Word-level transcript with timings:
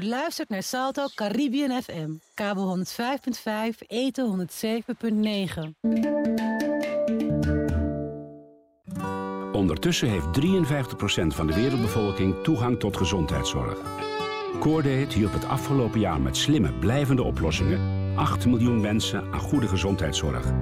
U 0.00 0.06
luistert 0.06 0.48
naar 0.48 0.62
Salto 0.62 1.06
Caribbean 1.14 1.82
FM, 1.82 2.10
kabel 2.34 2.78
105.5, 2.78 3.86
eten 3.86 4.48
107.9. 4.48 5.88
Ondertussen 9.52 10.08
heeft 10.08 10.26
53% 10.26 11.26
van 11.26 11.46
de 11.46 11.54
wereldbevolking 11.54 12.42
toegang 12.42 12.78
tot 12.78 12.96
gezondheidszorg. 12.96 13.78
Coordate 14.60 15.18
hielp 15.18 15.32
het 15.32 15.44
afgelopen 15.44 16.00
jaar 16.00 16.20
met 16.20 16.36
slimme, 16.36 16.72
blijvende 16.72 17.22
oplossingen 17.22 17.80
8 18.16 18.46
miljoen 18.46 18.80
mensen 18.80 19.32
aan 19.32 19.40
goede 19.40 19.68
gezondheidszorg. 19.68 20.52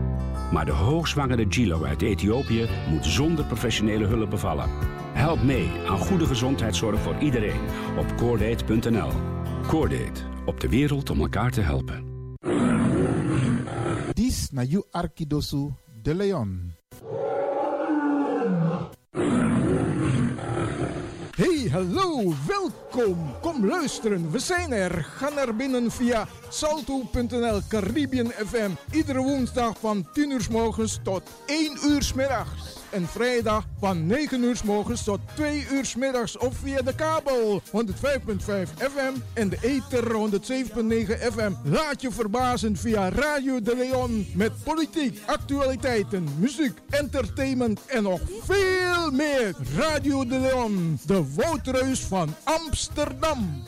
Maar 0.53 0.65
de 0.65 0.73
hoogzwangere 0.73 1.47
Gilo 1.49 1.85
uit 1.85 2.03
Ethiopië 2.03 2.69
moet 2.89 3.07
zonder 3.07 3.45
professionele 3.45 4.07
hulp 4.07 4.31
bevallen. 4.31 4.71
Help 5.23 5.43
mee 5.43 5.71
aan 5.87 5.99
goede 5.99 6.27
gezondheidszorg 6.27 7.01
voor 7.01 7.17
iedereen 7.19 7.61
op 7.99 8.17
coordate.nl. 8.17 9.11
Coordate, 9.67 10.21
op 10.47 10.61
de 10.61 10.69
wereld 10.69 11.11
om 11.11 11.21
elkaar 11.21 11.51
te 11.51 11.61
helpen. 11.61 12.05
Dis 14.13 14.51
na 14.51 14.63
you 14.63 14.85
Arkidosu 14.91 15.71
de 16.03 16.15
Leon. 16.15 16.75
Hey, 21.37 21.69
hallo, 21.71 22.33
welkom. 22.47 23.35
Kom 23.41 23.67
luisteren, 23.67 24.31
we 24.31 24.39
zijn 24.39 24.73
er. 24.73 25.05
Ga 25.05 25.29
naar 25.29 25.57
binnen 25.57 25.91
via 25.91 26.29
salto.nl 26.49 27.61
Caribbean 27.69 28.31
FM. 28.31 28.71
Iedere 28.91 29.21
woensdag 29.21 29.79
van 29.81 30.09
10 30.13 30.31
uur 30.31 30.41
s 30.41 30.49
morgens 30.49 31.01
tot 31.03 31.23
1 31.47 31.79
uur 31.85 32.03
s 32.03 32.13
middags. 32.13 32.82
En 32.93 33.09
vrijdag 33.09 33.65
van 33.81 34.07
9 34.07 34.43
uur 34.43 34.57
s 34.57 34.63
morgens 34.63 35.05
tot 35.05 35.21
2 35.35 35.67
uur 35.71 35.85
s 35.85 35.95
middags. 35.95 36.39
Of 36.39 36.57
via 36.57 36.83
de 36.83 36.95
kabel 36.95 37.63
105.5 37.67 37.73
FM 38.77 39.13
en 39.33 39.49
de 39.49 39.59
ether 39.61 40.05
107.9 40.05 41.33
FM. 41.33 41.53
Laat 41.65 42.03
je 42.03 42.11
verbazen 42.11 42.77
via 42.77 43.09
Radio 43.09 43.63
de 43.63 43.77
Leon. 43.77 44.27
Met 44.35 44.53
politiek, 44.65 45.21
actualiteiten, 45.27 46.29
muziek, 46.39 46.79
entertainment 46.91 47.81
en 47.87 48.03
nog 48.03 48.21
veel 48.43 49.11
meer. 49.11 49.55
Radio 49.77 50.27
de 50.27 50.39
Leon, 50.39 50.99
de 51.07 51.35
Woutreus 51.35 52.01
van 52.01 52.35
Amsterdam. 52.45 53.63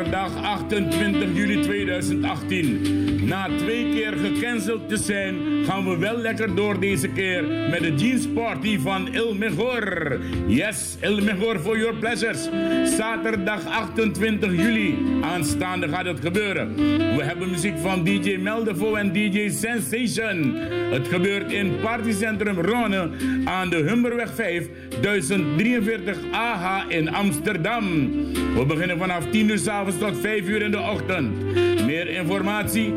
Zaterdag 0.03 0.43
28 0.43 1.33
juli 1.33 1.61
2018. 1.61 3.27
Na 3.27 3.47
twee 3.57 3.89
keer 3.93 4.13
gecanceld 4.13 4.89
te 4.89 4.97
zijn, 4.97 5.35
gaan 5.65 5.89
we 5.89 5.97
wel 5.97 6.17
lekker 6.17 6.55
door 6.55 6.79
deze 6.79 7.07
keer 7.07 7.43
met 7.69 7.79
de 7.79 7.93
Jeans 7.95 8.27
Party 8.27 8.79
van 8.79 9.13
Il 9.13 9.35
Mejor. 9.35 10.19
Yes, 10.47 10.97
Il 11.01 11.23
Mejor 11.23 11.59
for 11.59 11.77
your 11.77 11.95
pleasures. 11.95 12.49
Zaterdag 12.95 13.65
28 13.65 14.51
juli. 14.51 14.97
Aanstaande 15.21 15.87
gaat 15.87 16.05
het 16.05 16.19
gebeuren. 16.19 16.75
We 17.15 17.23
hebben 17.23 17.49
muziek 17.49 17.77
van 17.77 18.03
DJ 18.03 18.37
Meldevo 18.37 18.95
en 18.95 19.13
DJ 19.13 19.49
Sensation. 19.49 20.55
Het 20.91 21.07
gebeurt 21.07 21.51
in 21.51 21.79
Partycentrum 21.81 22.59
Ronne 22.59 23.09
aan 23.45 23.69
de 23.69 23.75
Humberweg 23.75 24.33
5, 24.35 24.69
1043 25.01 26.17
AH 26.31 26.83
in 26.87 27.13
Amsterdam. 27.13 28.11
We 28.55 28.65
beginnen 28.67 28.97
vanaf 28.97 29.25
10 29.31 29.49
uur 29.49 29.57
s'avonds 29.57 29.92
tot 29.97 30.19
5 30.21 30.47
uur 30.47 30.61
in 30.61 30.71
de 30.71 30.79
ochtend. 30.79 31.55
Meer 31.85 32.07
informatie 32.07 32.93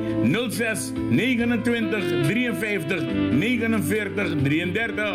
06 0.48 0.92
29 1.10 2.04
53 2.22 3.02
49 3.30 4.28
33. 4.42 5.14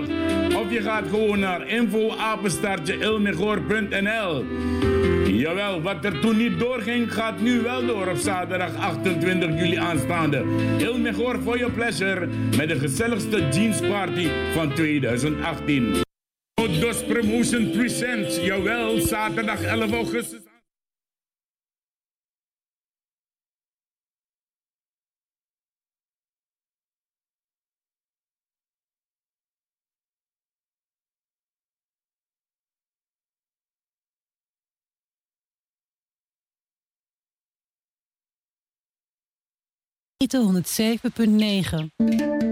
Of 0.55 0.71
je 0.71 0.81
gaat 0.81 1.07
gewoon 1.09 1.39
naar 1.39 1.67
info-ilmegor.nl. 1.67 4.45
Jawel, 5.25 5.81
wat 5.81 6.05
er 6.05 6.19
toen 6.19 6.37
niet 6.37 6.59
doorging, 6.59 7.13
gaat 7.13 7.41
nu 7.41 7.61
wel 7.61 7.85
door 7.85 8.07
op 8.07 8.17
zaterdag 8.17 8.75
28 8.75 9.49
juli 9.49 9.75
aanstaande. 9.75 10.43
Ilmegor 10.77 11.39
for 11.43 11.57
your 11.57 11.73
pleasure 11.73 12.27
met 12.57 12.69
de 12.69 12.79
gezelligste 12.79 13.47
jeans 13.51 13.79
party 13.79 14.27
van 14.53 14.73
2018. 14.73 15.93
Dos 16.79 17.03
Promotion 17.03 17.71
Presents, 17.71 18.37
jawel, 18.37 18.99
zaterdag 18.99 19.61
11 19.61 19.91
augustus. 19.91 20.50
Eten 40.31 40.63
107.9. 40.63 42.50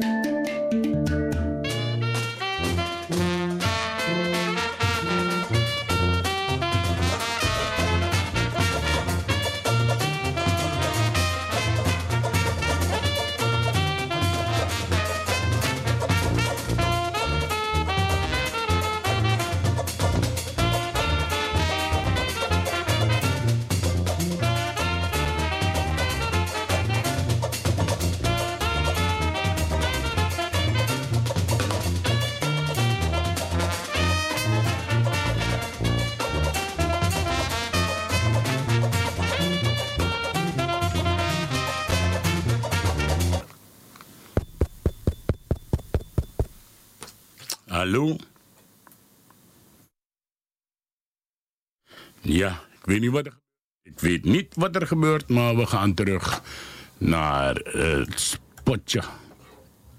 Hallo? 47.79 48.15
Ja, 52.21 52.49
ik 52.49 52.85
weet 52.85 52.99
niet 52.99 53.11
wat 53.11 53.25
er 53.25 53.33
Ik 53.83 53.99
weet 53.99 54.25
niet 54.25 54.55
wat 54.55 54.75
er 54.75 54.87
gebeurt, 54.87 55.29
maar 55.29 55.55
we 55.55 55.65
gaan 55.65 55.93
terug 55.93 56.41
naar 56.97 57.55
het 57.55 58.19
spotje. 58.19 59.01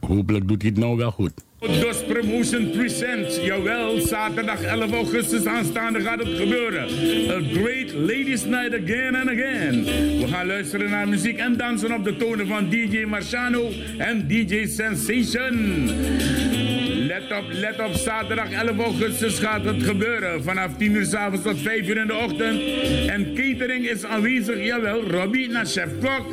Hopelijk 0.01 0.49
doet 0.49 0.63
hij 0.63 0.71
het 0.71 0.81
nou 0.81 0.97
wel 0.97 1.11
goed. 1.11 1.33
Dos 1.59 2.05
Promotion 2.05 2.71
Presents. 2.71 3.37
Jawel, 3.37 4.01
zaterdag 4.01 4.63
11 4.63 4.93
augustus 4.93 5.47
aanstaande 5.47 6.01
gaat 6.01 6.19
het 6.19 6.37
gebeuren. 6.37 6.83
A 7.31 7.41
Great 7.53 7.93
Ladies 7.93 8.45
Night 8.45 8.83
Again 8.83 9.15
and 9.15 9.29
Again. 9.29 9.85
We 10.19 10.25
gaan 10.29 10.47
luisteren 10.47 10.91
naar 10.91 11.09
muziek 11.09 11.39
en 11.39 11.57
dansen 11.57 11.93
op 11.93 12.05
de 12.05 12.17
tonen 12.17 12.47
van 12.47 12.69
DJ 12.69 13.05
Marciano 13.05 13.71
en 13.99 14.29
DJ 14.29 14.67
Sensation. 14.67 15.89
Let 17.11 17.33
op, 17.33 17.45
let 17.51 17.81
op, 17.81 17.93
zaterdag 17.95 18.51
11 18.51 18.79
augustus 18.79 19.39
gaat 19.39 19.65
het 19.65 19.83
gebeuren. 19.83 20.43
Vanaf 20.43 20.77
10 20.77 20.95
uur 20.95 21.05
s 21.05 21.15
avonds 21.15 21.45
tot 21.45 21.61
5 21.61 21.89
uur 21.89 21.97
in 21.97 22.07
de 22.07 22.15
ochtend. 22.15 22.61
En 23.09 23.35
catering 23.35 23.89
is 23.89 24.05
aanwezig, 24.05 24.65
jawel, 24.65 25.03
Robbie 25.03 25.49
naar 25.49 25.67
chef 25.67 25.89
kok. 26.01 26.27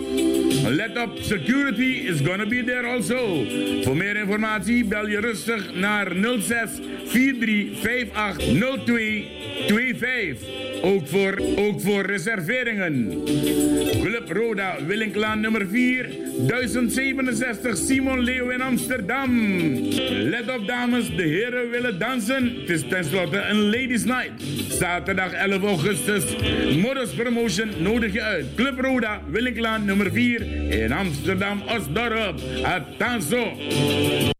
Let 0.68 0.98
up, 0.98 1.10
security 1.22 2.08
is 2.08 2.20
gonna 2.24 2.46
be 2.46 2.64
there 2.64 2.88
also. 2.88 3.44
Voor 3.82 3.98
meer 3.98 4.16
informatie 4.18 4.86
bel 4.86 5.08
je 5.08 5.20
rustig 5.20 5.74
naar 5.74 6.12
06 6.40 6.70
43 7.12 7.84
58 7.84 8.86
02 8.86 9.26
25. 9.68 10.58
Ook 10.82 11.08
voor, 11.08 11.42
ook 11.56 11.82
voor 11.82 12.06
reserveringen. 12.06 13.24
Club 14.02 14.32
Roda 14.32 14.76
Willinklaan 14.86 15.40
nummer 15.40 15.68
4, 15.68 16.10
1067 16.48 17.78
Simon 17.78 18.20
Leeuw 18.20 18.50
in 18.50 18.62
Amsterdam. 18.62 19.30
Let 20.10 20.56
op 20.58 20.68
dames, 20.68 21.16
de 21.16 21.24
heren 21.24 21.70
willen 21.70 22.00
dansen. 22.00 22.56
Het 22.60 22.70
is 22.70 22.88
tenslotte 22.88 23.38
een 23.38 23.64
ladies 23.64 24.04
night. 24.04 24.32
Zaterdag 24.70 25.32
11 25.32 25.64
augustus. 25.64 26.24
Modus 26.76 27.14
Promotion 27.14 27.70
nodig 27.80 28.14
je 28.14 28.22
uit. 28.22 28.46
Club 28.56 28.80
Roda 28.80 29.22
Willinklaan 29.30 29.86
nummer 29.86 30.12
4 30.12 30.42
in 30.72 30.92
Amsterdam 30.92 31.62
Osdorp. 31.62 32.40
Atanzo. 32.64 34.36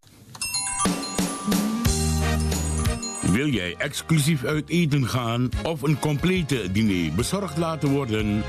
Wil 3.38 3.50
jij 3.50 3.76
exclusief 3.78 4.44
uit 4.44 4.70
eten 4.70 5.08
gaan 5.08 5.50
of 5.64 5.82
een 5.82 6.00
complete 6.00 6.72
diner 6.72 7.14
bezorgd 7.14 7.58
laten 7.58 7.90
worden? 7.90 8.44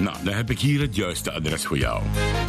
Nou, 0.00 0.16
dan 0.24 0.34
heb 0.34 0.50
ik 0.50 0.58
hier 0.58 0.80
het 0.80 0.96
juiste 0.96 1.32
adres 1.32 1.66
voor 1.66 1.78
jou. 1.78 2.02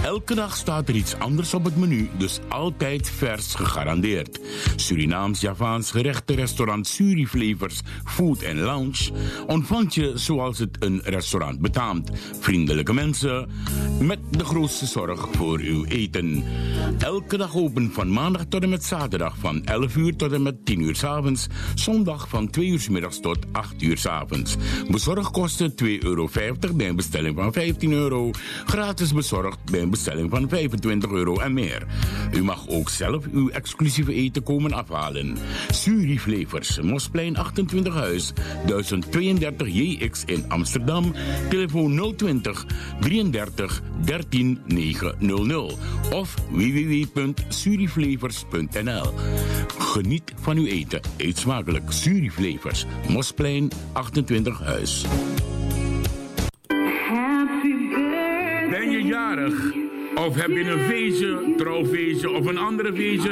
Elke 0.03 0.35
dag 0.35 0.56
staat 0.56 0.89
er 0.89 0.95
iets 0.95 1.15
anders 1.15 1.53
op 1.53 1.63
het 1.63 1.75
menu, 1.75 2.09
dus 2.18 2.39
altijd 2.47 3.09
vers 3.09 3.56
gegarandeerd. 3.56 4.39
Surinaams, 4.75 5.41
Javaans 5.41 5.91
gerechten, 5.91 6.35
restaurant 6.35 6.88
Suriflevers, 6.88 7.81
Food 8.06 8.53
Lounge 8.53 9.12
ontvangt 9.47 9.94
je 9.94 10.12
zoals 10.15 10.59
het 10.59 10.77
een 10.80 11.01
restaurant 11.03 11.59
betaamt. 11.59 12.12
Vriendelijke 12.39 12.94
mensen 12.94 13.50
met 14.00 14.19
de 14.30 14.45
grootste 14.45 14.85
zorg 14.85 15.27
voor 15.31 15.59
uw 15.59 15.85
eten. 15.85 16.44
Elke 17.00 17.38
dag 17.38 17.56
open 17.56 17.91
van 17.91 18.13
maandag 18.13 18.45
tot 18.50 18.63
en 18.63 18.69
met 18.69 18.83
zaterdag 18.83 19.35
van 19.39 19.63
11 19.63 19.95
uur 19.95 20.15
tot 20.15 20.31
en 20.31 20.41
met 20.41 20.65
10 20.65 20.81
uur 20.81 20.95
s 20.95 21.03
avonds. 21.03 21.47
Zondag 21.75 22.29
van 22.29 22.49
2 22.49 22.67
uur 22.67 22.85
middags 22.89 23.19
tot 23.19 23.37
8 23.51 23.81
uur 23.81 23.97
s 23.97 24.05
avonds. 24.05 24.55
Bezorgkosten 24.89 25.73
2,50 25.83 25.87
euro 25.99 26.29
bij 26.75 26.87
een 26.87 26.95
bestelling 26.95 27.35
van 27.35 27.53
15 27.53 27.91
euro. 27.91 28.31
Gratis 28.65 29.13
bezorgd 29.13 29.57
bij 29.71 29.81
een 29.81 29.89
bestelling 29.89 30.29
van 30.29 30.49
25 30.49 31.11
euro 31.11 31.39
en 31.39 31.53
meer. 31.53 31.85
U 32.33 32.43
mag 32.43 32.67
ook 32.67 32.89
zelf 32.89 33.25
uw 33.31 33.49
exclusieve 33.49 34.13
eten 34.13 34.43
komen 34.43 34.73
afhalen. 34.73 35.37
Suriflevers, 35.69 36.81
Mosplein 36.81 37.37
28 37.37 37.93
Huis, 37.93 38.31
1032 38.65 39.67
JX 39.67 40.23
in 40.25 40.45
Amsterdam. 40.47 41.13
Telefoon 41.49 42.15
020 42.15 42.65
33 42.99 43.81
13 44.05 44.61
900 44.65 45.77
of 46.11 46.35
www.suriflevers.nl. 46.49 49.13
Geniet 49.77 50.33
van 50.41 50.57
uw 50.57 50.65
eten. 50.65 51.01
Eet 51.17 51.39
smakelijk. 51.63 51.92
Suriflevers, 51.92 52.86
Mosplein 53.07 53.71
28 53.92 54.60
Huis. 54.60 55.06
Ben 58.69 58.92
je 58.92 59.04
jarig? 59.04 59.82
Of 60.15 60.36
heb 60.36 60.50
je 60.50 60.71
een 60.71 60.80
feestje, 60.80 61.54
trouwfeestje 61.57 62.31
of 62.31 62.45
een 62.45 62.57
andere 62.57 62.94
feestje 62.94 63.31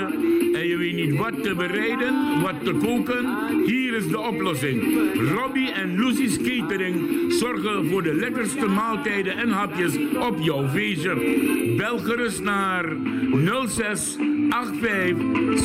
en 0.54 0.68
je 0.68 0.78
weet 0.78 0.96
niet 0.96 1.18
wat 1.18 1.44
te 1.44 1.56
bereiden, 1.56 2.42
wat 2.42 2.64
te 2.64 2.72
koken? 2.72 3.38
Hier 3.66 3.94
is 3.94 4.08
de 4.08 4.20
oplossing. 4.20 4.84
Robbie 5.36 5.72
en 5.72 6.00
Lucy's 6.00 6.38
Catering 6.38 6.96
zorgen 7.34 7.86
voor 7.90 8.04
de 8.04 8.14
lekkerste 8.14 8.66
maaltijden 8.66 9.38
en 9.38 9.50
hapjes 9.50 9.98
op 9.98 10.38
jouw 10.40 10.68
feestje. 10.68 11.16
Bel 11.78 11.98
gerust 11.98 12.44
naar 12.44 12.86
06 13.68 14.18
85 14.50 15.18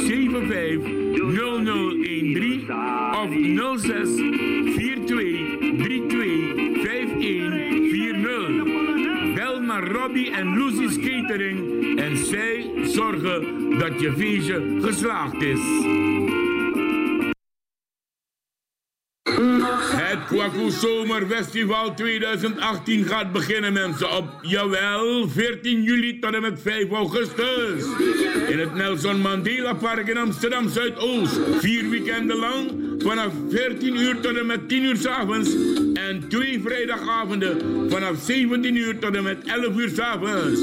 75 0.07 1.07
0013 1.35 2.71
of 3.12 3.29
06 3.81 4.09
42 4.75 5.07
32 5.79 6.83
5140. 6.83 8.75
Robbie 9.81 10.31
en 10.31 10.58
Lucy's 10.58 10.96
Catering 10.96 11.99
en 11.99 12.17
zij 12.17 12.70
zorgen 12.84 13.44
dat 13.78 14.00
je 14.00 14.12
feestje 14.12 14.78
geslaagd 14.81 15.43
is. 15.43 15.61
Het 19.96 20.25
Kwaku 20.26 20.70
Zomerfestival 20.70 21.94
2018 21.94 23.05
gaat 23.05 23.32
beginnen 23.32 23.73
mensen 23.73 24.17
op, 24.17 24.25
jawel, 24.43 25.28
14 25.28 25.82
juli 25.82 26.19
tot 26.19 26.34
en 26.34 26.40
met 26.40 26.61
5 26.62 26.90
augustus. 26.90 27.84
In 28.49 28.58
het 28.58 28.75
Nelson 28.75 29.20
Mandela 29.20 29.75
Park 29.75 30.08
in 30.08 30.17
Amsterdam 30.17 30.69
Zuidoost. 30.69 31.40
Vier 31.58 31.88
weekenden 31.88 32.37
lang, 32.37 32.70
vanaf 32.99 33.32
14 33.50 33.96
uur 33.96 34.20
tot 34.20 34.37
en 34.37 34.46
met 34.46 34.69
10 34.69 34.84
uur 34.84 34.96
s 34.96 35.06
avonds. 35.06 35.55
En 36.08 36.29
twee 36.29 36.61
vrijdagavonden 36.61 37.56
vanaf 37.91 38.17
17 38.20 38.76
uur 38.76 38.99
tot 38.99 39.17
en 39.17 39.23
met 39.23 39.38
11 39.44 39.76
uur 39.76 39.88
s 39.88 39.99
avonds. 39.99 40.61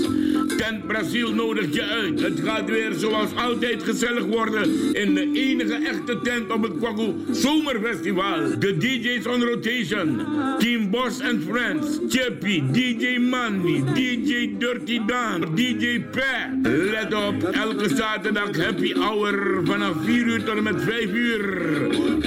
Tent 0.48 0.88
Brazil 0.88 1.34
nodigt 1.34 1.74
je 1.74 1.84
uit. 1.84 2.22
Het 2.22 2.40
gaat 2.44 2.70
weer 2.70 2.94
zoals 2.94 3.36
altijd 3.36 3.84
gezellig 3.84 4.26
worden 4.26 4.94
in 4.94 5.14
de 5.14 5.32
enige 5.34 5.74
echte 5.74 6.20
tent 6.24 6.52
op 6.52 6.64
het 6.64 6.78
Kwaku 6.78 7.14
Zomerfestival. 7.32 8.60
De 8.60 8.78
DJ's 8.78 9.26
on 9.26 9.44
rotation. 9.44 10.22
Team 10.60 10.90
Boss 10.90 11.22
and 11.22 11.44
Friends. 11.50 12.00
Chippy, 12.10 12.64
DJ 12.72 13.18
Manny, 13.18 13.84
DJ 13.94 14.56
Dirty 14.58 15.02
Dan, 15.06 15.56
DJ 15.56 16.02
Pat. 16.12 16.72
Let 16.72 17.14
op, 17.14 17.44
elke 17.44 17.96
zaterdag 17.96 18.58
happy 18.58 18.94
hour 18.94 19.62
vanaf 19.64 19.96
4 20.06 20.26
uur 20.26 20.44
tot 20.44 20.58
en 20.58 20.64
met 20.64 20.84
5 20.84 21.06
uur. 21.12 21.42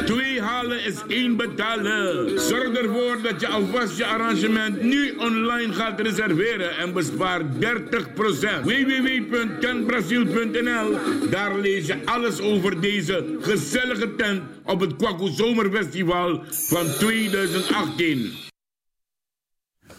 Twee 0.04 0.40
halen 0.40 0.84
is 0.84 1.02
één 1.08 1.36
betalen. 1.36 2.40
Zorg 2.40 2.72
ervoor 2.72 3.19
dat 3.22 3.40
je 3.40 3.48
alvast 3.48 3.96
je 3.96 4.06
arrangement 4.06 4.82
nu 4.82 5.14
online 5.16 5.72
gaat 5.72 6.00
reserveren 6.00 6.76
en 6.76 6.92
bespaart 6.92 7.44
30%. 7.60 8.06
www.tentbrazil.nl 8.14 10.99
Daar 11.31 11.58
lees 11.58 11.87
je 11.87 11.97
alles 12.05 12.41
over 12.41 12.81
deze 12.81 13.37
gezellige 13.41 14.14
tent 14.14 14.43
op 14.64 14.81
het 14.81 14.97
Kwaku 14.97 15.29
Zomerfestival 15.31 16.43
van 16.50 16.87
2018. 16.87 18.32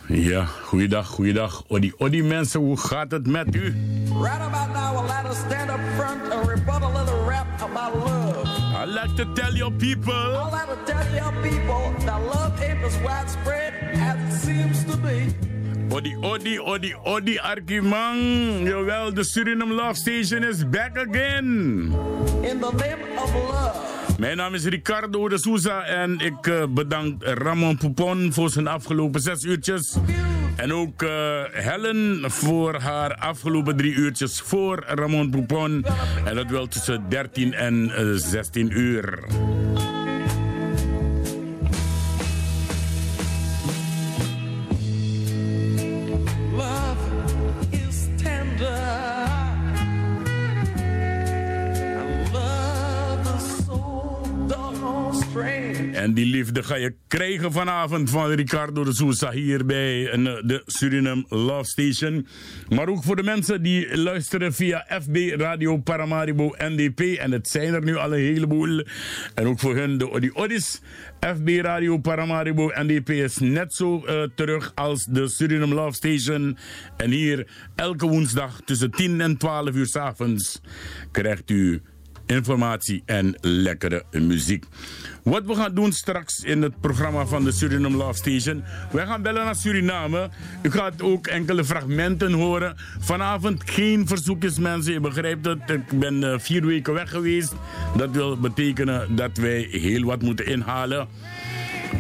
Ja, 0.08 0.46
goeiedag, 0.46 1.08
goeiedag. 1.08 1.64
Odi, 1.68 1.94
odi 1.98 2.24
mensen, 2.24 2.60
hoe 2.60 2.78
gaat 2.78 3.12
het 3.12 3.28
met 3.28 3.56
u? 3.56 3.76
Right 4.22 4.42
about 4.42 4.74
now, 4.74 5.06
let 5.08 5.26
us 5.32 5.38
stand 5.38 5.70
up 5.70 5.80
front 5.96 6.32
and 6.32 6.48
rebut 6.50 6.82
a 6.82 6.90
little 7.00 7.24
rap 7.30 7.48
about 7.62 7.96
love. 7.96 8.48
I 8.74 8.86
like 8.86 9.14
to 9.16 9.26
tell 9.34 9.54
your 9.56 9.72
people. 9.72 10.14
I 10.14 10.50
like 10.52 10.68
to 10.68 10.78
tell 10.86 11.14
your 11.14 11.34
people 11.42 11.94
that 12.06 12.22
love 12.22 12.62
ain't 12.62 12.84
as 12.84 12.98
widespread 13.02 13.74
as 13.94 14.16
it 14.16 14.32
seems 14.46 14.84
to 14.86 14.98
be. 14.98 15.34
Odi, 15.90 16.18
odi, 16.22 16.60
odi, 16.60 16.96
odi, 17.04 17.38
Arkimang. 17.40 18.68
Jawel, 18.68 19.14
de 19.14 19.24
Suriname 19.24 19.74
Love 19.74 19.96
Station 19.96 20.44
is 20.44 20.70
back 20.70 20.98
again. 20.98 21.46
In 22.42 22.60
the 22.60 22.72
name 22.72 23.04
of 23.16 23.34
love. 23.34 23.96
Mijn 24.18 24.38
naam 24.38 24.54
is 24.54 24.66
Ricardo 24.66 25.30
de 25.30 25.38
Souza 25.38 25.84
en 25.84 26.20
ik 26.20 26.48
uh, 26.48 26.64
bedank 26.70 27.24
Ramon 27.24 27.78
Poupon 27.78 28.34
voor 28.34 28.50
zijn 28.50 28.68
afgelopen 28.68 29.22
zes 29.22 29.44
uurtjes. 29.44 29.98
En 30.56 30.74
ook 30.74 31.02
uh, 31.02 31.10
Helen 31.52 32.32
voor 32.32 32.80
haar 32.80 33.16
afgelopen 33.16 33.78
drie 33.78 33.94
uurtjes 33.94 34.42
voor 34.42 34.84
Ramon 34.88 35.30
Poupon. 35.30 35.86
En 36.26 36.36
dat 36.36 36.50
wel 36.50 36.68
tussen 36.68 37.06
13 37.10 37.54
en 37.54 37.92
uh, 37.98 38.14
16 38.16 38.80
uur. 38.80 39.24
En 55.98 56.14
die 56.14 56.26
liefde 56.26 56.64
ga 56.64 56.76
je 56.76 56.96
krijgen 57.08 57.52
vanavond 57.52 58.10
van 58.10 58.30
Ricardo 58.30 58.84
de 58.84 58.94
Sousa 58.94 59.32
hier 59.32 59.66
bij 59.66 60.04
de 60.46 60.62
Suriname 60.66 61.26
Love 61.30 61.64
Station. 61.64 62.28
Maar 62.70 62.88
ook 62.88 63.04
voor 63.04 63.16
de 63.16 63.24
mensen 63.24 63.64
die 63.64 63.98
luisteren 63.98 64.54
via 64.54 64.86
FB 65.02 65.34
Radio 65.36 65.78
Paramaribo 65.78 66.54
NDP. 66.58 67.00
En 67.00 67.32
het 67.32 67.48
zijn 67.48 67.74
er 67.74 67.84
nu 67.84 67.96
al 67.96 68.14
een 68.14 68.20
heleboel. 68.20 68.84
En 69.36 69.48
ook 69.48 69.60
voor 69.60 69.76
hun 69.76 69.98
de 69.98 70.36
Odis. 70.36 70.82
FB 71.20 71.50
Radio 71.62 71.98
Paramaribo 71.98 72.72
NDP 72.74 73.10
is 73.10 73.38
net 73.38 73.74
zo 73.74 74.04
uh, 74.06 74.24
terug 74.36 74.72
als 74.76 75.06
de 75.06 75.28
Suriname 75.28 75.76
Love 75.76 75.96
Station. 75.96 76.58
En 76.98 77.12
hier 77.12 77.48
elke 77.76 78.08
woensdag 78.08 78.62
tussen 78.66 78.92
10 78.92 79.22
en 79.22 79.38
12 79.38 79.76
uur 79.76 79.88
s 79.88 79.96
avonds 79.96 80.62
krijgt 81.12 81.50
u 81.50 81.82
informatie 82.28 83.04
en 83.06 83.36
lekkere 83.42 84.04
muziek. 84.12 84.66
Wat 85.24 85.46
we 85.46 85.56
gaan 85.56 85.74
doen 85.74 85.92
straks 85.92 86.40
in 86.44 86.62
het 86.62 86.80
programma 86.82 87.26
van 87.26 87.44
de 87.44 87.52
Suriname 87.52 87.98
Love 87.98 88.18
Station. 88.18 88.64
Wij 88.92 89.06
gaan 89.06 89.22
bellen 89.22 89.46
naar 89.46 89.56
Suriname. 89.56 90.30
U 90.62 90.72
gaat 90.72 91.02
ook 91.02 91.28
enkele 91.28 91.66
fragmenten 91.66 92.32
horen. 92.32 92.76
Vanavond 93.00 93.70
geen 93.70 94.08
verzoekjes 94.08 94.60
mensen. 94.60 94.94
Je 94.94 95.00
begrijpt 95.00 95.46
het. 95.46 95.70
Ik 95.70 96.00
ben 96.00 96.24
uh, 96.24 96.36
vier 96.38 96.66
weken 96.66 96.94
weg 96.94 97.10
geweest. 97.10 97.54
Dat 97.98 98.12
wil 98.12 98.38
betekenen 98.38 99.16
dat 99.16 99.38
wij 99.38 99.68
heel 99.72 100.04
wat 100.04 100.22
moeten 100.22 100.46
inhalen. 100.46 101.08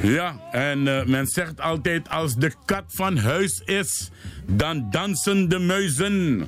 Ja, 0.02 0.40
en 0.52 0.80
uh, 0.86 1.06
men 1.06 1.28
zegt 1.28 1.62
altijd 1.62 2.10
als 2.10 2.36
de 2.36 2.52
kat 2.66 2.84
van 2.88 3.18
huis 3.18 3.62
is, 3.66 4.10
dan 4.46 4.88
dansen 4.92 5.50
de 5.50 5.60
muizen. 5.60 6.48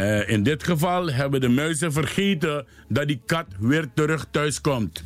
Uh, 0.00 0.28
in 0.28 0.42
dit 0.42 0.64
geval 0.64 1.10
hebben 1.10 1.40
de 1.40 1.48
muizen 1.48 1.92
vergeten 1.92 2.66
dat 2.88 3.06
die 3.06 3.20
kat 3.26 3.46
weer 3.58 3.88
terug 3.94 4.26
thuis 4.30 4.60
komt. 4.60 5.02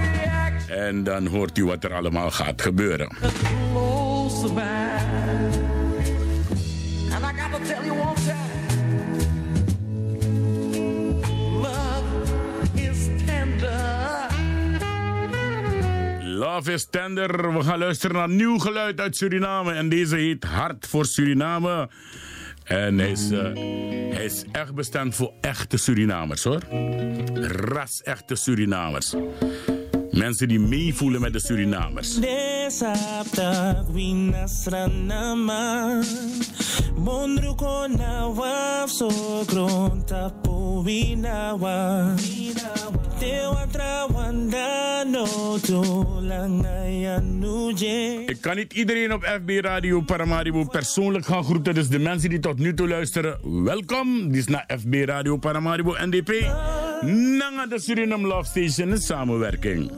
En 0.68 1.04
dan 1.04 1.26
hoort 1.26 1.58
u 1.58 1.64
wat 1.64 1.84
er 1.84 1.94
allemaal 1.94 2.30
gaat 2.30 2.62
gebeuren. 2.62 3.16
Love 16.46 16.72
is 16.72 16.86
tender. 16.90 17.52
We 17.52 17.62
gaan 17.62 17.78
luisteren 17.78 18.16
naar 18.16 18.28
nieuw 18.28 18.58
geluid 18.58 19.00
uit 19.00 19.16
Suriname. 19.16 19.72
En 19.72 19.88
deze 19.88 20.16
heet 20.16 20.44
Hart 20.44 20.86
voor 20.86 21.04
Suriname. 21.04 21.88
En 22.64 22.98
hij 22.98 23.10
is, 23.10 23.30
hij 23.30 24.24
is 24.24 24.44
echt 24.52 24.74
bestemd 24.74 25.14
voor 25.14 25.32
echte 25.40 25.76
Surinamers 25.76 26.44
hoor. 26.44 26.60
Ras 27.34 28.02
echte 28.02 28.34
Surinamers. 28.34 29.14
Mensen 30.10 30.48
die 30.48 30.60
meevoelen 30.60 31.20
met 31.20 31.32
de 31.32 31.40
Surinamers. 31.40 32.18
Mondruko 36.96 37.86
na 37.86 38.30
waf 38.32 38.90
so 38.90 39.08
gronta 39.46 40.28
po. 40.42 40.56
Ik 48.26 48.40
kan 48.40 48.56
niet 48.56 48.72
iedereen 48.72 49.12
op 49.12 49.24
FB 49.24 49.50
Radio 49.60 50.00
Paramaribo 50.00 50.64
persoonlijk 50.64 51.26
gaan 51.26 51.44
groeten. 51.44 51.74
Dus 51.74 51.88
de 51.88 51.98
mensen 51.98 52.30
die 52.30 52.38
tot 52.38 52.58
nu 52.58 52.74
toe 52.74 52.88
luisteren, 52.88 53.64
welkom. 53.64 54.26
Dit 54.28 54.36
is 54.36 54.46
naar 54.46 54.68
FB 54.78 54.94
Radio 55.04 55.36
Paramaribo 55.36 55.94
NDP. 56.04 56.30
Nanga 57.38 57.66
de 57.68 57.80
Suriname 57.80 58.26
Love 58.26 58.44
Station 58.44 58.88
in 58.88 58.98
samenwerking. 58.98 59.90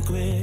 liquid 0.00 0.39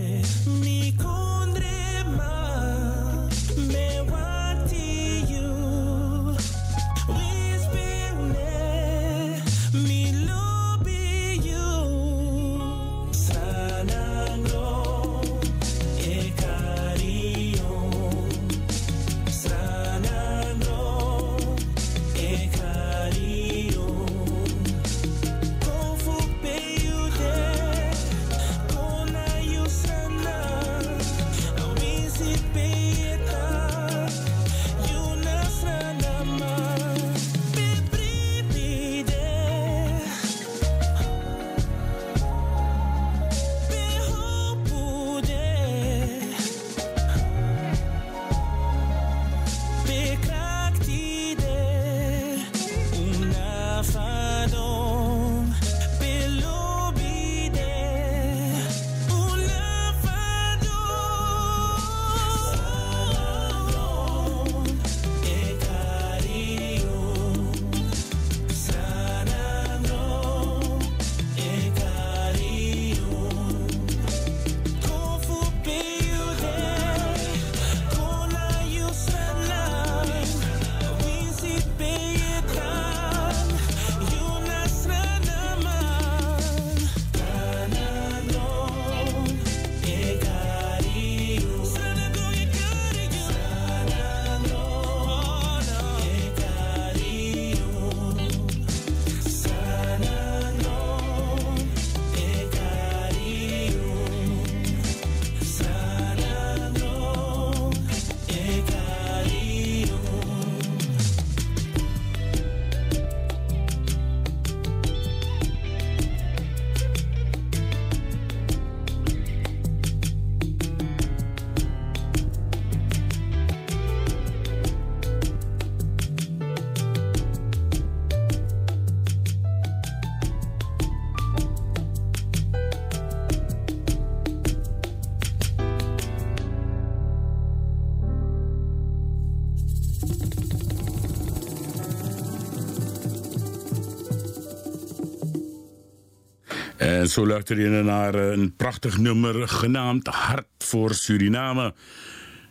zo 147.18 147.28
luister 147.28 147.60
je 147.60 147.84
naar 147.84 148.16
eh, 148.16 148.32
een 148.32 148.56
prachtig 148.56 148.98
nummer 148.98 149.48
genaamd 149.48 150.08
Hart 150.08 150.48
voor 150.58 150.94
Suriname. 150.94 151.74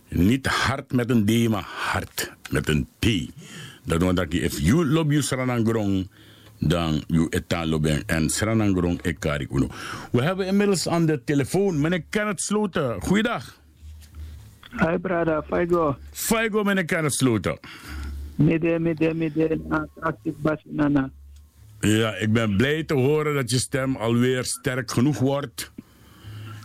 Niet 0.08 0.46
hart 0.46 0.92
met 0.92 1.10
een 1.10 1.24
D, 1.24 1.48
maar 1.48 1.66
hart 1.66 2.32
met 2.50 2.68
een 2.68 2.88
T. 2.98 3.06
Dat 3.84 4.02
want 4.02 4.16
dat 4.16 4.32
je, 4.32 4.40
if 4.40 4.58
you 4.58 4.86
love 4.86 5.08
you 5.08 5.22
Sranangrong, 5.22 6.08
dan 6.58 7.02
you 7.06 7.26
etan 7.28 7.68
loben 7.68 8.02
en 8.06 8.30
Sranangrong 8.30 9.02
ekari 9.02 9.46
kuno. 9.46 9.68
We 10.12 10.22
hebben 10.22 10.46
inmiddels 10.46 10.88
aan 10.88 11.06
de 11.06 11.24
telefoon 11.24 11.80
meneer 11.80 12.04
Kenneth 12.10 12.40
Sloten. 12.40 13.02
Goeiedag. 13.02 13.60
Hi 14.70 14.98
brother, 14.98 15.42
Faigo. 15.48 15.96
Faigo 16.12 16.62
meneer 16.62 16.84
Kenneth 16.84 17.14
Sloten. 17.14 17.58
Midden, 18.34 18.82
midden, 18.82 19.16
midden. 19.16 19.88
Actief 20.00 20.34
Basinana. 20.36 21.10
Ja, 21.80 22.14
ik 22.14 22.32
ben 22.32 22.56
blij 22.56 22.84
te 22.84 22.94
horen 22.94 23.34
dat 23.34 23.50
je 23.50 23.58
stem 23.58 23.96
alweer 23.96 24.44
sterk 24.44 24.90
genoeg 24.90 25.18
wordt. 25.18 25.72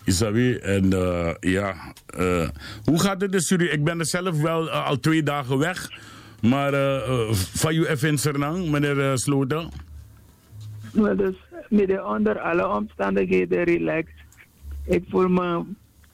Isabi, 0.06 0.56
en 0.56 0.94
eh, 0.94 1.34
ja, 1.39 1.75
eh, 2.06 2.50
hoe 2.84 3.00
gaat 3.00 3.22
het 3.22 3.34
in 3.34 3.39
Suriname? 3.41 3.77
Ik 3.77 3.84
ben 3.84 4.00
er 4.00 4.06
zelf 4.06 4.41
wel 4.41 4.70
eh, 4.70 4.86
al 4.86 5.00
twee 5.00 5.24
dagen 5.24 5.58
weg. 5.58 5.89
Maar 6.41 6.74
van 7.34 7.74
u 7.74 7.86
even 7.86 8.10
in 8.10 8.18
Sernang, 8.18 8.70
meneer 8.70 9.18
Sloten? 9.18 9.70
Maar 10.94 11.15
dus 11.15 11.36
midden 11.70 12.08
onder 12.08 12.39
alle 12.39 12.68
omstandigheden 12.68 13.63
relaxed. 13.63 14.15
Ik 14.86 15.03
voel 15.10 15.27
me 15.27 15.63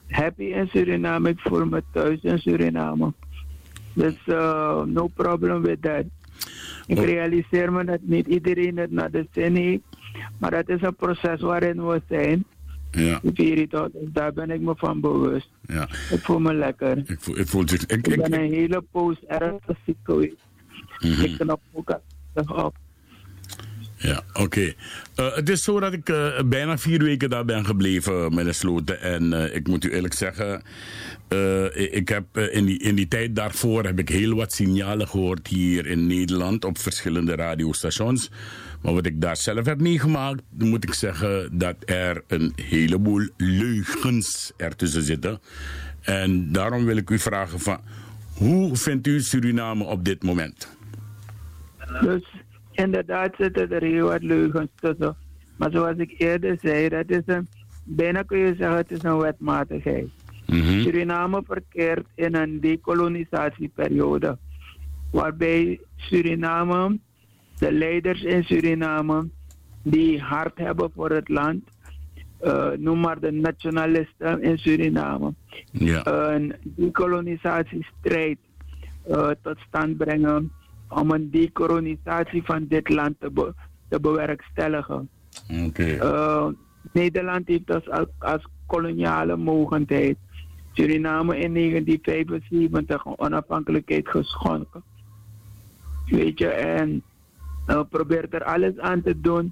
happy 0.08 0.44
in 0.44 0.68
Suriname. 0.68 1.30
Ik 1.30 1.39
voel 1.39 1.66
me 1.66 1.84
thuis 1.94 2.20
in 2.22 2.39
Suriname. 2.39 3.13
Dus 3.94 4.16
no 4.86 5.08
problem 5.13 5.62
with 5.62 5.82
that. 5.82 6.04
Ik 6.88 7.00
realiseer 7.00 7.72
me 7.74 7.84
dat 7.86 8.00
niet 8.01 8.27
iedereen 8.27 8.77
het 8.77 8.91
naar 8.91 9.12
de 9.12 9.27
zin 9.32 9.56
heeft. 9.56 9.82
Maar 10.38 10.51
dat 10.51 10.70
is 10.70 10.82
een 10.82 10.96
proces 10.96 11.41
waarin 11.41 11.88
we 11.88 12.01
zijn. 12.10 12.46
Ja, 12.91 13.22
al, 13.70 13.89
dus 13.91 14.10
daar 14.12 14.34
ben 14.34 14.50
ik 14.50 14.62
me 14.62 14.74
van 14.75 15.00
bewust. 15.01 15.50
ja. 15.62 15.84
Ik 15.84 16.20
voel 16.22 16.39
me 16.39 16.53
lekker. 16.53 16.98
Ik 16.98 17.17
voel, 17.20 17.38
ik 17.38 17.48
voel. 17.48 17.62
Ik, 17.62 17.72
Ik 17.72 18.08
ik, 18.08 18.22
ben 18.22 18.34
een 18.34 18.51
hele 18.53 18.84
poos 18.91 19.24
ernstig 19.27 19.77
ziek 19.86 19.98
geweest. 20.03 20.46
Mhm. 21.00 21.24
Ik 21.24 21.38
knap 21.38 21.62
ook 21.74 22.00
op. 22.48 22.75
Ja, 24.08 24.24
oké. 24.34 24.74
Eh, 25.16 25.36
het 25.36 25.50
is 25.50 25.64
zo 25.64 25.80
dat 25.80 25.94
ik 25.94 26.10
eh, 26.10 26.42
bijna 26.46 26.78
vier 26.78 27.04
weken 27.04 27.30
daar 27.30 27.46
ben 27.46 27.66
gebleven, 27.66 28.36
meneer 28.36 28.54
Sloten. 28.54 29.02
En 29.02 29.34
eh, 29.34 29.56
ik 29.56 29.68
moet 29.68 29.84
u 29.86 29.90
eerlijk 29.92 30.14
zeggen, 30.14 30.62
eh, 31.28 31.94
ik- 31.94 32.10
heb 32.10 32.24
eh, 32.32 32.56
in, 32.56 32.66
die, 32.66 32.80
in 32.80 32.96
die 32.96 33.08
tijd 33.08 33.36
daarvoor 33.36 33.84
heb 33.86 34.00
ik 34.00 34.10
heel 34.10 34.36
wat 34.36 34.54
signalen 34.54 35.08
gehoord 35.08 35.48
hier 35.48 35.86
in 35.86 36.08
Nederland 36.08 36.66
op 36.66 36.78
verschillende 36.80 37.36
radiostations. 37.36 38.30
Maar 38.82 38.94
wat 38.94 39.06
ik 39.06 39.22
daar 39.22 39.38
zelf 39.38 39.66
heb 39.66 39.82
meegemaakt, 39.82 40.42
moet 40.58 40.84
ik 40.84 40.94
zeggen 40.94 41.58
dat 41.58 41.76
er 41.86 42.24
een 42.28 42.54
heleboel 42.56 43.28
leugens 43.38 44.52
ertussen 44.58 45.02
zitten. 45.04 45.40
En 46.02 46.52
daarom 46.52 46.86
wil 46.86 46.98
ik 46.98 47.10
u 47.10 47.20
vragen 47.20 47.60
van, 47.60 47.80
hoe 48.34 48.76
vindt 48.76 49.08
u 49.08 49.22
Suriname 49.22 49.84
op 49.84 50.06
dit 50.06 50.24
moment? 50.24 50.76
Dus 52.02 52.24
inderdaad 52.78 53.34
zitten 53.38 53.72
er 53.72 53.84
heel 53.84 54.08
wat 54.08 54.24
leugens 54.24 54.68
tussen. 54.76 55.16
Maar 55.58 55.72
zoals 55.72 55.98
ik 55.98 56.14
eerder 56.18 56.58
zei, 56.62 56.90
dat 56.90 57.10
is 57.10 57.22
een, 57.26 57.48
bijna 57.84 58.22
kun 58.22 58.38
je 58.38 58.56
zeggen 58.58 58.78
het 58.78 58.92
is 58.92 59.04
een 59.04 59.18
wetmatigheid. 59.18 60.08
Mhm. 60.48 60.80
Suriname 60.82 61.42
verkeert 61.46 62.06
in 62.16 62.36
een 62.36 62.60
decolonisatieperiode. 62.60 64.38
Waarbij 65.12 65.80
Suriname, 65.96 67.00
de 67.60 67.72
leiders 67.72 68.24
in 68.24 68.44
Suriname, 68.44 69.30
die 69.84 70.22
hart 70.22 70.58
hebben 70.58 70.92
voor 70.96 71.10
het 71.10 71.30
land, 71.30 71.64
eh, 72.40 72.70
noem 72.78 73.00
maar 73.00 73.20
de 73.20 73.32
nationalisten 73.32 74.42
in 74.42 74.58
Suriname, 74.58 75.34
Ja. 75.72 76.06
een 76.06 76.56
decolonisatiestrijd 76.64 78.38
eh, 79.08 79.30
tot 79.42 79.58
stand 79.68 79.98
brengen 79.98 80.52
om 80.89 81.12
een 81.12 81.32
decolonisatie 81.32 82.43
van 82.43 82.65
dit 82.67 82.89
land 82.89 83.15
te, 83.19 83.32
be- 83.32 83.54
te 83.88 84.00
bewerkstelligen. 84.00 85.10
Eh, 86.00 86.47
Nederland 86.91 87.47
heeft 87.47 87.71
als, 87.71 87.89
als, 87.89 88.08
als 88.17 88.47
koloniale 88.65 89.36
mogendheid 89.38 90.17
Suriname 90.73 91.38
in 91.39 91.54
1975 91.54 93.06
een 93.06 93.19
onafhankelijkheid 93.19 94.10
geschonken. 94.10 94.84
Weet 96.06 96.39
je, 96.39 96.47
en 96.47 97.04
eh, 97.65 97.82
probeert 97.89 98.34
er 98.34 98.43
alles 98.43 98.78
aan 98.80 99.02
te 99.02 99.21
doen 99.21 99.52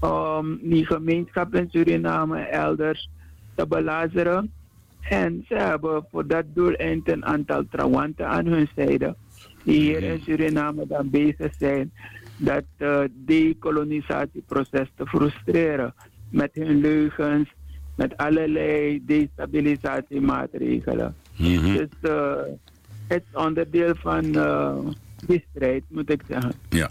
om 0.00 0.58
die 0.62 0.86
gemeenschap 0.86 1.54
in 1.54 1.68
Suriname 1.70 2.38
elders 2.38 3.10
te 3.54 3.66
belazeren. 3.66 4.52
En 5.00 5.44
ze 5.48 5.54
hebben 5.54 6.06
voor 6.10 6.26
dat 6.26 6.44
doeleind 6.54 7.08
een 7.08 7.24
aantal 7.24 7.62
trawanten 7.70 8.28
aan 8.28 8.46
hun 8.46 8.68
zijde, 8.74 9.16
die 9.62 9.80
hier 9.80 10.02
in 10.02 10.20
Suriname 10.24 10.86
dan 10.86 11.10
bezig 11.10 11.52
zijn 11.58 11.92
dat 12.36 12.64
uh, 12.78 13.00
decolonisatieproces 13.14 14.88
te 14.96 15.06
frustreren 15.06 15.94
met 16.30 16.50
hun 16.52 16.80
leugens, 16.80 17.48
met 17.94 18.16
allerlei 18.16 19.02
destabilisatiemaatregelen. 19.06 21.14
Mhm. 21.36 21.72
Dus 21.72 21.88
uh, 22.02 22.32
het 23.06 23.22
is 23.30 23.36
onderdeel 23.40 23.94
van 23.94 24.24
uh, 24.24 24.76
die 25.26 25.44
strijd, 25.54 25.82
moet 25.88 26.10
ik 26.10 26.22
zeggen. 26.28 26.52
Ja. 26.68 26.90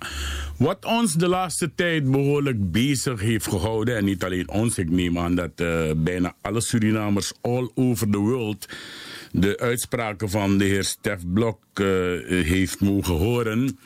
Wat 0.58 0.86
ons 0.86 1.14
de 1.14 1.28
laatste 1.28 1.76
tijd 1.76 2.12
behoorlijk 2.12 2.72
bezig 2.72 3.22
heeft 3.22 3.48
gehouden, 3.48 3.98
en 3.98 4.06
niet 4.06 4.24
alleen 4.24 4.50
ons, 4.50 4.78
ik 4.78 4.90
neem 4.90 5.18
aan 5.18 5.36
dat 5.36 5.52
eh, 5.56 5.92
bijna 5.96 6.34
alle 6.42 6.62
Surinamers 6.62 7.34
all 7.42 7.70
over 7.76 8.10
the 8.10 8.18
world 8.18 8.68
de 9.32 9.60
uitspraken 9.60 10.30
van 10.30 10.58
de 10.58 10.66
heer 10.66 10.84
Stef 10.84 11.22
Blok 11.34 11.60
eh, 11.74 11.86
heeft 12.44 12.80
mogen 12.82 13.14
horen. 13.14 13.78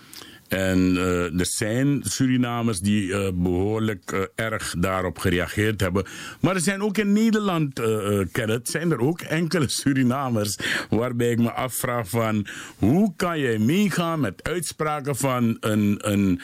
En 0.51 0.97
eh, 0.97 1.39
er 1.39 1.45
zijn 1.45 2.01
Surinamers 2.03 2.79
die 2.79 3.13
eh, 3.13 3.31
behoorlijk 3.33 4.11
eh, 4.11 4.21
erg 4.45 4.75
daarop 4.77 5.17
gereageerd 5.17 5.81
hebben. 5.81 6.05
Maar 6.39 6.55
er 6.55 6.61
zijn 6.61 6.81
ook 6.81 6.97
in 6.97 7.13
Nederland, 7.13 7.79
eh, 7.79 8.19
Kenneth, 8.31 8.69
zijn 8.69 8.91
er 8.91 8.99
ook 8.99 9.21
enkele 9.21 9.69
Surinamers 9.79 10.57
waarbij 10.89 11.31
ik 11.31 11.39
me 11.39 11.51
afvraag 11.51 12.09
van 12.09 12.47
hoe 12.77 13.13
kan 13.15 13.39
jij 13.39 13.57
meegaan 13.57 14.19
met 14.19 14.43
uitspraken 14.43 15.15
van 15.15 15.57
een, 15.59 15.97
een, 16.11 16.41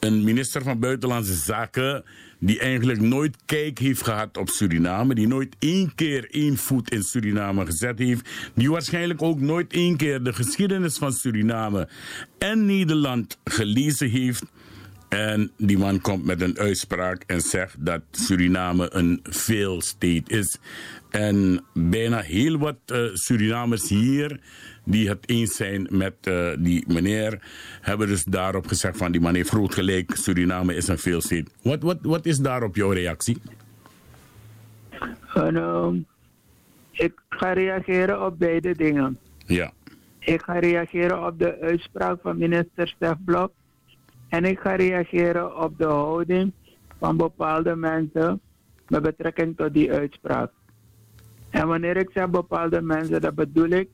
een 0.00 0.24
minister 0.24 0.62
van 0.62 0.78
Buitenlandse 0.78 1.34
Zaken 1.34 2.04
die 2.44 2.58
eigenlijk 2.58 3.00
nooit 3.00 3.36
kijk 3.46 3.78
heeft 3.78 4.02
gehad 4.02 4.36
op 4.36 4.48
Suriname, 4.48 5.14
die 5.14 5.26
nooit 5.26 5.56
één 5.58 5.94
keer 5.94 6.26
één 6.30 6.56
voet 6.56 6.90
in 6.90 7.02
Suriname 7.02 7.66
gezet 7.66 7.98
heeft, 7.98 8.28
die 8.54 8.70
waarschijnlijk 8.70 9.22
ook 9.22 9.40
nooit 9.40 9.72
één 9.72 9.96
keer 9.96 10.22
de 10.22 10.32
geschiedenis 10.32 10.98
van 10.98 11.12
Suriname 11.12 11.88
en 12.38 12.66
Nederland 12.66 13.38
gelezen 13.44 14.10
heeft. 14.10 14.44
En 15.12 15.50
die 15.56 15.78
man 15.78 16.00
komt 16.00 16.24
met 16.24 16.40
een 16.40 16.58
uitspraak 16.58 17.22
en 17.26 17.40
zegt 17.40 17.84
dat 17.84 18.00
Suriname 18.10 18.94
een 18.94 19.20
fail 19.30 19.80
state 19.80 20.22
is. 20.26 20.58
En 21.10 21.64
bijna 21.74 22.20
heel 22.20 22.58
wat 22.58 22.76
eh, 22.86 22.98
Surinamers 23.12 23.88
hier 23.88 24.40
die 24.84 25.08
het 25.08 25.28
eens 25.28 25.56
zijn 25.56 25.86
met 25.90 26.14
eh, 26.20 26.50
die 26.58 26.84
meneer, 26.88 27.38
hebben 27.80 28.06
dus 28.06 28.24
daarop 28.24 28.66
gezegd 28.66 28.96
van 28.96 29.12
die 29.12 29.20
man 29.20 29.34
heeft 29.34 29.48
groot 29.48 29.74
gelijk, 29.74 30.14
Suriname 30.14 30.74
is 30.74 30.88
een 30.88 30.98
fail 30.98 31.20
state. 31.20 31.50
Wat, 31.62 31.82
wat, 31.82 31.98
wat 32.02 32.26
is 32.26 32.38
daarop 32.38 32.76
jouw 32.76 32.90
reactie? 32.90 33.38
En, 35.34 35.56
ehm, 35.56 35.96
ik 36.90 37.12
ga 37.28 37.52
reageren 37.52 38.26
op 38.26 38.38
beide 38.38 38.74
dingen. 38.74 39.18
Ja. 39.46 39.72
Ik 40.18 40.42
ga 40.42 40.58
reageren 40.58 41.26
op 41.26 41.38
de 41.38 41.58
uitspraak 41.60 42.18
van 42.22 42.38
minister 42.38 42.88
Stef 42.88 43.16
Blok. 43.24 43.52
En 44.32 44.44
ik 44.44 44.58
ga 44.58 44.74
reageren 44.74 45.56
op 45.56 45.78
de 45.78 45.84
houding 45.84 46.52
van 46.98 47.16
bepaalde 47.16 47.76
mensen 47.76 48.40
met 48.88 49.02
betrekking 49.02 49.56
tot 49.56 49.74
die 49.74 49.92
uitspraak. 49.92 50.50
En 51.50 51.68
wanneer 51.68 51.96
ik 51.96 52.10
zeg 52.14 52.30
bepaalde 52.30 52.82
mensen, 52.82 53.20
dat 53.20 53.34
bedoel 53.34 53.68
ik 53.68 53.88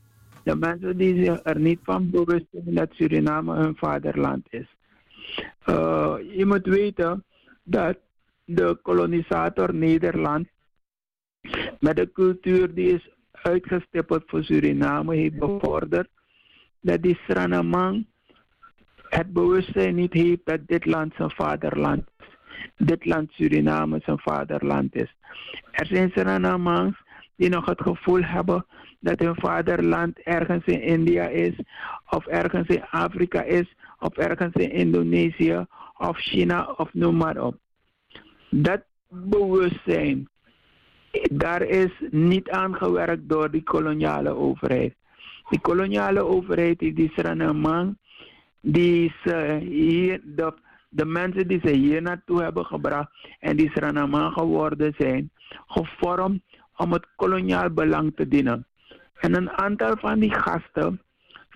de 0.45 0.57
mensen 0.57 0.97
die 0.97 1.25
zich 1.25 1.41
er 1.43 1.61
niet 1.61 1.79
van 1.83 2.11
bewust 2.11 2.47
zijn 2.51 2.75
dat 2.75 2.93
Suriname 2.93 3.55
hun 3.55 3.77
vaderland 3.77 4.47
is. 4.51 4.67
Uh, 5.67 6.15
je 6.37 6.47
moet 6.47 6.67
weten 6.67 7.25
dat 7.63 7.99
de 8.45 8.79
kolonisator 8.83 9.75
Nederland 9.75 10.49
met 11.81 11.97
de 11.97 12.13
cultuur 12.13 12.75
die 12.75 12.93
is 12.93 13.11
uitgestippeld 13.33 14.23
voor 14.27 14.45
Suriname 14.45 15.15
heeft 15.15 15.39
bevorderd 15.39 16.09
dat 16.81 17.03
die 17.03 17.19
Sranamang 17.27 18.07
het 19.09 19.33
bewustzijn 19.33 19.95
niet 19.95 20.13
heeft 20.13 20.41
dat 20.45 20.61
dit 20.67 20.85
land 20.85 21.15
zijn 21.17 21.31
vaderland. 21.31 22.05
Dit 22.77 23.05
land 23.05 23.33
Suriname 23.33 24.01
zijn 24.05 24.19
vaderland 24.19 24.95
is. 24.95 25.15
Er 25.71 25.87
zijn 25.87 26.11
Sranamangs 26.11 26.99
die 27.37 27.49
nog 27.49 27.67
het 27.67 27.81
gevoel 27.81 28.23
hebben 28.23 28.67
dat 29.01 29.19
hun 29.19 29.35
vaderland 29.35 30.19
ergens 30.19 30.65
in 30.65 30.83
India 30.83 31.27
is, 31.29 31.55
of 32.11 32.27
ergens 32.27 32.69
in 32.69 32.85
Afrika 32.91 33.43
is, 33.43 33.75
of 33.99 34.17
ergens 34.17 34.55
in 34.55 34.71
Indonesië, 34.71 35.67
of 35.97 36.19
China, 36.19 36.75
of 36.77 36.95
noem 36.95 37.17
maar 37.17 37.41
op. 37.41 37.57
Dat 38.51 38.83
bewustzijn, 39.09 40.29
daar 41.31 41.63
is 41.63 41.91
niet 42.11 42.51
aan 42.51 42.75
gewerkt 42.75 43.29
door 43.29 43.51
die 43.51 43.63
koloniale 43.63 44.35
overheid. 44.35 44.95
Die 45.49 45.61
koloniale 45.61 46.25
overheid 46.25 46.79
die 46.79 47.13
man 47.53 47.97
die 48.61 49.15
ze 49.25 49.59
hier, 49.61 50.21
de, 50.25 50.55
de 50.89 51.05
mensen 51.05 51.49
die 51.49 51.61
ze 51.65 51.71
hier 51.71 52.03
naartoe 52.03 52.43
hebben 52.43 52.65
gebracht 52.65 53.11
en 53.41 53.57
die 53.57 53.71
Sranaman 53.71 54.33
geworden 54.33 54.95
zijn, 54.99 55.31
gevormd 55.67 56.43
om 56.77 56.93
het 56.93 57.07
koloniaal 57.17 57.71
belang 57.71 58.13
te 58.17 58.29
dienen. 58.29 58.67
En 59.21 59.35
een 59.35 59.51
aantal 59.51 59.97
van 59.97 60.19
die 60.19 60.35
gasten 60.35 61.01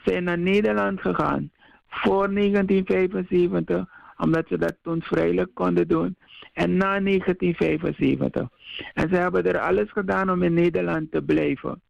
zijn 0.05 0.25
naar 0.25 0.39
Nederland 0.39 1.01
gegaan 1.01 1.51
voor 1.89 2.35
1975, 2.35 3.89
omdat 4.17 4.49
ze 4.49 4.59
dat 4.59 4.77
toen 4.83 5.03
vrijelijk 5.03 5.55
konden 5.55 5.89
doen. 5.89 6.17
En 6.53 6.77
na 6.77 7.01
1975. 7.01 8.49
En 8.95 9.09
ze 9.09 9.17
hebben 9.17 9.45
er 9.45 9.59
alles 9.59 9.91
gedaan 9.91 10.31
om 10.31 10.43
in 10.43 10.55
Nederland 10.55 11.11
te 11.11 11.23
blijven. 11.23 11.83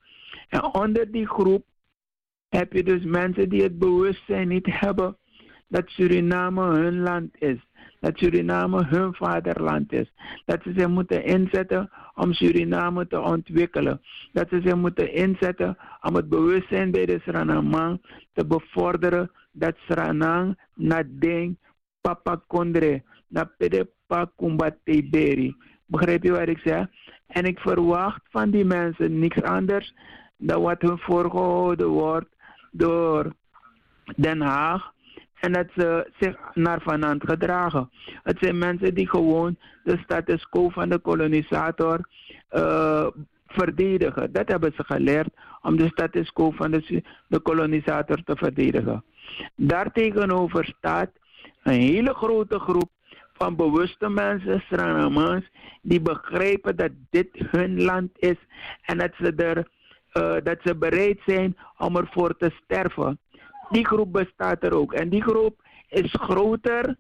En 0.48 0.64
onder 0.64 1.10
die 1.10 1.26
groep 1.26 1.64
heb 2.58 2.72
je 2.72 2.82
dus 2.82 3.04
mensen 3.04 3.48
die 3.48 3.62
het 3.62 3.78
bewustzijn 3.78 4.48
niet 4.48 4.66
hebben 4.70 5.16
dat 5.68 5.88
Suriname 5.88 6.62
hun 6.62 7.00
land 7.00 7.30
is. 7.38 7.58
Dat 8.00 8.18
Suriname 8.18 8.84
hun 8.84 9.14
vaderland 9.14 9.92
is. 9.92 10.12
Dat 10.44 10.62
ze 10.62 10.72
zich 10.76 10.88
moeten 10.88 11.24
inzetten 11.24 11.90
om 12.14 12.32
Suriname 12.32 13.06
te 13.06 13.20
ontwikkelen. 13.20 14.00
Dat 14.32 14.48
ze 14.48 14.60
zich 14.64 14.76
moeten 14.76 15.12
inzetten 15.12 15.76
om 16.00 16.14
het 16.14 16.28
bewustzijn 16.28 16.90
bij 16.90 17.06
de 17.06 17.20
Suriname 17.24 18.00
te 18.32 18.46
bevorderen. 18.46 19.30
Dat 19.52 19.76
Suriname 19.76 20.56
na 20.74 21.02
ding 21.06 21.56
papa 22.00 22.42
na 23.28 23.50
pede 23.58 23.90
pa 24.06 24.30
kumbate 24.36 25.08
beri. 25.10 25.56
Begrijp 25.86 26.22
je 26.22 26.30
wat 26.30 26.48
ik 26.48 26.58
zeg? 26.58 26.86
En 27.26 27.44
ik 27.44 27.58
verwacht 27.58 28.22
van 28.30 28.50
die 28.50 28.64
mensen 28.64 29.18
niks 29.18 29.42
anders 29.42 29.94
dan 30.36 30.62
wat 30.62 30.82
hun 30.82 30.98
voorgehouden 30.98 31.88
wordt 31.88 32.31
door 32.72 33.32
Den 34.16 34.40
Haag 34.40 34.92
en 35.40 35.52
dat 35.52 35.66
ze 35.76 36.10
zich 36.18 36.36
naar 36.54 36.80
vanand 36.80 37.24
gedragen. 37.24 37.90
Het 38.22 38.38
zijn 38.40 38.58
mensen 38.58 38.94
die 38.94 39.08
gewoon 39.08 39.56
de 39.84 39.98
status 40.04 40.48
quo 40.48 40.68
van 40.68 40.88
de 40.88 40.98
kolonisator 40.98 42.08
uh, 42.50 43.06
verdedigen. 43.46 44.32
Dat 44.32 44.48
hebben 44.48 44.72
ze 44.76 44.84
geleerd 44.84 45.28
om 45.62 45.76
de 45.76 45.88
status 45.88 46.32
quo 46.32 46.50
van 46.50 46.70
de, 46.70 47.02
de 47.28 47.38
kolonisator 47.38 48.22
te 48.24 48.36
verdedigen. 48.36 49.04
Daartegenover 49.56 50.74
staat 50.78 51.10
een 51.62 51.80
hele 51.80 52.14
grote 52.14 52.58
groep 52.58 52.90
van 53.32 53.56
bewuste 53.56 54.08
mensen, 54.08 54.62
Sranamans, 54.68 55.44
die 55.82 56.00
begrijpen 56.00 56.76
dat 56.76 56.90
dit 57.10 57.28
hun 57.32 57.82
land 57.82 58.10
is 58.18 58.36
en 58.82 58.98
dat 58.98 59.10
ze, 59.18 59.34
er, 59.34 59.68
uh, 60.14 60.36
dat 60.42 60.58
ze 60.64 60.76
bereid 60.76 61.20
zijn 61.26 61.56
om 61.78 61.96
ervoor 61.96 62.36
te 62.36 62.50
sterven. 62.64 63.18
Die 63.70 63.86
groep 63.86 64.12
bestaat 64.12 64.62
er 64.64 64.74
ook. 64.74 64.92
En 64.92 65.08
die 65.08 65.22
groep 65.22 65.62
is 65.88 66.12
groter 66.12 66.96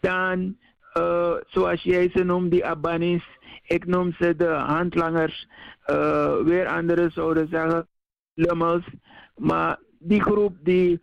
dan, 0.00 0.56
uh, 0.94 1.34
zoals 1.46 1.82
jij 1.82 2.10
ze 2.14 2.24
noemt, 2.24 2.50
die 2.50 2.66
Abanis. 2.66 3.24
Ik 3.62 3.86
noem 3.86 4.12
ze 4.18 4.36
de 4.36 4.48
handlangers. 4.48 5.48
Uh, 5.86 6.36
weer 6.36 6.66
anderen 6.66 7.10
zouden 7.10 7.48
zeggen 7.48 7.88
lummels. 8.34 8.84
Maar 9.36 9.78
die 9.98 10.22
groep 10.22 10.56
die 10.62 11.00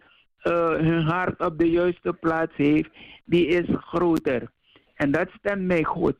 hun 0.77 1.01
hart 1.01 1.39
op 1.39 1.57
de 1.57 1.69
juiste 1.69 2.13
plaats 2.13 2.55
heeft, 2.55 2.89
die 3.25 3.47
is 3.47 3.65
groter. 3.69 4.51
En 4.95 5.11
dat 5.11 5.29
stemt 5.29 5.61
mij 5.61 5.83
goed. 5.83 6.17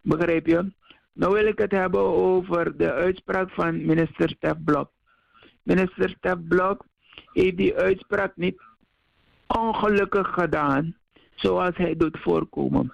Begrijp 0.00 0.46
je? 0.46 0.72
Nou 1.14 1.32
wil 1.32 1.46
ik 1.46 1.58
het 1.58 1.70
hebben 1.70 2.02
over 2.02 2.76
de 2.76 2.92
uitspraak 2.92 3.50
van 3.50 3.86
minister 3.86 4.28
Stef 4.28 4.54
Blok. 4.64 4.90
Minister 5.62 6.08
Stef 6.08 6.36
Blok 6.48 6.84
heeft 7.32 7.56
die 7.56 7.76
uitspraak 7.76 8.36
niet 8.36 8.60
ongelukkig 9.46 10.28
gedaan, 10.28 10.96
zoals 11.34 11.76
hij 11.76 11.96
doet 11.96 12.18
voorkomen. 12.18 12.92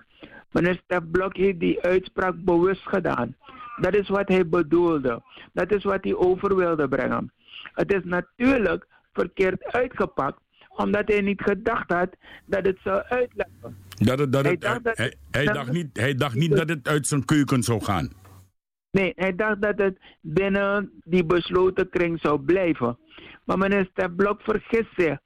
Meneer 0.51 0.81
Stef 0.85 1.11
Blok 1.11 1.37
heeft 1.37 1.61
die 1.61 1.83
uitspraak 1.83 2.35
bewust 2.45 2.89
gedaan. 2.89 3.37
Dat 3.77 3.95
is 3.95 4.09
wat 4.09 4.29
hij 4.29 4.49
bedoelde. 4.49 5.23
Dat 5.53 5.73
is 5.73 5.85
wat 5.85 6.05
hij 6.05 6.15
over 6.15 6.57
wilde 6.57 6.89
brengen. 6.89 7.33
Het 7.73 7.93
is 7.93 8.05
natuurlijk 8.05 8.87
verkeerd 9.13 9.65
uitgepakt, 9.65 10.41
omdat 10.69 11.09
hij 11.09 11.21
niet 11.21 11.43
gedacht 11.43 11.91
had 11.93 12.17
dat 12.45 12.67
het 12.67 12.79
zou 12.83 13.03
uitleggen. 13.03 13.77
Dat 14.01 14.19
het, 14.19 14.33
dat 14.33 14.43
hij, 14.43 14.53
het, 14.53 14.61
dacht, 14.61 14.85
dat 14.85 14.97
hij, 14.97 15.15
hij, 15.31 15.45
dacht 15.45 15.73
niet, 15.73 15.89
hij 15.93 16.15
dacht 16.15 16.35
niet 16.35 16.57
dat 16.57 16.69
het 16.69 16.89
uit 16.89 17.07
zijn 17.07 17.25
keuken 17.25 17.63
zou 17.63 17.83
gaan. 17.83 18.13
Nee, 18.91 19.13
hij 19.17 19.35
dacht 19.35 19.63
dat 19.63 19.79
het 19.79 19.99
binnen 20.21 20.91
die 21.05 21.25
besloten 21.25 21.89
kring 21.89 22.21
zou 22.21 22.41
blijven. 22.41 22.99
Maar 23.45 23.59
minister 23.59 24.11
Blok 24.11 24.41
vergist 24.43 24.91
zich. 24.97 25.19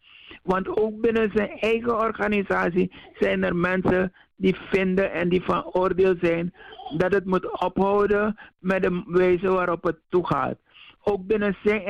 Want 0.43 0.69
ook 0.69 1.01
binnen 1.01 1.31
zijn 1.35 1.51
eigen 1.51 1.99
organisatie 1.99 2.93
zijn 3.19 3.43
er 3.43 3.57
mensen 3.57 4.13
die 4.37 4.57
vinden 4.71 5.13
en 5.13 5.29
die 5.29 5.43
van 5.43 5.65
oordeel 5.65 6.15
zijn 6.21 6.55
dat 6.97 7.13
het 7.13 7.25
moet 7.25 7.61
ophouden 7.61 8.39
met 8.59 8.83
de 8.83 9.03
wijze 9.07 9.49
waarop 9.49 9.85
het 9.85 9.99
toegaat. 10.09 10.57
Ook 11.03 11.27
binnen 11.27 11.57
zijn 11.65 11.83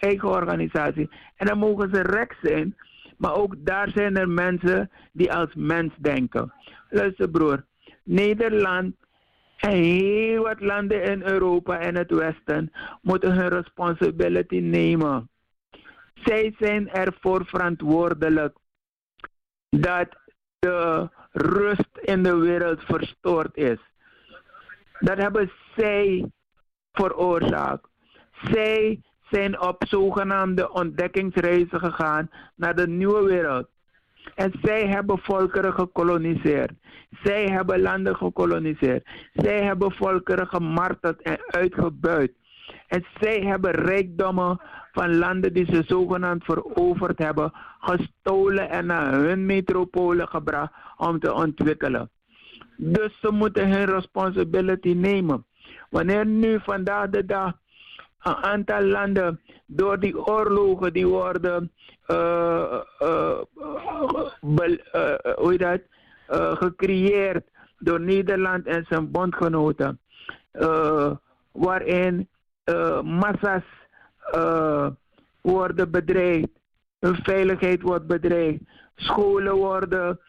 eigen 0.00 0.28
organisatie. 0.28 1.10
En 1.36 1.46
dan 1.46 1.58
mogen 1.58 1.90
ze 1.92 2.02
recht 2.02 2.36
zijn, 2.42 2.76
maar 3.22 3.34
ook 3.34 3.54
daar 3.58 3.90
zijn 3.90 4.16
er 4.16 4.28
mensen 4.28 4.90
die 5.12 5.32
als 5.32 5.54
mens 5.54 5.92
denken. 5.96 6.52
Luister 6.90 7.30
broer, 7.30 7.64
Nederland 8.04 8.94
en 9.56 9.70
heel 9.70 10.42
wat 10.42 10.60
landen 10.60 11.02
in 11.02 11.22
Europa 11.22 11.78
en 11.78 11.94
het 11.96 12.10
Westen 12.10 12.72
moeten 13.02 13.32
hun 13.32 13.48
responsibility 13.48 14.58
nemen. 14.58 15.28
Zij 16.14 16.54
zijn 16.58 16.90
ervoor 16.90 17.46
verantwoordelijk 17.46 18.56
dat 19.68 20.08
de 20.58 21.08
rust 21.32 21.98
in 22.00 22.22
de 22.22 22.36
wereld 22.36 22.80
verstoord 22.80 23.56
is. 23.56 23.78
Dat 24.98 25.18
hebben 25.18 25.50
zij 25.76 26.30
veroorzaakt. 26.92 27.88
Zij 28.50 29.02
zijn 29.32 29.60
op 29.60 29.84
zogenaamde 29.88 30.72
ontdekkingsreizen 30.72 31.80
gegaan 31.80 32.30
naar 32.56 32.74
de 32.74 32.88
nieuwe 32.88 33.24
wereld. 33.24 33.66
En 34.34 34.52
zij 34.62 34.86
hebben 34.86 35.18
volkeren 35.18 35.72
gekoloniseerd. 35.72 36.72
Zij 37.22 37.44
hebben 37.44 37.80
landen 37.80 38.16
gekoloniseerd. 38.16 39.08
Zij 39.32 39.62
hebben 39.62 39.92
volkeren 39.92 40.46
gemarteld 40.46 41.22
en 41.22 41.38
uitgebuit. 41.46 42.32
En 42.86 43.04
zij 43.20 43.40
hebben 43.40 43.70
rijkdommen 43.70 44.60
van 44.92 45.18
landen 45.18 45.52
die 45.52 45.66
ze 45.66 45.82
zogenaamd 45.86 46.44
veroverd 46.44 47.18
hebben, 47.18 47.52
gestolen 47.80 48.70
en 48.70 48.86
naar 48.86 49.12
hun 49.12 49.46
metropolen 49.46 50.28
gebracht 50.28 50.72
om 50.96 51.18
te 51.18 51.32
ontwikkelen. 51.32 52.10
Dus 52.76 53.18
ze 53.20 53.30
moeten 53.30 53.70
hun 53.70 53.84
responsibility 53.84 54.92
nemen. 54.92 55.44
Wanneer 55.90 56.26
nu 56.26 56.60
vandaag 56.60 57.10
de 57.10 57.24
dag 57.24 57.60
een 58.22 58.34
aantal 58.36 58.82
landen 58.82 59.40
door 59.66 60.00
die 60.00 60.26
oorlogen 60.26 60.92
die 60.92 61.06
worden 61.06 61.72
uh, 62.08 62.80
uh, 63.02 63.38
gecreëerd 66.54 67.44
door 67.78 68.00
Nederland 68.00 68.66
en 68.66 68.84
zijn 68.88 69.10
bondgenoten, 69.10 70.00
waarin 71.52 72.28
massa's 73.02 73.64
worden 75.40 75.90
bedreigd, 75.90 76.48
hun 76.98 77.16
veiligheid 77.22 77.82
wordt 77.82 78.06
bedreigd, 78.06 78.60
scholen 78.94 79.54
worden 79.54 80.20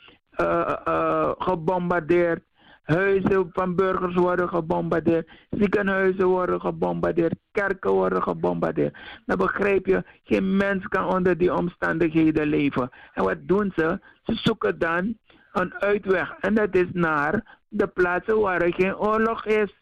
gebombardeerd, 1.38 2.44
Huizen 2.84 3.50
van 3.52 3.76
burgers 3.76 4.16
worden 4.16 4.50
gebombardeerd. 4.50 5.30
Ziekenhuizen 5.50 6.28
worden 6.28 6.62
gebombardeerd. 6.62 7.36
Kerken 7.52 7.92
worden 7.92 8.24
gebombardeerd. 8.24 8.98
Dan 9.26 9.38
begrijp 9.38 9.86
je, 9.86 10.04
geen 10.24 10.58
mens 10.58 10.88
kan 10.88 11.06
onder 11.06 11.38
die 11.38 11.54
omstandigheden 11.54 12.48
leven. 12.48 12.90
En 13.14 13.24
wat 13.24 13.38
doen 13.42 13.72
ze? 13.76 14.00
Ze 14.24 14.36
zoeken 14.36 14.80
dan 14.80 15.18
een 15.52 15.74
uitweg. 15.74 16.36
En 16.40 16.54
dat 16.54 16.76
is 16.76 16.88
naar 16.92 17.60
de 17.68 17.88
plaatsen 17.88 18.40
waar 18.40 18.62
er 18.62 18.74
geen 18.74 18.98
oorlog 18.98 19.46
is. 19.46 19.82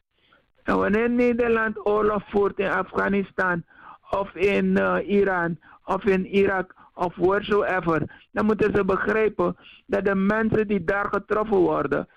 En 0.64 0.78
wanneer 0.78 1.10
Nederland 1.10 1.86
oorlog 1.86 2.24
voert 2.30 2.60
in 2.60 2.70
Afghanistan 2.70 3.64
of 4.10 4.36
in 4.36 4.66
uh, 4.66 4.98
Iran 5.06 5.60
of 5.86 6.06
in 6.06 6.26
Irak 6.26 6.76
of 6.94 7.16
wheresoever, 7.16 8.26
dan 8.32 8.46
moeten 8.46 8.76
ze 8.76 8.86
begrijpen 8.86 9.56
dat 9.86 10.06
de 10.06 10.16
mensen 10.16 10.68
die 10.68 10.84
daar 10.84 11.08
getroffen 11.10 11.58
worden, 11.58 12.08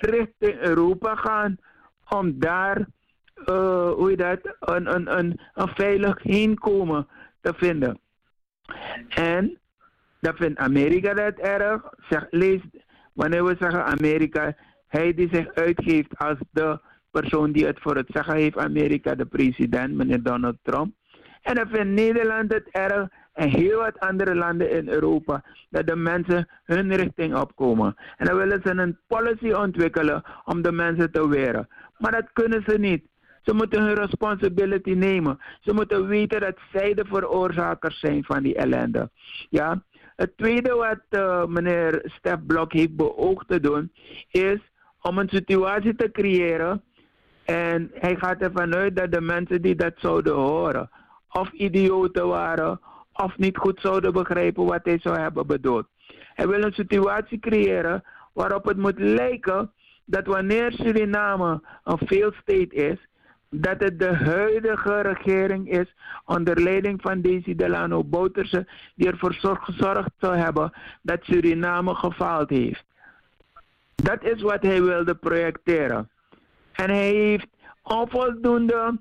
richting 0.00 0.60
Europa 0.60 1.14
gaan 1.14 1.58
om 2.08 2.38
daar, 2.38 2.78
uh, 2.78 3.90
hoe 3.92 4.10
je 4.10 4.16
dat, 4.16 4.56
een, 4.60 4.94
een, 4.94 5.18
een, 5.18 5.40
een 5.54 5.68
veilig 5.68 6.22
heenkomen 6.22 7.08
te 7.40 7.54
vinden. 7.56 8.00
En 9.08 9.58
dat 10.20 10.36
vindt 10.36 10.58
Amerika 10.58 11.14
dat 11.14 11.34
erg. 11.34 11.82
Zeg, 12.08 12.26
lees, 12.30 12.60
wanneer 13.12 13.44
we 13.44 13.56
zeggen 13.58 13.84
Amerika, 13.84 14.56
hij 14.88 15.14
die 15.14 15.28
zich 15.32 15.54
uitgeeft 15.54 16.18
als 16.18 16.38
de 16.50 16.80
persoon 17.10 17.52
die 17.52 17.66
het 17.66 17.80
voor 17.80 17.96
het 17.96 18.08
zeggen 18.08 18.34
heeft, 18.34 18.58
Amerika, 18.58 19.14
de 19.14 19.26
president, 19.26 19.94
meneer 19.94 20.22
Donald 20.22 20.56
Trump. 20.62 20.94
En 21.42 21.54
dan 21.54 21.68
vindt 21.68 21.92
Nederland 21.92 22.52
het 22.52 22.68
erg 22.70 23.08
en 23.36 23.48
heel 23.48 23.78
wat 23.78 24.00
andere 24.00 24.34
landen 24.34 24.70
in 24.70 24.88
Europa 24.88 25.44
dat 25.70 25.86
de 25.86 25.96
mensen 25.96 26.48
hun 26.64 26.94
richting 26.94 27.34
opkomen. 27.34 27.94
En 28.16 28.26
dan 28.26 28.36
willen 28.36 28.60
ze 28.64 28.70
een 28.70 28.98
policy 29.06 29.52
ontwikkelen 29.52 30.22
om 30.44 30.62
de 30.62 30.72
mensen 30.72 31.12
te 31.12 31.28
weren. 31.28 31.68
Maar 31.98 32.12
dat 32.12 32.32
kunnen 32.32 32.62
ze 32.66 32.78
niet. 32.78 33.04
Ze 33.42 33.54
moeten 33.54 33.82
hun 33.82 33.94
responsibility 33.94 34.90
nemen. 34.90 35.38
Ze 35.60 35.72
moeten 35.72 36.06
weten 36.06 36.40
dat 36.40 36.56
zij 36.72 36.94
de 36.94 37.04
veroorzakers 37.04 38.00
zijn 38.00 38.24
van 38.24 38.42
die 38.42 38.54
ellende. 38.54 39.10
Ja? 39.50 39.82
Het 40.16 40.36
tweede 40.36 40.74
wat 40.74 41.20
uh, 41.20 41.44
meneer 41.44 42.00
Stef 42.04 42.46
Blok 42.46 42.72
heeft 42.72 42.96
beoogd 42.96 43.48
te 43.48 43.60
doen, 43.60 43.92
is 44.30 44.58
om 45.02 45.18
een 45.18 45.28
situatie 45.28 45.94
te 45.94 46.10
creëren. 46.10 46.82
En 47.44 47.90
hij 47.94 48.16
gaat 48.16 48.40
ervan 48.40 48.74
uit 48.74 48.96
dat 48.96 49.12
de 49.12 49.20
mensen 49.20 49.62
die 49.62 49.74
dat 49.74 49.92
zouden 49.96 50.34
horen, 50.34 50.90
of 51.30 51.50
idioten 51.52 52.28
waren, 52.28 52.80
of 53.16 53.38
niet 53.38 53.56
goed 53.56 53.80
zouden 53.80 54.12
begrijpen 54.12 54.64
wat 54.64 54.84
hij 54.84 54.98
zou 54.98 55.18
hebben 55.18 55.46
bedoeld. 55.46 55.86
Hij 56.34 56.48
wil 56.48 56.62
een 56.62 56.72
situatie 56.72 57.38
creëren 57.38 58.04
waarop 58.32 58.64
het 58.64 58.76
moet 58.76 58.98
lijken 58.98 59.72
dat 60.04 60.26
wanneer 60.26 60.72
Suriname 60.72 61.62
een 61.84 61.98
failed 62.06 62.34
state 62.34 62.74
is, 62.74 62.98
dat 63.50 63.80
het 63.80 63.98
de 63.98 64.14
huidige 64.14 65.00
regering 65.00 65.70
is 65.70 65.94
onder 66.24 66.62
leiding 66.62 67.00
van 67.02 67.20
Desi 67.20 67.54
Delano 67.56 68.04
Bouterse 68.04 68.66
die 68.94 69.08
ervoor 69.08 69.34
gezorgd 69.34 70.12
zou 70.18 70.36
hebben 70.36 70.72
dat 71.02 71.24
Suriname 71.24 71.94
gefaald 71.94 72.50
heeft. 72.50 72.84
Dat 73.94 74.24
is 74.24 74.42
wat 74.42 74.62
hij 74.62 74.82
wilde 74.82 75.14
projecteren. 75.14 76.10
En 76.72 76.90
hij 76.90 77.12
heeft 77.12 77.48
onvoldoende 77.82 78.98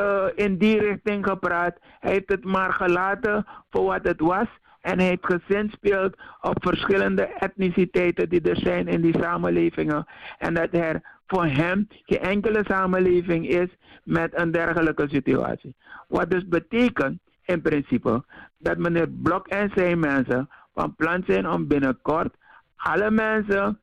uh, 0.00 0.24
in 0.34 0.58
die 0.58 0.78
richting 0.78 1.26
gepraat. 1.26 1.78
Hij 2.00 2.12
heeft 2.12 2.28
het 2.28 2.44
maar 2.44 2.72
gelaten 2.72 3.46
voor 3.70 3.84
wat 3.84 4.04
het 4.04 4.20
was. 4.20 4.46
En 4.80 4.98
hij 4.98 5.08
heeft 5.08 5.26
gezinspeeld 5.26 6.16
op 6.40 6.56
verschillende 6.62 7.22
etniciteiten 7.22 8.28
die 8.28 8.40
er 8.40 8.56
zijn 8.56 8.88
in 8.88 9.00
die 9.00 9.18
samenlevingen. 9.20 10.06
En 10.38 10.54
dat 10.54 10.68
er 10.70 11.02
voor 11.26 11.46
hem 11.46 11.86
geen 12.04 12.20
enkele 12.20 12.64
samenleving 12.68 13.48
is 13.48 13.68
met 14.04 14.38
een 14.38 14.50
dergelijke 14.50 15.08
situatie. 15.08 15.74
Wat 16.08 16.30
dus 16.30 16.48
betekent 16.48 17.20
in 17.44 17.62
principe 17.62 18.24
dat 18.58 18.78
meneer 18.78 19.08
Blok 19.08 19.48
en 19.48 19.70
zijn 19.74 19.98
mensen 19.98 20.48
van 20.74 20.94
plan 20.94 21.22
zijn 21.26 21.48
om 21.48 21.66
binnenkort 21.66 22.34
alle 22.76 23.10
mensen 23.10 23.80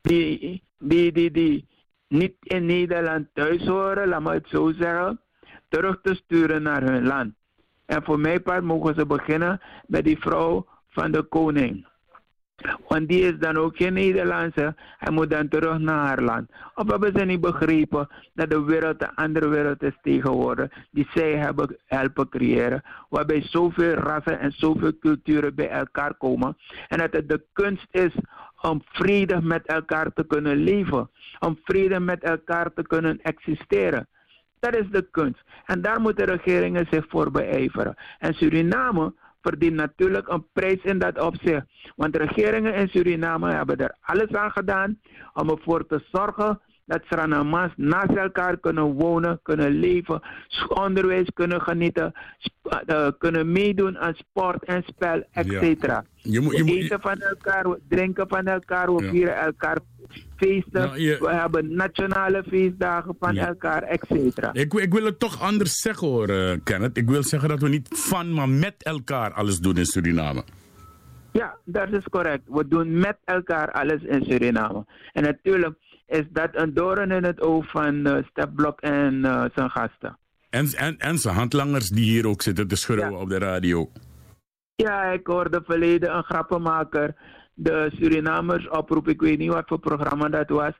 die, 0.00 0.62
die, 0.78 1.12
die, 1.12 1.30
die 1.30 1.68
niet 2.08 2.34
in 2.40 2.66
Nederland 2.66 3.28
thuis 3.32 3.66
horen, 3.66 4.08
laat 4.08 4.22
me 4.22 4.32
het 4.32 4.48
zo 4.48 4.72
zeggen, 4.72 5.20
terug 5.72 6.00
te 6.02 6.14
sturen 6.14 6.62
naar 6.62 6.82
hun 6.82 7.06
land. 7.06 7.34
En 7.86 8.04
voor 8.04 8.20
mijn 8.20 8.42
part 8.42 8.64
mogen 8.64 8.94
ze 8.94 9.06
beginnen 9.06 9.60
met 9.86 10.04
die 10.04 10.18
vrouw 10.18 10.66
van 10.88 11.12
de 11.12 11.22
koning. 11.22 11.86
Want 12.88 13.08
die 13.08 13.20
is 13.20 13.38
dan 13.38 13.56
ook 13.56 13.76
geen 13.76 13.92
Nederlandse. 13.92 14.74
Hij 14.98 15.12
moet 15.12 15.30
dan 15.30 15.48
terug 15.48 15.78
naar 15.78 16.06
haar 16.06 16.22
land. 16.22 16.50
Of 16.74 16.90
hebben 16.90 17.12
ze 17.16 17.24
niet 17.24 17.40
begrepen 17.40 18.08
dat 18.34 18.50
de 18.50 18.62
wereld 18.62 19.02
een 19.02 19.14
andere 19.14 19.48
wereld 19.48 19.82
is 19.82 19.96
tegenwoordig. 20.02 20.72
Die 20.90 21.08
zij 21.14 21.36
hebben 21.36 21.76
helpen 21.86 22.28
creëren. 22.28 22.82
Waarbij 23.08 23.42
zoveel 23.42 23.94
rassen 23.94 24.38
en 24.38 24.52
zoveel 24.52 24.98
culturen 24.98 25.54
bij 25.54 25.68
elkaar 25.68 26.14
komen. 26.14 26.56
En 26.88 26.98
dat 26.98 27.12
het 27.12 27.28
de 27.28 27.44
kunst 27.52 27.86
is 27.90 28.14
om 28.60 28.82
vredig 28.84 29.40
met 29.40 29.66
elkaar 29.66 30.12
te 30.12 30.24
kunnen 30.24 30.56
leven. 30.56 31.10
Om 31.38 31.58
vredig 31.64 31.98
met 31.98 32.22
elkaar 32.22 32.72
te 32.72 32.82
kunnen 32.82 33.18
existeren. 33.22 34.06
Dat 34.62 34.76
is 34.76 34.90
de 34.90 35.06
kunst. 35.10 35.42
En 35.66 35.80
daar 35.80 36.00
moeten 36.00 36.26
regeringen 36.26 36.86
zich 36.90 37.04
voor 37.08 37.30
beijveren. 37.30 37.94
En 38.18 38.34
Suriname 38.34 39.14
verdient 39.40 39.74
natuurlijk 39.74 40.28
een 40.28 40.46
prijs 40.52 40.82
in 40.82 40.98
dat 40.98 41.20
opzicht. 41.20 41.66
Want 41.96 42.16
regeringen 42.16 42.74
in 42.74 42.88
Suriname 42.88 43.52
hebben 43.52 43.76
er 43.76 43.96
alles 44.00 44.32
aan 44.32 44.50
gedaan 44.50 44.98
om 45.34 45.50
ervoor 45.50 45.86
te 45.86 46.02
zorgen 46.12 46.60
dat 46.84 47.02
Surinamers 47.04 47.72
naast 47.76 48.16
elkaar 48.16 48.58
kunnen 48.58 48.92
wonen, 48.92 49.40
kunnen 49.42 49.70
leven, 49.70 50.22
onderwijs 50.68 51.30
kunnen 51.34 51.60
genieten, 51.60 52.12
uh, 52.86 53.08
kunnen 53.18 53.52
meedoen 53.52 53.98
aan 53.98 54.14
sport 54.14 54.64
en 54.64 54.82
spel, 54.86 55.22
etc. 55.32 55.86
Ja. 55.86 56.04
Je 56.16 56.40
moet, 56.40 56.56
je 56.56 56.64
eten 56.64 57.00
van 57.00 57.20
elkaar, 57.20 57.70
we 57.70 57.80
drinken 57.88 58.28
van 58.28 58.46
elkaar, 58.46 58.94
we 58.94 59.04
ja. 59.04 59.10
vieren 59.10 59.36
elkaar 59.36 59.78
feesten. 60.42 60.82
Nou, 60.82 60.98
je... 61.00 61.16
We 61.20 61.32
hebben 61.32 61.74
nationale 61.74 62.42
feestdagen 62.48 63.16
van 63.18 63.34
ja. 63.34 63.46
elkaar, 63.46 63.82
et 63.82 64.04
cetera. 64.08 64.52
Ik, 64.52 64.74
ik, 64.74 64.92
wil 64.92 65.04
het 65.04 65.18
toch 65.18 65.40
anders 65.40 65.80
zeggen 65.80 66.08
hoor, 66.08 66.30
uh, 66.30 66.52
Kenneth. 66.64 66.96
Ik 66.96 67.08
wil 67.08 67.22
zeggen 67.22 67.48
dat 67.48 67.60
we 67.60 67.68
niet 67.68 67.88
van, 67.90 68.32
maar 68.32 68.48
met 68.48 68.74
elkaar 68.78 69.32
alles 69.32 69.58
doen 69.58 69.76
in 69.76 69.86
Suriname. 69.86 70.44
Ja, 71.32 71.56
dat 71.64 71.92
is 71.92 72.04
correct. 72.10 72.42
We 72.46 72.68
doen 72.68 72.98
met 72.98 73.16
elkaar 73.24 73.72
alles 73.72 74.02
in 74.02 74.24
Suriname. 74.24 74.84
En 75.12 75.22
natuurlijk 75.22 75.74
is 76.06 76.24
dat 76.30 76.48
een 76.52 76.74
doorn 76.74 77.10
in 77.10 77.24
het 77.24 77.40
oog 77.40 77.70
van 77.70 77.94
uh, 78.06 78.16
Stepblok 78.30 78.80
en 78.80 79.14
uh, 79.14 79.44
zijn 79.54 79.70
gasten. 79.70 80.18
En, 80.50 80.66
en, 80.66 80.98
en 80.98 81.18
zijn 81.18 81.34
handlangers 81.34 81.88
die 81.88 82.04
hier 82.04 82.26
ook 82.26 82.42
zitten 82.42 82.68
te 82.68 82.76
schreeuwen 82.76 83.12
ja. 83.12 83.18
op 83.18 83.28
de 83.28 83.38
radio. 83.38 83.90
Ja, 84.74 85.04
ik 85.04 85.26
hoorde 85.26 85.62
verleden 85.64 86.16
een 86.16 86.22
grappenmaker 86.22 87.14
de 87.54 87.90
Surinamers 87.94 88.68
oproep. 88.68 89.08
Ik 89.08 89.20
weet 89.20 89.38
niet 89.38 89.52
wat 89.52 89.66
voor 89.66 89.78
programma 89.78 90.28
dat 90.28 90.48
was. 90.48 90.72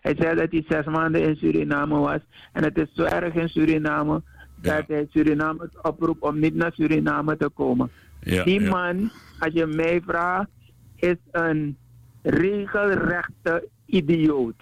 Hij 0.00 0.14
zei 0.18 0.36
dat 0.36 0.50
hij 0.50 0.64
zes 0.68 0.84
maanden 0.84 1.22
in 1.22 1.36
Suriname 1.36 1.98
was. 1.98 2.20
En 2.52 2.64
het 2.64 2.78
is 2.78 2.88
zo 2.94 3.02
erg 3.02 3.34
in 3.34 3.48
Suriname 3.48 4.22
ja. 4.60 4.76
dat 4.76 4.88
hij 4.88 5.06
Surinamers 5.10 5.70
oproep 5.82 6.22
om 6.22 6.38
niet 6.38 6.54
naar 6.54 6.72
Suriname 6.72 7.36
te 7.36 7.48
komen. 7.48 7.90
Ja, 8.20 8.44
Die 8.44 8.60
ja. 8.60 8.70
man, 8.70 9.10
als 9.38 9.52
je 9.52 9.66
mij 9.66 10.02
vraagt, 10.06 10.48
is 10.96 11.16
een 11.30 11.76
regelrechte 12.22 13.68
idioot. 13.86 14.54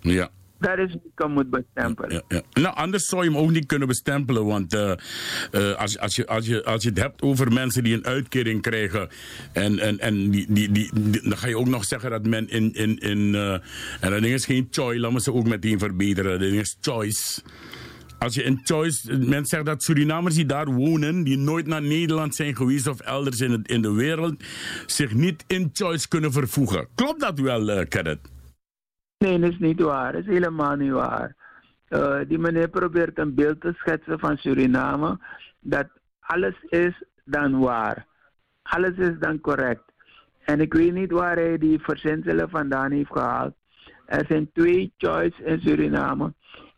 Ja. 0.00 0.28
Dat 0.64 0.78
is 0.78 0.92
wie 0.92 1.12
ik 1.16 1.28
moet 1.28 1.50
bestempelen. 1.50 2.10
Ja, 2.10 2.22
ja. 2.28 2.62
Nou, 2.62 2.76
anders 2.76 3.04
zou 3.04 3.24
je 3.24 3.30
hem 3.30 3.38
ook 3.38 3.50
niet 3.50 3.66
kunnen 3.66 3.88
bestempelen. 3.88 4.44
Want 4.44 4.74
uh, 4.74 4.92
uh, 5.52 5.74
als, 5.74 5.98
als, 5.98 6.16
je, 6.16 6.26
als, 6.26 6.46
je, 6.46 6.64
als 6.64 6.82
je 6.82 6.88
het 6.88 6.98
hebt 6.98 7.22
over 7.22 7.52
mensen 7.52 7.84
die 7.84 7.94
een 7.94 8.06
uitkering 8.06 8.62
krijgen. 8.62 9.08
En, 9.52 9.78
en, 9.78 9.98
en 9.98 10.30
die, 10.30 10.46
die, 10.48 10.72
die, 10.72 10.90
dan 11.22 11.38
ga 11.38 11.46
je 11.46 11.58
ook 11.58 11.68
nog 11.68 11.84
zeggen 11.84 12.10
dat 12.10 12.26
men 12.26 12.48
in. 12.48 12.72
in, 12.72 12.98
in 12.98 13.18
uh, 13.18 13.52
en 14.00 14.10
dat 14.10 14.22
ding 14.22 14.34
is 14.34 14.44
geen 14.44 14.68
choice, 14.70 15.00
laten 15.00 15.16
we 15.16 15.22
ze 15.22 15.32
ook 15.32 15.46
meteen 15.46 15.78
verbeteren. 15.78 16.30
Dat 16.30 16.40
ding 16.40 16.60
is 16.60 16.76
choice. 16.80 17.42
Als 18.18 18.34
je 18.34 18.42
in 18.42 18.60
choice, 18.62 19.16
mensen 19.16 19.46
zeggen 19.46 19.64
dat 19.64 19.82
Surinamers 19.82 20.34
die 20.34 20.46
daar 20.46 20.66
wonen, 20.66 21.24
die 21.24 21.38
nooit 21.38 21.66
naar 21.66 21.82
Nederland 21.82 22.34
zijn 22.34 22.56
geweest 22.56 22.86
of 22.86 23.00
elders 23.00 23.40
in, 23.40 23.50
het, 23.50 23.68
in 23.68 23.82
de 23.82 23.92
wereld, 23.92 24.42
zich 24.86 25.14
niet 25.14 25.44
in 25.46 25.70
choice 25.72 26.08
kunnen 26.08 26.32
vervoegen. 26.32 26.88
Klopt 26.94 27.20
dat 27.20 27.38
wel, 27.38 27.68
uh, 27.68 27.80
Kenneth? 27.88 28.32
Nee, 29.18 29.38
dat 29.38 29.50
is 29.50 29.58
niet 29.58 29.80
waar. 29.80 30.12
Dat 30.12 30.20
is 30.20 30.26
helemaal 30.26 30.76
niet 30.76 30.90
waar. 30.92 31.34
Uh, 31.88 32.18
die 32.28 32.38
meneer 32.38 32.68
probeert 32.68 33.18
een 33.18 33.34
beeld 33.34 33.60
te 33.60 33.72
schetsen 33.76 34.18
van 34.18 34.36
Suriname 34.36 35.18
dat 35.60 35.86
alles 36.20 36.54
is 36.68 37.02
dan 37.24 37.58
waar. 37.58 38.06
Alles 38.62 38.96
is 38.96 39.18
dan 39.18 39.40
correct. 39.40 39.82
En 40.44 40.60
ik 40.60 40.74
weet 40.74 40.92
niet 40.92 41.10
waar 41.10 41.36
hij 41.36 41.58
die 41.58 41.78
verzinselen 41.80 42.50
vandaan 42.50 42.90
heeft 42.90 43.12
gehaald. 43.12 43.54
Er 44.06 44.24
zijn 44.28 44.50
twee 44.52 44.92
choices 44.98 45.40
in 45.44 45.60
Suriname. 45.60 46.32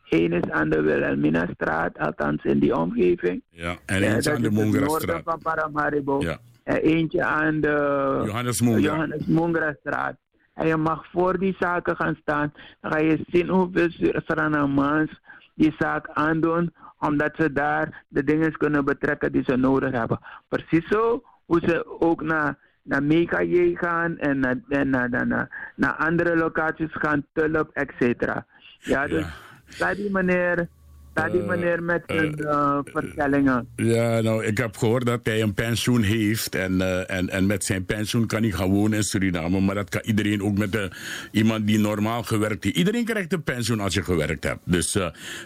Eén 0.09 0.33
is 0.33 0.51
aan 0.51 0.71
de 0.71 0.81
Wilhelmina-straat, 0.81 1.99
althans 1.99 2.45
in 2.45 2.59
die 2.59 2.77
omgeving. 2.77 3.43
Ja, 3.51 3.77
en 3.87 4.03
eentje 4.03 4.35
aan 4.35 4.43
de 4.43 4.51
Mongra-straat. 4.51 5.23
van 5.25 5.39
Paramaribo. 5.43 6.21
Ja. 6.21 6.39
En 6.63 6.77
eentje 6.77 7.25
aan 7.25 7.61
de 7.61 8.23
Johannes 8.27 8.61
Mongra. 8.61 8.81
Johannes 8.81 9.27
Mongra-straat. 9.27 10.17
En 10.57 10.67
je 10.67 10.77
mag 10.77 11.07
voor 11.13 11.39
die 11.39 11.57
zaken 11.59 11.97
gaan 11.97 12.19
staan. 12.21 12.53
Dan 12.81 12.93
ga 12.93 12.99
je 12.99 13.25
zien 13.27 13.49
hoeveel 13.49 13.89
Surinamers 13.91 15.21
die 15.55 15.75
zaak 15.79 16.09
aandoen. 16.13 16.75
Omdat 16.99 17.33
ze 17.37 17.53
daar 17.53 18.05
de 18.09 18.25
dingen 18.25 18.57
kunnen 18.57 18.85
betrekken 18.85 19.33
die 19.33 19.43
ze 19.47 19.57
nodig 19.57 19.93
hebben. 19.93 20.19
Precies 20.49 20.89
zo 20.89 21.23
hoe 21.45 21.61
ze 21.61 22.01
ook 22.01 22.23
naar, 22.23 22.59
naar 22.83 23.03
Mega 23.03 23.39
gaan 23.75 24.19
en, 24.19 24.39
naar, 24.39 24.57
en 24.69 24.91
naar, 24.91 25.27
naar, 25.27 25.73
naar 25.77 25.93
andere 25.93 26.37
locaties 26.37 26.93
gaan. 26.93 27.27
Tulp, 27.33 27.71
et 27.73 27.93
cetera. 27.99 28.47
Ja, 28.79 29.07
dus 29.07 29.27
ja. 29.67 29.95
die 29.95 30.11
meneer 30.11 30.69
daar 31.17 31.31
die 31.31 31.43
meneer 31.43 31.83
met 31.83 32.03
zijn 32.07 32.41
uh, 32.41 32.79
vertellingen. 32.85 33.69
Ja, 33.77 34.21
nou, 34.21 34.45
ik 34.45 34.59
heb 34.59 34.77
gehoord 34.77 35.07
dat 35.07 35.21
hij 35.23 35.43
een 35.43 35.55
pensioen 35.55 36.03
heeft. 36.03 36.55
En, 36.55 36.73
uh, 36.73 37.11
en, 37.11 37.29
en 37.29 37.47
met 37.47 37.65
zijn 37.65 37.85
pensioen 37.85 38.27
kan 38.27 38.43
hij 38.43 38.51
gaan 38.51 38.71
wonen 38.71 38.97
in 38.97 39.03
Suriname. 39.03 39.61
Maar 39.61 39.75
dat 39.75 39.89
kan 39.89 40.01
iedereen 40.05 40.43
ook 40.43 40.59
met 40.59 40.75
uh, 40.75 40.83
iemand 41.31 41.67
die 41.67 41.79
normaal 41.79 42.23
gewerkt 42.23 42.65
heeft. 42.65 42.77
Iedereen 42.77 43.05
krijgt 43.05 43.33
een 43.33 43.43
pensioen 43.43 43.81
als 43.81 43.95
je 43.95 44.03
gewerkt 44.03 44.45
hebt. 44.45 44.61
Dus, 44.65 44.95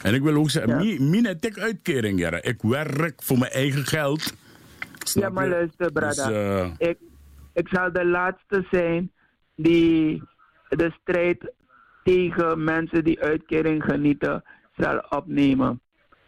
en 0.02 0.14
ik 0.14 0.22
wil 0.22 0.34
ook 0.34 0.50
zeggen, 0.50 0.84
ja. 0.84 1.04
mijn 1.04 1.38
uitkering, 1.54 2.18
ja. 2.18 2.42
Ik 2.42 2.62
werk 2.62 3.22
voor 3.22 3.38
mijn 3.38 3.52
eigen 3.52 3.84
geld. 3.86 4.34
Snap 4.98 5.22
ja, 5.24 5.30
maar 5.30 5.44
je? 5.44 5.50
luister, 5.50 5.92
brada. 5.92 6.28
Dus, 6.28 6.88
ik, 6.88 6.98
ik 7.52 7.68
zal 7.68 7.92
de 7.92 8.06
laatste 8.06 8.66
zijn 8.70 9.10
die 9.56 10.22
de 10.68 10.92
strijd 11.00 11.52
tegen 12.04 12.64
mensen 12.64 13.04
die 13.04 13.20
uitkering 13.20 13.82
genieten 13.84 14.42
zal 14.82 15.02
opnemen. 15.08 15.80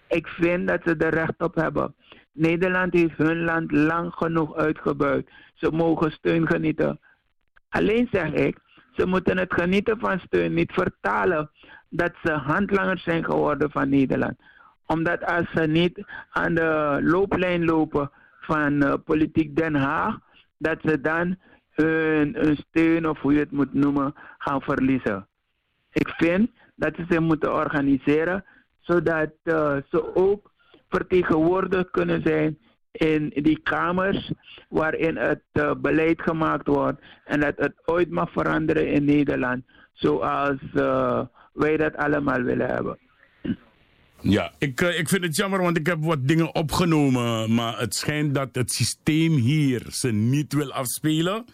Ik 0.08 0.26
vind 0.26 0.68
dat 0.68 0.80
ze 0.84 0.96
er 0.96 1.14
recht 1.14 1.42
op 1.42 1.54
hebben. 1.54 1.94
Nederland 2.32 2.92
heeft 2.92 3.16
hun 3.16 3.44
land 3.44 3.72
lang 3.72 4.12
genoeg 4.12 4.56
uitgebuit. 4.56 5.30
Ze 5.54 5.70
mogen 5.70 6.10
steun 6.10 6.46
genieten. 6.46 7.00
Alleen 7.68 8.08
zeg 8.10 8.32
ik, 8.32 8.58
ze 8.96 9.06
moeten 9.06 9.38
het 9.38 9.54
genieten 9.54 9.98
van 9.98 10.18
steun 10.18 10.54
niet 10.54 10.72
vertalen 10.72 11.50
dat 11.88 12.12
ze 12.22 12.32
handlangers 12.32 13.02
zijn 13.02 13.24
geworden 13.24 13.70
van 13.70 13.88
Nederland. 13.88 14.34
Omdat 14.86 15.24
als 15.24 15.50
ze 15.54 15.60
niet 15.60 16.04
aan 16.30 16.54
de 16.54 16.98
looplijn 17.02 17.64
lopen 17.64 18.10
van 18.40 18.82
eh, 18.82 18.94
politiek 19.04 19.56
Den 19.56 19.74
Haag, 19.74 20.18
dat 20.58 20.78
ze 20.84 21.00
dan 21.00 21.36
hun, 21.70 22.34
hun 22.34 22.56
steun, 22.56 23.08
of 23.08 23.20
hoe 23.20 23.32
je 23.32 23.38
het 23.38 23.50
moet 23.50 23.74
noemen, 23.74 24.14
gaan 24.38 24.60
verliezen. 24.60 25.26
Ik 25.92 26.08
vind 26.08 26.50
dat 26.82 26.94
ze 26.96 27.04
zich 27.08 27.20
moeten 27.20 27.54
organiseren, 27.54 28.44
zodat 28.80 29.30
eh, 29.42 29.76
ze 29.90 30.14
ook 30.14 30.50
vertegenwoordigd 30.88 31.90
kunnen 31.90 32.22
zijn 32.24 32.58
in 32.92 33.32
die 33.34 33.60
kamers 33.62 34.32
waarin 34.68 35.16
het 35.16 35.42
eh, 35.52 35.74
beleid 35.74 36.22
gemaakt 36.22 36.66
wordt 36.66 37.00
en 37.24 37.40
dat 37.40 37.54
het 37.56 37.74
ooit 37.84 38.10
mag 38.10 38.32
veranderen 38.32 38.88
in 38.88 39.04
Nederland, 39.04 39.64
zoals 39.92 40.58
eh, 40.74 41.20
wij 41.52 41.76
dat 41.76 41.96
allemaal 41.96 42.42
willen 42.42 42.66
hebben. 42.66 42.98
Ja, 44.20 44.52
ik, 44.58 44.80
ik 44.80 45.08
vind 45.08 45.24
het 45.24 45.36
jammer, 45.36 45.62
want 45.62 45.78
ik 45.78 45.86
heb 45.86 45.98
wat 46.00 46.28
dingen 46.28 46.54
opgenomen. 46.54 47.54
Maar 47.54 47.78
het 47.78 47.94
schijnt 47.94 48.34
dat 48.34 48.48
het 48.52 48.70
systeem 48.70 49.32
hier 49.32 49.82
ze 49.90 50.12
niet 50.12 50.52
wil 50.52 50.72
afspelen. 50.72 51.44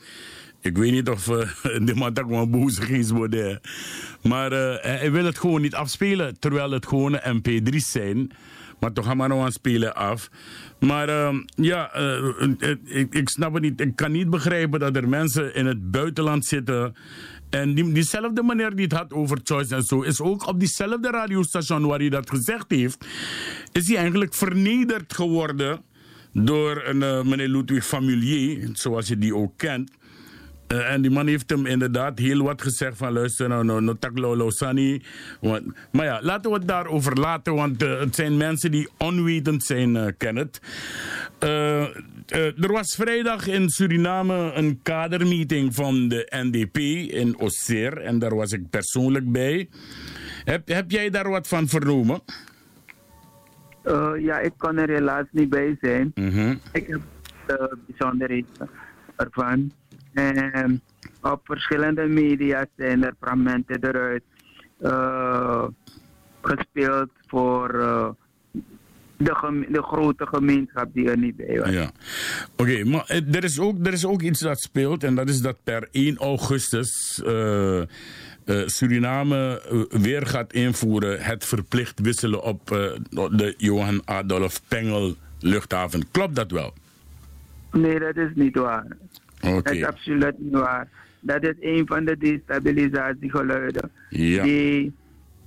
Ik 0.61 0.77
weet 0.77 0.93
niet 0.93 1.09
of 1.09 1.29
eh, 1.29 1.49
de 1.87 1.95
man 1.95 2.13
daar 2.13 2.25
gewoon 2.25 2.51
boezig 2.51 2.89
is 2.89 3.11
worden. 3.11 3.61
Maar 4.23 4.53
eh, 4.53 4.83
hij- 4.83 5.13
wil 5.13 5.25
het 5.25 5.39
gewoon 5.39 5.61
niet 5.63 5.75
afspelen. 5.75 6.39
Terwijl 6.39 6.71
het 6.71 6.87
gewoon 6.87 7.21
mp3's 7.25 7.91
zijn. 7.91 8.31
Maar 8.81 8.93
toch 8.93 9.05
gaan 9.05 9.19
we 9.19 9.27
nou 9.27 9.41
aan 9.41 9.53
spelen 9.53 9.95
af. 9.95 10.31
Maar 10.81 11.09
ehm, 11.09 11.37
ja, 11.55 11.93
eh, 11.93 12.25
ik, 12.85 13.15
ik 13.15 13.29
snap 13.29 13.53
het 13.55 13.63
niet. 13.63 13.81
Ik 13.81 13.97
kan 13.97 14.13
niet 14.13 14.31
begrijpen 14.31 14.81
dat 14.81 14.97
er 14.97 15.09
mensen 15.09 15.55
in 15.55 15.67
het 15.67 15.91
buitenland 15.91 16.45
zitten. 16.45 16.95
En 17.51 17.75
die, 17.75 17.93
diezelfde 17.93 18.43
meneer 18.43 18.75
die 18.75 18.85
het 18.85 18.93
had 18.93 19.13
over 19.13 19.39
choice 19.43 19.75
en 19.75 19.83
zo, 19.83 20.01
is 20.03 20.21
ook 20.21 20.47
op 20.47 20.59
diezelfde 20.61 21.11
radiostation 21.11 21.87
waar 21.87 21.99
hij 21.99 22.09
dat 22.09 22.31
gezegd 22.31 22.71
heeft, 22.71 23.07
is 23.73 23.87
hij 23.89 23.97
eigenlijk 23.97 24.35
vernederd 24.35 25.15
geworden 25.15 25.81
door 26.33 26.83
een 26.85 26.99
meneer 27.29 27.49
Ludwig 27.49 27.87
Familier, 27.87 28.69
zoals 28.73 29.09
je 29.09 29.19
die 29.19 29.35
ook 29.37 29.53
kent. 29.57 29.91
Eh, 30.69 30.93
en 30.93 31.03
die 31.03 31.11
man 31.11 31.27
heeft 31.27 31.51
hem 31.51 31.67
inderdaad 31.67 32.19
heel 32.19 32.43
wat 32.43 32.63
gezegd 32.63 32.97
van 32.97 33.13
luister 33.13 33.49
nou, 33.49 33.65
nou, 33.65 33.81
nou 33.83 33.97
tak 33.99 34.19
lolo 34.19 34.51
sani. 34.51 35.03
Want, 35.41 35.63
maar 35.93 36.05
ja, 36.05 36.19
laten 36.23 36.51
we 36.51 36.57
het 36.57 36.69
daarover 36.69 37.19
laten, 37.19 37.55
want 37.55 37.83
eh, 37.83 37.99
het 37.99 38.15
zijn 38.15 38.37
mensen 38.37 38.71
die 38.71 38.89
onwetend 38.99 39.65
zijn, 39.65 39.97
eh 39.97 40.07
Kenneth. 40.17 40.61
Er 42.29 42.73
was 42.73 42.95
vrijdag 42.95 43.47
in 43.47 43.69
Suriname 43.69 44.53
een 44.55 44.81
kadermeeting 44.83 45.75
van 45.75 46.09
de 46.09 46.27
NDP 46.31 46.77
in 47.13 47.39
Osseer 47.39 47.99
en 47.99 48.19
daar 48.19 48.35
was 48.35 48.53
ik 48.53 48.71
persoonlijk 48.71 49.33
bij. 49.33 49.69
Heb, 50.45 50.69
heb 50.69 50.91
jij 50.91 51.11
daar 51.11 51.29
wat 51.29 51.49
van 51.49 51.69
vernomen? 51.69 52.21
Ja, 54.19 54.39
ik 54.39 54.53
kon 54.57 54.77
er 54.77 54.91
helaas 54.91 55.27
niet 55.31 55.49
bij 55.49 55.77
zijn. 55.81 56.13
Mhm. 56.15 56.55
Ik 56.73 56.87
heb 56.87 57.01
de 57.47 57.77
bijzonderheden 57.87 58.69
ervan. 59.17 59.73
En 60.19 60.81
op 61.23 61.41
verschillende 61.45 62.07
media 62.07 62.67
zijn 62.77 63.05
er 63.05 63.15
fragmenten 63.21 63.85
eruit 63.85 64.23
eh, 64.79 65.65
gespeeld 66.43 67.11
voor 67.27 67.81
eh, 67.81 68.09
de, 69.17 69.67
de 69.69 69.83
grote 69.83 70.27
gemeenschap 70.27 70.89
die 70.93 71.11
er 71.11 71.19
niet 71.19 71.37
bij 71.37 71.59
was. 71.59 71.71
Ja. 71.71 71.91
Oké, 72.57 72.85
maar 72.85 73.05
eh, 73.07 73.35
er 73.35 73.45
is, 73.45 73.59
ook, 73.59 73.87
er 73.87 73.93
is 73.93 74.05
ook 74.07 74.23
iets 74.23 74.41
dat 74.41 74.61
speelt 74.61 75.05
en 75.05 75.15
dat 75.15 75.29
is 75.29 75.41
dat 75.41 75.57
per 75.65 75.89
1 75.93 76.17
augustus 76.17 77.23
Suriname 78.67 79.63
weer 79.91 80.27
gaat 80.27 80.53
invoeren 80.53 81.21
het 81.21 81.45
verplicht 81.45 82.01
wisselen 82.01 82.43
op 82.43 82.67
de 83.11 83.55
Johan 83.57 84.03
Adolf 84.05 84.61
Pengel 84.69 85.15
luchthaven. 85.41 86.11
Klopt 86.11 86.35
dat 86.35 86.51
wel? 86.51 86.75
Nee, 87.73 87.99
dat 87.99 88.17
is 88.17 88.31
niet 88.35 88.57
waar. 88.57 88.87
Oké. 89.47 89.63
Dat 89.63 89.73
is 89.75 89.85
absoluut 89.85 90.39
niet 90.39 90.53
waar. 90.53 90.89
Dat 91.21 91.43
is 91.43 91.55
een 91.61 91.87
van 91.87 92.05
de 92.05 92.17
destabilisatiegeluiden 92.19 93.91
Ja. 94.11 94.43
die 94.43 94.93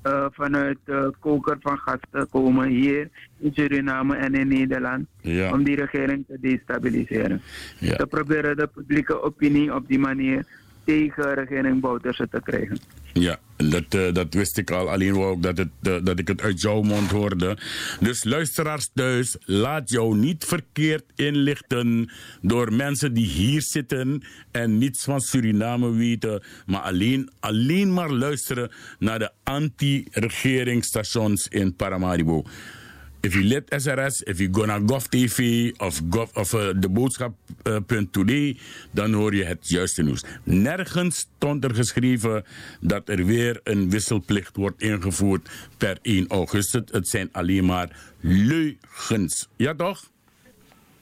eh, 0.02 0.26
vanuit 0.32 0.78
de 0.86 1.14
koker 1.20 1.58
van 1.60 1.78
gasten 1.78 2.30
komen 2.30 2.68
hier 2.70 3.10
in 3.40 3.52
Suriname 3.54 4.16
en 4.16 4.36
in 4.36 4.48
Nederland 4.48 5.06
Ja. 5.22 5.52
om 5.52 5.64
die 5.64 5.76
regering 5.76 6.26
te 6.28 6.38
destabiliseren. 6.42 7.42
Ja. 7.80 7.96
Ze 7.96 8.06
proberen 8.08 8.58
de 8.58 8.68
publieke 8.68 9.22
opinie 9.22 9.76
op 9.76 9.88
die 9.88 10.00
manier 10.00 10.46
tegen 10.86 11.34
regering 11.34 11.82
Bouterse 11.82 12.28
te 12.30 12.42
krijgen. 12.44 12.80
Ja, 13.14 13.40
dat, 13.58 13.84
eh, 13.90 14.14
dat 14.14 14.34
wist 14.34 14.58
ik 14.58 14.72
al. 14.72 14.90
Alleen 14.90 15.14
wou 15.14 15.36
ik 15.36 15.44
dat, 15.44 15.58
het, 15.58 15.70
eh, 15.82 15.96
dat 16.04 16.20
ik 16.20 16.28
het 16.28 16.42
uit 16.42 16.62
jouw 16.62 16.82
mond 16.82 17.12
hoorde. 17.12 17.58
Dus 18.00 18.24
luisteraars 18.24 18.90
thuis, 18.94 19.38
laat 19.40 19.90
jou 19.90 20.18
niet 20.18 20.46
verkeerd 20.46 21.04
inlichten 21.16 22.10
door 22.42 22.74
mensen 22.74 23.14
die 23.14 23.26
hier 23.26 23.62
zitten 23.62 24.24
en 24.52 24.78
niets 24.78 25.04
van 25.04 25.20
Suriname 25.20 25.92
weten, 25.92 26.44
maar 26.66 26.82
alleen, 26.82 27.30
alleen 27.40 27.94
maar 27.94 28.12
luisteren 28.12 28.72
naar 29.00 29.20
de 29.20 29.32
anti-regeringsstations 29.44 31.48
in 31.48 31.76
Paramaribo. 31.76 32.44
If 33.24 33.36
you 33.36 33.44
let 33.44 33.70
SRS, 33.70 34.24
if 34.24 34.40
you 34.40 34.50
go 34.52 34.66
naar 34.66 34.82
GovTV 34.86 35.72
of, 35.78 36.02
Gov, 36.10 36.38
of 36.38 36.54
uh, 36.54 36.70
de 36.76 36.90
boodschap.today, 36.90 38.58
dan 38.92 39.14
hoor 39.14 39.36
je 39.36 39.44
het 39.44 39.70
juiste 39.70 40.04
nieuws. 40.04 40.26
Nergens 40.44 41.18
stond 41.18 41.64
er 41.64 41.76
geschreven 41.76 42.44
dat 42.80 43.10
er 43.10 43.26
weer 43.26 43.60
een 43.64 43.90
wisselplicht 43.90 44.56
wordt 44.56 44.82
ingevoerd 44.82 45.50
per 45.78 45.98
1 46.02 46.28
augustus. 46.28 46.82
Het 46.92 47.08
zijn 47.08 47.30
alleen 47.32 47.66
maar 47.66 47.90
leugens. 48.20 49.50
Ja 49.56 49.76
toch? 49.76 50.10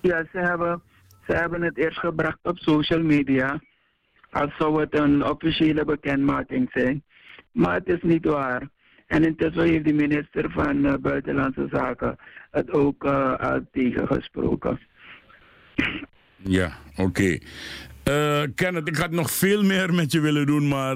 Ja, 0.02 0.26
ze 0.32 0.38
hebben, 0.38 0.82
ze 1.28 1.34
hebben 1.34 1.62
het 1.62 1.78
eerst 1.78 2.00
gebracht 2.00 2.40
op 2.44 2.58
social 2.58 3.02
media. 3.02 3.62
Als 4.32 4.56
zou 4.58 4.82
het 4.82 4.96
een 4.98 5.26
officiële 5.26 5.86
bekendmaking 5.86 6.70
zijn. 6.74 7.04
Maar 7.52 7.74
het 7.74 7.88
is 7.88 8.02
niet 8.02 8.26
waar. 8.26 8.70
En 9.10 9.26
intussen 9.26 9.64
heeft 9.64 9.86
de 9.86 9.94
minister 9.94 10.52
van 10.52 10.86
eh, 10.86 10.94
Buitenlandse 11.02 11.68
Zaken 11.72 12.16
het 12.52 12.72
ook 12.72 13.04
eh, 13.04 13.54
tegengesproken. 13.72 14.80
Ja, 16.36 16.72
oké. 16.96 17.38
Eh, 18.04 18.42
Kenneth, 18.56 18.88
ik 18.88 18.96
had 18.96 19.12
nog 19.12 19.32
veel 19.32 19.64
meer 19.64 19.94
met 19.94 20.12
je 20.12 20.20
willen 20.20 20.46
doen, 20.46 20.68
maar 20.68 20.96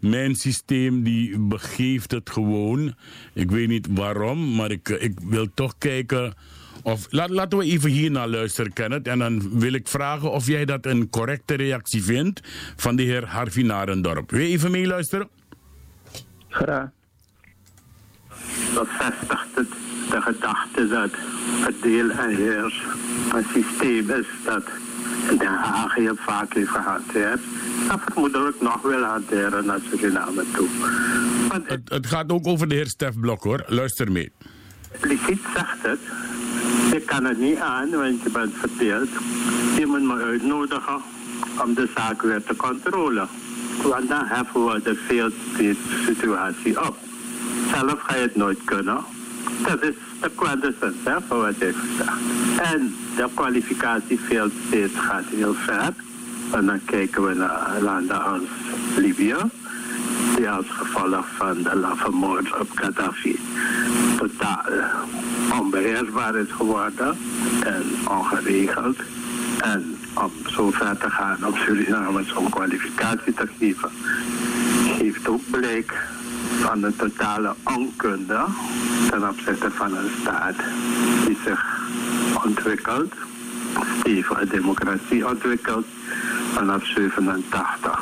mijn 0.00 0.34
systeem 0.34 1.02
die 1.02 1.38
begeeft 1.38 2.10
het 2.10 2.30
gewoon. 2.30 2.94
Ik 3.32 3.50
weet 3.50 3.68
niet 3.68 3.88
waarom, 3.90 4.54
maar 4.54 4.70
ik, 4.70 4.88
ik 4.88 5.20
wil 5.20 5.46
toch 5.54 5.78
kijken. 5.78 6.34
Of, 6.82 7.06
laat, 7.10 7.30
laten 7.30 7.58
we 7.58 7.64
even 7.64 7.90
hier 7.90 8.10
naar 8.10 8.28
luisteren, 8.28 8.72
Kenneth. 8.72 9.08
En 9.08 9.18
dan 9.18 9.58
wil 9.58 9.72
ik 9.72 9.88
vragen 9.88 10.30
of 10.30 10.46
jij 10.46 10.64
dat 10.64 10.86
een 10.86 11.10
correcte 11.10 11.54
reactie 11.54 12.02
vindt 12.02 12.40
van 12.76 12.96
de 12.96 13.02
heer 13.02 13.26
Harvey 13.26 13.62
Narendorp. 13.62 14.30
Wil 14.30 14.40
je 14.40 14.46
even 14.46 14.70
meeluisteren? 14.70 15.28
Graag. 16.48 16.88
Bevestigt 18.74 19.48
het 19.54 19.68
de 20.10 20.20
gedachte 20.20 20.88
dat 20.88 21.10
het 21.64 21.82
deel 21.82 22.10
en 22.10 22.36
heers 22.36 22.82
een 23.32 23.44
systeem 23.52 24.10
is 24.10 24.26
dat 24.44 24.64
Den 25.38 25.54
Haag 25.54 25.94
hier 25.94 26.14
vaak 26.16 26.54
heeft 26.54 26.68
gehanteerd. 26.68 27.40
Dat 27.88 28.00
vermoedelijk 28.04 28.60
nog 28.60 28.82
wil 28.82 29.02
hanteren 29.02 29.66
naar 29.66 29.78
Suriname 29.90 30.44
toe. 30.52 30.68
Want 31.48 31.68
Het, 31.68 31.80
het 31.84 32.06
gaat 32.06 32.32
ook 32.32 32.46
over 32.46 32.68
de 32.68 32.74
heer 32.74 32.86
Stef 32.86 33.20
Blok, 33.20 33.42
hoor. 33.42 33.64
Luister 33.66 34.12
mee. 34.12 34.32
impliciet 34.92 35.40
zegt 35.54 35.82
het, 35.82 36.00
je 36.92 37.00
kan 37.00 37.24
het 37.24 37.38
niet 37.38 37.58
aan, 37.58 37.90
want 37.90 38.22
je 38.22 38.30
bent 38.30 38.52
verdeeld. 38.54 39.08
Je 39.78 39.86
moet 39.86 40.02
me 40.02 40.22
uitnodigen 40.22 41.00
om 41.64 41.74
de 41.74 41.88
zaak 41.94 42.22
weer 42.22 42.42
te 42.42 42.56
controleren. 42.56 43.28
Want 43.82 44.08
dan 44.08 44.24
heffen 44.24 44.64
we 44.64 44.82
de 44.82 44.94
veel 44.94 45.30
situatie 46.06 46.86
op. 46.86 46.96
Zelf 47.74 48.00
ga 48.00 48.14
je 48.14 48.22
het 48.22 48.36
nooit 48.36 48.58
kunnen. 48.64 49.04
Dat 49.66 49.82
is 49.82 49.94
de 50.20 51.20
van 51.28 51.38
wat 51.38 51.50
ik 51.50 51.74
gezegd. 51.76 52.18
En 52.74 52.94
de 53.16 53.28
kwalificatieveeld 53.34 54.52
steeds 54.66 54.92
gaat 54.98 55.24
heel 55.30 55.54
ver. 55.54 55.94
En 56.52 56.66
dan 56.66 56.84
kijken 56.84 57.26
we 57.26 57.34
naar 57.34 57.80
landen 57.80 58.24
als 58.24 58.42
Libië 58.96 59.36
die 60.36 60.50
als 60.50 60.66
gevolg 60.68 61.26
van 61.36 61.62
de 61.62 61.76
laffe 61.76 62.10
moord 62.10 62.58
op 62.60 62.70
Gaddafi 62.74 63.38
totaal 64.16 64.62
onbeheersbaar 65.60 66.34
is 66.36 66.50
geworden 66.50 67.16
en 67.64 67.82
ongeregeld. 68.08 68.96
En 69.60 69.96
om 70.14 70.30
zo 70.46 70.70
ver 70.70 70.96
te 70.96 71.10
gaan 71.10 71.46
om 71.46 71.56
Suriname 71.56 72.24
zo'n 72.24 72.50
kwalificatie 72.50 73.34
te 73.34 73.46
geven, 73.58 73.90
heeft 74.98 75.28
ook 75.28 75.42
blijk 75.50 75.92
van 76.64 76.82
een 76.82 76.96
totale 76.96 77.54
onkunde 77.64 78.44
ten 79.10 79.28
opzichte 79.28 79.70
van 79.70 79.96
een 79.96 80.10
staat 80.20 80.56
die 81.26 81.38
zich 81.44 81.62
ontwikkelt, 82.44 83.12
die 84.02 84.24
voor 84.24 84.48
democratie 84.48 85.28
ontwikkelt 85.28 85.86
vanaf 86.52 86.86
87. 86.86 88.00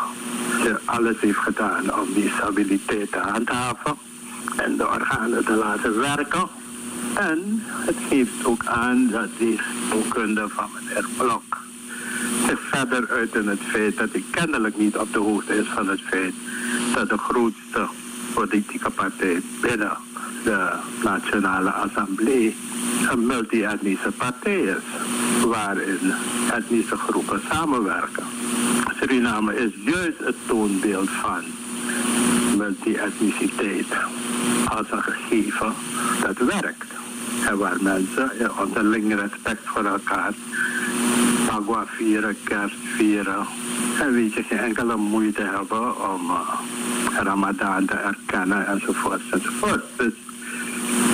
Die 0.62 0.72
alles 0.84 1.20
heeft 1.20 1.38
gedaan 1.38 2.00
om 2.00 2.12
die 2.14 2.30
stabiliteit 2.36 3.12
te 3.12 3.18
handhaven 3.18 3.94
en 4.56 4.76
de 4.76 4.88
organen 4.88 5.44
te 5.44 5.54
laten 5.54 5.98
werken. 5.98 6.48
En 7.14 7.62
het 7.66 7.96
geeft 8.08 8.44
ook 8.44 8.64
aan 8.66 9.08
dat 9.10 9.28
die 9.38 9.60
onkunde 9.92 10.48
van 10.48 10.68
meneer 10.74 11.06
Blok 11.16 11.60
zich 12.46 12.60
verder 12.60 13.08
uit 13.10 13.34
in 13.34 13.48
het 13.48 13.60
feit 13.62 13.96
dat 13.96 14.08
hij 14.12 14.24
kennelijk 14.30 14.78
niet 14.78 14.96
op 14.96 15.12
de 15.12 15.18
hoogte 15.18 15.58
is 15.58 15.68
van 15.68 15.88
het 15.88 16.00
feit 16.00 16.34
dat 16.94 17.08
de 17.08 17.18
grootste 17.18 17.88
politieke 18.34 18.90
partij 18.90 19.42
binnen 19.60 19.96
de 20.44 20.70
Nationale 21.02 21.70
Assemblée 21.70 22.56
een 23.10 23.26
multi-etnische 23.26 24.12
partij 24.16 24.60
is, 24.60 24.82
waarin 25.46 26.12
etnische 26.52 26.96
groepen 26.96 27.40
samenwerken. 27.50 28.24
Suriname 28.98 29.56
is 29.56 29.70
juist 29.84 30.18
het 30.18 30.36
toonbeeld 30.46 31.10
van 31.10 31.42
multi-etniciteit 32.56 33.86
als 34.64 34.90
een 34.90 35.02
gegeven 35.02 35.72
dat 36.20 36.38
werkt. 36.38 36.90
En 37.46 37.58
waar 37.58 37.76
mensen 37.80 38.30
in 38.38 38.50
onderling 38.58 39.14
respect 39.14 39.60
voor 39.64 39.84
elkaar 39.84 40.32
Pagwa 41.46 41.84
vieren, 41.86 42.36
kerst 42.44 42.76
vieren. 42.96 43.46
En 44.00 44.12
weet 44.12 44.32
je, 44.32 44.42
geen 44.42 44.58
enkele 44.58 44.96
moeite 44.96 45.42
hebben 45.42 46.10
om 46.12 46.30
uh, 46.30 46.60
Ramadan 47.16 47.86
te 47.86 47.94
erkennen 47.94 48.66
enzovoort 48.66 49.20
enzovoort. 49.30 49.84
Dus 49.96 50.12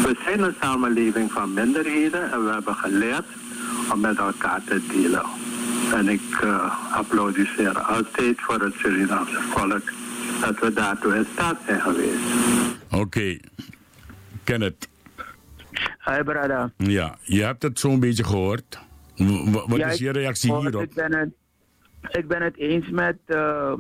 we 0.03 0.17
zijn 0.25 0.43
een 0.43 0.55
samenleving 0.61 1.33
van 1.33 1.53
minderheden 1.55 2.33
en 2.33 2.45
we 2.45 2.51
hebben 2.51 2.75
geleerd 2.75 3.27
om 3.93 4.01
met 4.01 4.19
elkaar 4.19 4.63
te 4.65 4.87
delen. 4.93 5.23
En 5.95 6.09
ik 6.09 6.41
uh, 6.45 6.95
applaudisseer 6.97 7.79
altijd 7.79 8.41
voor 8.41 8.61
het 8.61 8.75
Surinaamse 8.75 9.41
volk 9.41 9.83
dat 10.41 10.59
we 10.59 10.73
daartoe 10.73 11.15
in 11.15 11.27
staat 11.33 11.57
zijn 11.67 11.81
geweest. 11.81 12.23
Oké. 12.91 13.37
Kenneth. 14.45 14.89
Hi, 16.05 16.23
brada. 16.23 16.71
Ja, 16.77 17.17
je 17.23 17.43
hebt 17.43 17.63
het 17.63 17.79
zo'n 17.79 18.01
beetje 18.01 18.25
gehoord. 18.25 18.79
W- 19.17 19.53
wat 19.67 19.77
Ja, 19.79 19.87
is 19.89 19.99
je 19.99 20.11
reactie 20.11 20.57
hierop? 20.57 20.83
Ik 20.83 20.95
ben 20.95 21.15
het, 21.15 21.31
ik 22.11 22.29
ben 22.29 22.43
het 22.43 22.57
eens 22.57 22.89
met 22.91 23.17
eh, 23.27 23.73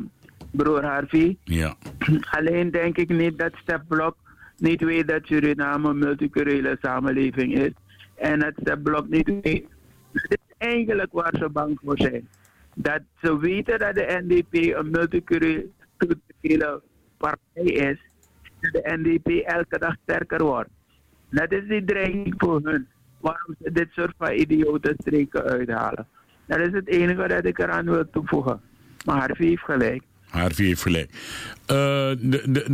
broer 0.50 0.84
Harvey. 0.84 1.36
Ja. 1.44 1.74
Alleen 2.38 2.70
denk 2.70 2.96
ik 2.96 3.08
niet 3.08 3.38
dat 3.38 3.52
Step 3.54 3.82
Blok 3.88 4.16
niet 4.56 4.80
weet 4.80 5.08
dat 5.08 5.26
Suriname 5.26 5.88
een 5.88 5.98
multiculturele 5.98 6.76
samenleving 6.80 7.54
is. 7.54 7.72
En 8.14 8.38
dat 8.38 8.52
Step 8.60 8.82
Blok 8.82 9.08
niet 9.08 9.32
weet. 9.42 9.66
Dat 10.12 10.30
is 10.30 10.54
eigenlijk 10.58 11.12
waar 11.12 11.34
ze 11.38 11.48
bang 11.48 11.78
voor 11.84 11.98
zijn. 11.98 12.28
Dat 12.74 13.00
ze 13.22 13.38
weten 13.38 13.78
dat 13.78 13.94
de 13.94 14.20
NDP 14.24 14.76
een 14.76 14.90
multiculturele 14.90 16.82
partij 17.16 17.62
is. 17.62 17.98
Dat 18.60 18.72
de 18.72 18.96
NDP 18.96 19.28
elke 19.46 19.78
dag 19.78 19.94
sterker 20.02 20.42
wordt. 20.42 20.70
Dat 21.30 21.52
is 21.52 21.68
die 21.68 21.84
dreiging 21.84 22.34
voor 22.36 22.60
hun. 22.62 22.86
Waarom 23.20 23.54
ze 23.62 23.72
dit 23.72 23.88
soort 23.90 24.14
van 24.18 24.32
idiote 24.32 24.94
streken 24.98 25.42
uithalen. 25.42 26.06
Dat 26.46 26.58
is 26.58 26.72
het 26.72 26.88
enige 26.88 27.28
dat 27.28 27.44
ik 27.44 27.58
eraan 27.58 27.84
wil 27.84 28.10
toevoegen. 28.10 28.60
Maar 29.04 29.18
Harvey 29.18 29.46
heeft 29.46 29.62
gelijk. 29.62 30.02
Heeft 30.30 30.82
gelijk. 30.82 31.10
Eh, 31.66 32.10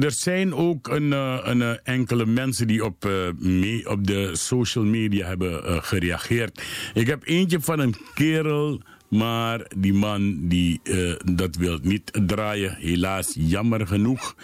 er 0.05 0.11
zijn 0.12 0.55
ook 0.55 0.88
een, 0.88 1.12
eh, 1.12 1.38
een, 1.42 1.62
eh, 1.62 1.70
enkele 1.82 2.26
mensen 2.26 2.66
die 2.66 2.84
op, 2.84 3.05
eh, 3.05 3.11
me- 3.38 3.84
op 3.88 4.07
de 4.07 4.36
social 4.36 4.84
media 4.84 5.26
hebben 5.26 5.82
gereageerd. 5.84 6.62
Ik 6.94 7.07
heb 7.07 7.22
eentje 7.26 7.61
van 7.61 7.78
een 7.78 7.94
kerel, 8.14 8.80
maar 9.15 9.67
die 9.77 9.95
man 9.95 10.49
die, 10.49 10.81
eh, 10.83 11.15
dat 11.35 11.57
wil 11.57 11.79
niet 11.83 12.19
draaien. 12.27 12.77
Helaas, 12.79 13.35
jammer 13.39 13.87
genoeg. 13.87 14.35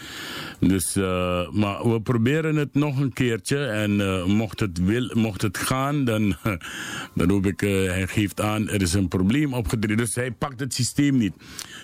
Dus, 0.61 0.97
eh, 0.97 1.51
maar 1.51 1.91
we 1.93 2.01
proberen 2.03 2.57
het 2.57 2.75
nog 2.75 3.01
een 3.01 3.13
keertje. 3.13 3.67
En 3.67 4.01
eh, 4.01 4.25
mocht, 4.25 4.61
het 4.61 4.85
wil, 4.85 5.11
mocht 5.13 5.43
het 5.43 5.59
gaan, 5.59 6.05
dan, 6.05 6.37
dan 7.15 7.31
hoop 7.31 7.47
ik, 7.47 7.61
hij 7.61 8.07
geeft 8.07 8.41
aan, 8.41 8.69
er 8.69 8.83
is 8.83 8.95
een 8.95 9.09
probleem 9.09 9.55
opgetreden. 9.55 9.97
Dus 9.97 10.15
hij 10.15 10.31
pakt 10.31 10.61
het 10.61 10.75
systeem 10.75 11.17
niet. 11.17 11.35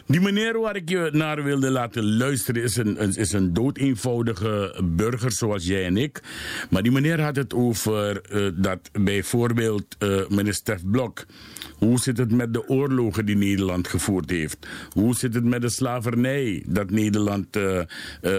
Die 0.06 0.20
meneer 0.20 0.60
waar 0.60 0.76
ik 0.76 0.88
je 0.88 1.08
naar 1.12 1.44
wilde 1.44 1.70
laten 1.70 2.16
luisteren 2.16 2.62
is 2.62 2.76
een, 2.76 2.98
is 3.16 3.32
een 3.32 3.52
doodeenvoudige 3.52 4.82
burger 4.84 5.32
zoals 5.32 5.66
jij 5.66 5.84
en 5.84 5.96
ik. 5.96 6.22
Maar 6.70 6.82
die 6.82 6.92
meneer 6.92 7.20
had 7.20 7.36
het 7.36 7.54
over 7.54 8.22
dat 8.54 8.90
bijvoorbeeld 8.92 9.96
meneer 10.28 10.54
Stef 10.54 10.82
Blok. 10.84 11.26
Hoe 11.78 11.98
zit 11.98 12.18
het 12.18 12.32
met 12.32 12.52
de 12.52 12.68
oorlogen 12.76 13.26
die 13.26 13.36
Nederland 13.36 13.88
gevoerd 13.88 14.30
heeft? 14.30 14.66
Hoe 14.92 15.14
zit 15.16 15.34
het 15.34 15.44
met 15.44 15.60
de 15.60 15.68
slavernij 15.68 16.62
dat 16.66 16.90
Nederland 16.90 17.56
eh, 17.56 17.78
eh, 17.78 17.84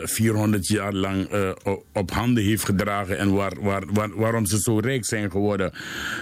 400 0.04 0.68
jaar 0.68 0.94
lang 0.94 1.26
eh, 1.26 1.50
op 1.94 2.12
handen 2.12 2.44
heeft 2.44 2.66
gedragen 2.66 3.18
en 3.18 3.34
waar, 3.34 3.54
waar, 3.62 3.84
waar- 3.94 4.16
waarom 4.16 4.46
ze 4.46 4.60
zo 4.60 4.80
rijk 4.80 5.06
zijn 5.06 5.32
geworden? 5.32 5.72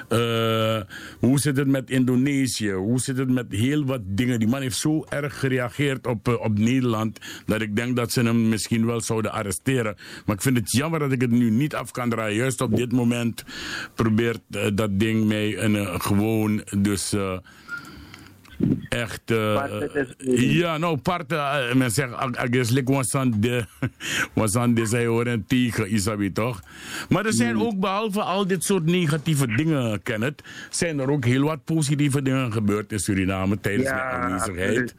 Eh, 0.09 0.81
hoe 1.19 1.39
zit 1.39 1.57
het 1.57 1.67
met 1.67 1.89
Indonesië? 1.89 2.71
Hoe 2.71 2.99
zit 2.99 3.17
het 3.17 3.29
met 3.29 3.45
heel 3.49 3.85
wat 3.85 4.01
dingen? 4.05 4.39
Die 4.39 4.47
man 4.47 4.61
heeft 4.61 4.77
zo 4.77 5.03
erg 5.09 5.39
gereageerd 5.39 6.07
op, 6.07 6.27
eh, 6.27 6.39
op 6.41 6.57
Nederland 6.57 7.19
dat 7.45 7.61
ik 7.61 7.75
denk 7.75 7.95
dat 7.95 8.11
ze 8.11 8.21
hem 8.21 8.49
misschien 8.49 8.85
wel 8.85 9.01
zouden 9.01 9.31
arresteren. 9.31 9.95
Maar 10.25 10.35
ik 10.35 10.41
vind 10.41 10.57
het 10.57 10.71
jammer 10.71 10.99
dat 10.99 11.11
ik 11.11 11.21
het 11.21 11.31
nu 11.31 11.49
niet 11.49 11.75
af 11.75 11.91
kan 11.91 12.09
draaien. 12.09 12.37
Juist 12.37 12.61
op 12.61 12.75
dit 12.75 12.91
moment 12.91 13.43
probeert 13.95 14.39
eh, 14.51 14.67
dat 14.73 14.99
ding 14.99 15.25
mij 15.27 15.57
een, 15.63 15.75
eh, 15.75 15.99
gewoon 15.99 16.63
dus 16.77 17.13
eh, 17.13 17.37
echt 18.89 19.31
eh, 19.31 19.63
ja 20.35 20.77
nou 20.77 20.97
parte 20.97 21.35
eh, 21.35 21.73
men 21.73 21.91
zegt 21.91 22.13
ageslik 22.13 22.87
was 22.87 23.15
aan 23.15 23.33
de 23.39 23.65
was 24.33 24.55
aan 24.55 24.73
de 24.73 24.85
zij 24.85 25.05
horen 25.05 25.45
tegen 25.47 25.93
Isabi 25.93 26.31
toch? 26.31 26.61
Maar 27.09 27.25
er 27.25 27.33
zijn 27.33 27.59
ook 27.59 27.79
behalve 27.79 28.21
al 28.21 28.47
dit 28.47 28.63
soort 28.63 28.85
negatieve 28.85 29.55
dingen 29.55 30.03
Kenneth 30.03 30.43
zijn 30.69 30.99
er 30.99 31.09
ook 31.09 31.25
heel 31.25 31.43
wat 31.43 31.63
positieve 31.63 32.21
dingen 32.21 32.51
gebeurd 32.51 32.91
in 32.91 32.99
Suriname 32.99 33.59
tijdens 33.59 33.87
Ja, 33.87 33.95
mijn 33.95 34.31
aanwezigheid. 34.31 34.95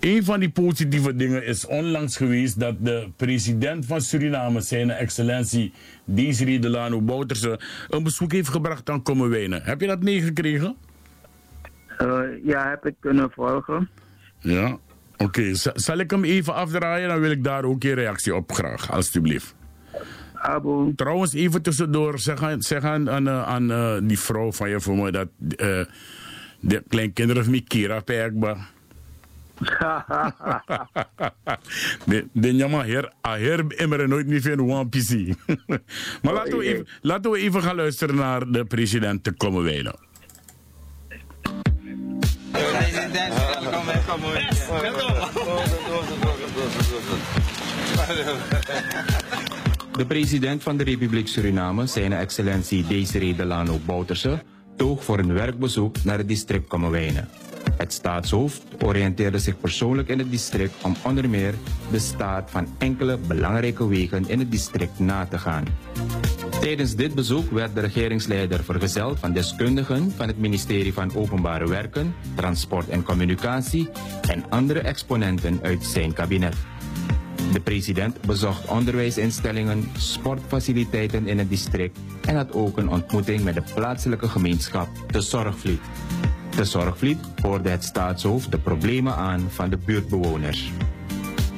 een 0.00 0.24
van 0.24 0.40
die 0.40 0.50
positieve 0.50 1.16
dingen 1.16 1.44
is 1.44 1.66
onlangs 1.66 2.16
geweest 2.16 2.60
dat 2.60 2.74
de 2.84 3.08
president 3.16 3.86
van 3.86 4.00
Suriname, 4.00 4.60
zijn 4.60 4.90
excellentie 4.90 5.72
Desiree 6.04 6.58
Delano 6.58 7.00
Bouterse, 7.00 7.60
een 7.88 8.02
bezoek 8.02 8.32
heeft 8.32 8.48
gebracht 8.48 8.90
aan 8.90 9.02
Kommerwijnen. 9.02 9.62
Heb 9.62 9.80
je 9.80 9.86
dat 9.86 10.02
meegekregen? 10.02 10.76
Eh, 11.96 12.20
ja, 12.44 12.68
heb 12.68 12.86
ik 12.86 12.94
kunnen 13.00 13.30
volgen. 13.30 13.88
Ja. 14.38 14.78
Oké, 15.16 15.50
zal 15.54 15.98
ik 15.98 16.10
hem 16.10 16.24
even 16.24 16.54
afdraaien? 16.54 17.08
Dan 17.08 17.20
wil 17.20 17.30
ik 17.30 17.44
daar 17.44 17.64
ook 17.64 17.82
je 17.82 17.92
reactie 17.92 18.34
op 18.34 18.52
graag, 18.52 18.90
alstublieft. 18.90 19.54
Abu. 20.34 20.94
Trouwens, 20.94 21.34
even 21.34 21.62
tussendoor, 21.62 22.18
zeg 22.18 22.42
aan, 22.42 22.62
zeg 22.62 22.84
aan, 22.84 23.10
aan, 23.10 23.28
eh, 23.28 23.42
aan 23.42 23.70
eh, 23.70 23.96
die 24.02 24.18
vrouw 24.18 24.52
van 24.52 24.68
je 24.68 24.80
voor 24.80 24.96
me 24.96 25.10
dat 25.10 25.28
eh, 25.56 25.80
de 26.60 26.82
kleinkinderen 26.88 27.42
van 27.42 27.52
mij 27.52 27.64
Kira 27.66 28.00
Perkba. 28.00 28.56
de, 32.06 32.26
de 32.32 32.54
jammer 32.54 32.86
her, 32.86 33.12
a 33.26 33.38
her 33.38 33.80
immer 33.80 34.08
nooit 34.08 34.26
meer 34.26 34.40
van 34.40 34.70
one 34.70 34.88
PC. 34.88 35.34
maar 36.22 36.32
laten 36.32 36.58
we, 36.58 36.64
even, 36.64 36.86
laten 37.00 37.30
we 37.30 37.38
even 37.38 37.62
gaan 37.62 37.76
luisteren 37.76 38.14
naar 38.14 38.50
de 38.50 38.64
president 38.64 39.24
te 39.24 39.32
komen 39.32 39.62
wijlen. 42.56 42.96
De 49.96 50.06
president 50.06 50.62
van 50.62 50.76
de 50.76 50.84
Republiek 50.84 51.28
Suriname, 51.28 51.86
zijn 51.86 52.12
excellentie 52.12 52.86
Desiree 52.86 53.34
Delano 53.34 53.78
Bouterse, 53.84 54.42
toog 54.76 55.04
voor 55.04 55.18
een 55.18 55.32
werkbezoek 55.32 56.04
naar 56.04 56.18
het 56.18 56.28
district 56.28 56.66
Kommerwijnen. 56.68 57.28
Het 57.76 57.92
staatshoofd 57.92 58.62
oriënteerde 58.84 59.38
zich 59.38 59.60
persoonlijk 59.60 60.08
in 60.08 60.18
het 60.18 60.30
district 60.30 60.74
om 60.82 60.96
onder 61.04 61.28
meer 61.28 61.54
de 61.90 61.98
staat 61.98 62.50
van 62.50 62.68
enkele 62.78 63.16
belangrijke 63.16 63.88
wegen 63.88 64.28
in 64.28 64.38
het 64.38 64.50
district 64.50 64.98
na 64.98 65.26
te 65.26 65.38
gaan. 65.38 65.64
Tijdens 66.66 66.96
dit 66.96 67.14
bezoek 67.14 67.50
werd 67.50 67.74
de 67.74 67.80
regeringsleider 67.80 68.64
vergezeld 68.64 69.18
van 69.18 69.32
deskundigen 69.32 70.10
van 70.10 70.26
het 70.26 70.38
ministerie 70.38 70.92
van 70.92 71.14
Openbare 71.14 71.68
Werken, 71.68 72.14
Transport 72.34 72.88
en 72.88 73.02
Communicatie 73.02 73.88
en 74.28 74.50
andere 74.50 74.80
exponenten 74.80 75.58
uit 75.62 75.84
zijn 75.84 76.12
kabinet. 76.12 76.56
De 77.52 77.60
president 77.60 78.20
bezocht 78.20 78.68
onderwijsinstellingen, 78.68 79.90
sportfaciliteiten 79.96 81.26
in 81.26 81.38
het 81.38 81.48
district 81.48 81.98
en 82.24 82.36
had 82.36 82.52
ook 82.52 82.78
een 82.78 82.88
ontmoeting 82.88 83.44
met 83.44 83.54
de 83.54 83.64
plaatselijke 83.74 84.28
gemeenschap, 84.28 84.88
de 85.10 85.20
Zorgvliet. 85.20 85.80
De 86.56 86.64
Zorgvliet 86.64 87.18
hoorde 87.42 87.68
het 87.68 87.84
staatshoofd 87.84 88.50
de 88.50 88.58
problemen 88.58 89.14
aan 89.14 89.40
van 89.50 89.70
de 89.70 89.78
buurtbewoners. 89.84 90.72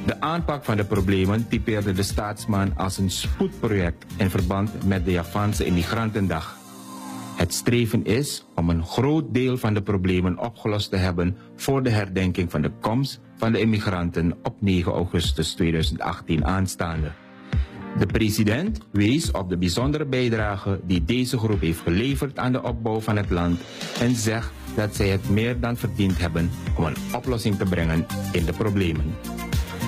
De 0.09 0.21
aanpak 0.21 0.63
van 0.63 0.77
de 0.77 0.85
problemen 0.85 1.47
typeerde 1.47 1.93
de 1.93 2.03
staatsman 2.03 2.77
als 2.77 2.97
een 2.97 3.09
spoedproject 3.09 4.05
in 4.17 4.29
verband 4.29 4.87
met 4.87 5.05
de 5.05 5.11
Javaanse 5.11 5.65
Immigrantendag. 5.65 6.57
Het 7.35 7.53
streven 7.53 8.05
is 8.05 8.45
om 8.55 8.69
een 8.69 8.85
groot 8.85 9.33
deel 9.33 9.57
van 9.57 9.73
de 9.73 9.81
problemen 9.81 10.39
opgelost 10.39 10.89
te 10.89 10.95
hebben 10.95 11.37
voor 11.55 11.83
de 11.83 11.89
herdenking 11.89 12.51
van 12.51 12.61
de 12.61 12.71
komst 12.79 13.19
van 13.37 13.51
de 13.51 13.59
immigranten 13.59 14.37
op 14.43 14.61
9 14.61 14.91
augustus 14.91 15.53
2018 15.53 16.45
aanstaande. 16.45 17.11
De 17.97 18.05
president 18.05 18.79
wees 18.91 19.31
op 19.31 19.49
de 19.49 19.57
bijzondere 19.57 20.05
bijdrage 20.05 20.79
die 20.83 21.05
deze 21.05 21.37
groep 21.37 21.61
heeft 21.61 21.79
geleverd 21.79 22.39
aan 22.39 22.51
de 22.51 22.63
opbouw 22.63 22.99
van 22.99 23.17
het 23.17 23.29
land 23.29 23.59
en 23.99 24.15
zegt 24.15 24.51
dat 24.75 24.95
zij 24.95 25.07
het 25.07 25.29
meer 25.29 25.59
dan 25.59 25.77
verdiend 25.77 26.19
hebben 26.19 26.49
om 26.77 26.83
een 26.83 26.97
oplossing 27.15 27.57
te 27.57 27.65
brengen 27.65 28.05
in 28.31 28.45
de 28.45 28.53
problemen. 28.53 29.13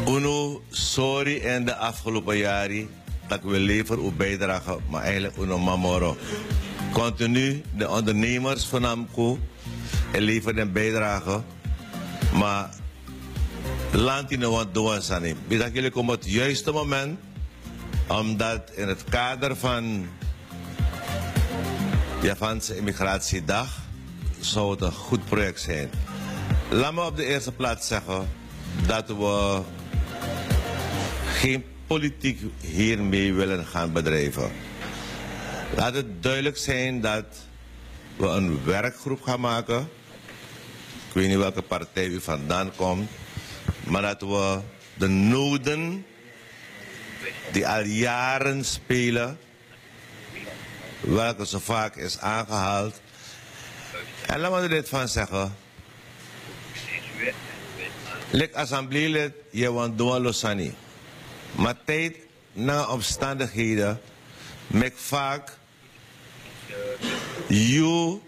Uno, 0.08 0.62
sorry 0.70 1.36
in 1.36 1.66
de 1.66 1.76
afgelopen 1.76 2.38
jaren 2.38 2.90
dat 3.28 3.40
we 3.44 3.60
leveren 3.60 4.04
uw 4.04 4.12
bijdrage, 4.16 4.78
maar 4.90 5.02
eigenlijk 5.02 5.38
uno 5.38 5.58
mamoro. 5.58 6.18
Continu 6.94 7.62
de 7.76 7.90
ondernemers 7.90 8.66
van 8.66 8.86
Amco 8.86 9.40
en 10.12 10.22
leveren 10.22 10.58
een 10.58 10.72
bijdrage, 10.72 11.42
maar 12.34 12.70
land 13.92 14.32
in 14.32 14.40
de 14.40 14.66
doen 14.72 15.22
niet. 15.22 15.36
Ik 15.48 15.60
dat 15.60 15.74
jullie 15.74 15.92
komen 15.92 16.14
op 16.14 16.22
het 16.22 16.32
juiste 16.32 16.72
moment, 16.72 17.20
omdat 18.08 18.72
in 18.76 18.88
het 18.88 19.04
kader 19.04 19.56
van 19.56 20.08
Javaanse 22.22 22.78
Immigratiedag 22.78 23.80
zou 24.40 24.72
het 24.72 24.82
een 24.82 24.92
goed 24.92 25.26
project 25.26 25.62
zijn. 25.62 25.90
Laat 26.70 26.94
me 26.94 27.06
op 27.06 27.16
de 27.16 27.26
eerste 27.26 27.52
plaats 27.52 27.88
zeggen 27.88 28.30
dat 28.88 29.08
we 29.08 29.62
geen 31.26 31.66
politiek 31.88 32.40
hiermee 32.60 33.34
willen 33.34 33.66
gaan 33.66 33.92
bedrijven. 33.92 34.52
Laat 35.76 35.94
het 35.94 36.24
duidelijk 36.24 36.58
zijn 36.58 37.02
dat 37.02 37.26
we 38.16 38.28
een 38.28 38.64
werkgroep 38.64 39.22
gaan 39.22 39.40
maken. 39.40 39.90
Ik 41.08 41.14
weet 41.14 41.28
niet 41.28 41.38
welke 41.38 41.62
partij 41.62 42.08
u 42.08 42.22
vandaan 42.22 42.72
komt. 42.76 43.10
Maar 43.84 44.02
dat 44.02 44.22
we 44.22 44.60
de 44.94 45.08
noden 45.08 46.06
die 47.52 47.68
al 47.68 47.84
jaren 47.84 48.66
spelen, 48.66 49.40
welke 51.00 51.46
zo 51.46 51.60
vaak 51.60 51.96
is 51.96 52.20
aangehaald. 52.20 53.02
En 54.28 54.40
laat 54.40 54.52
me 54.52 54.62
er 54.62 54.70
dit 54.70 54.90
van 54.90 55.08
zeggen. 55.08 55.56
Lek 58.32 58.56
assembleelid, 58.56 59.34
je 59.52 59.72
want 59.72 59.98
doen 59.98 60.22
losani. 60.22 60.72
Maar 61.56 61.76
tijd 61.86 62.16
na 62.54 62.88
omstandigheden, 62.88 64.00
mek 64.68 64.96
vaak, 64.96 65.58
you, 67.48 68.20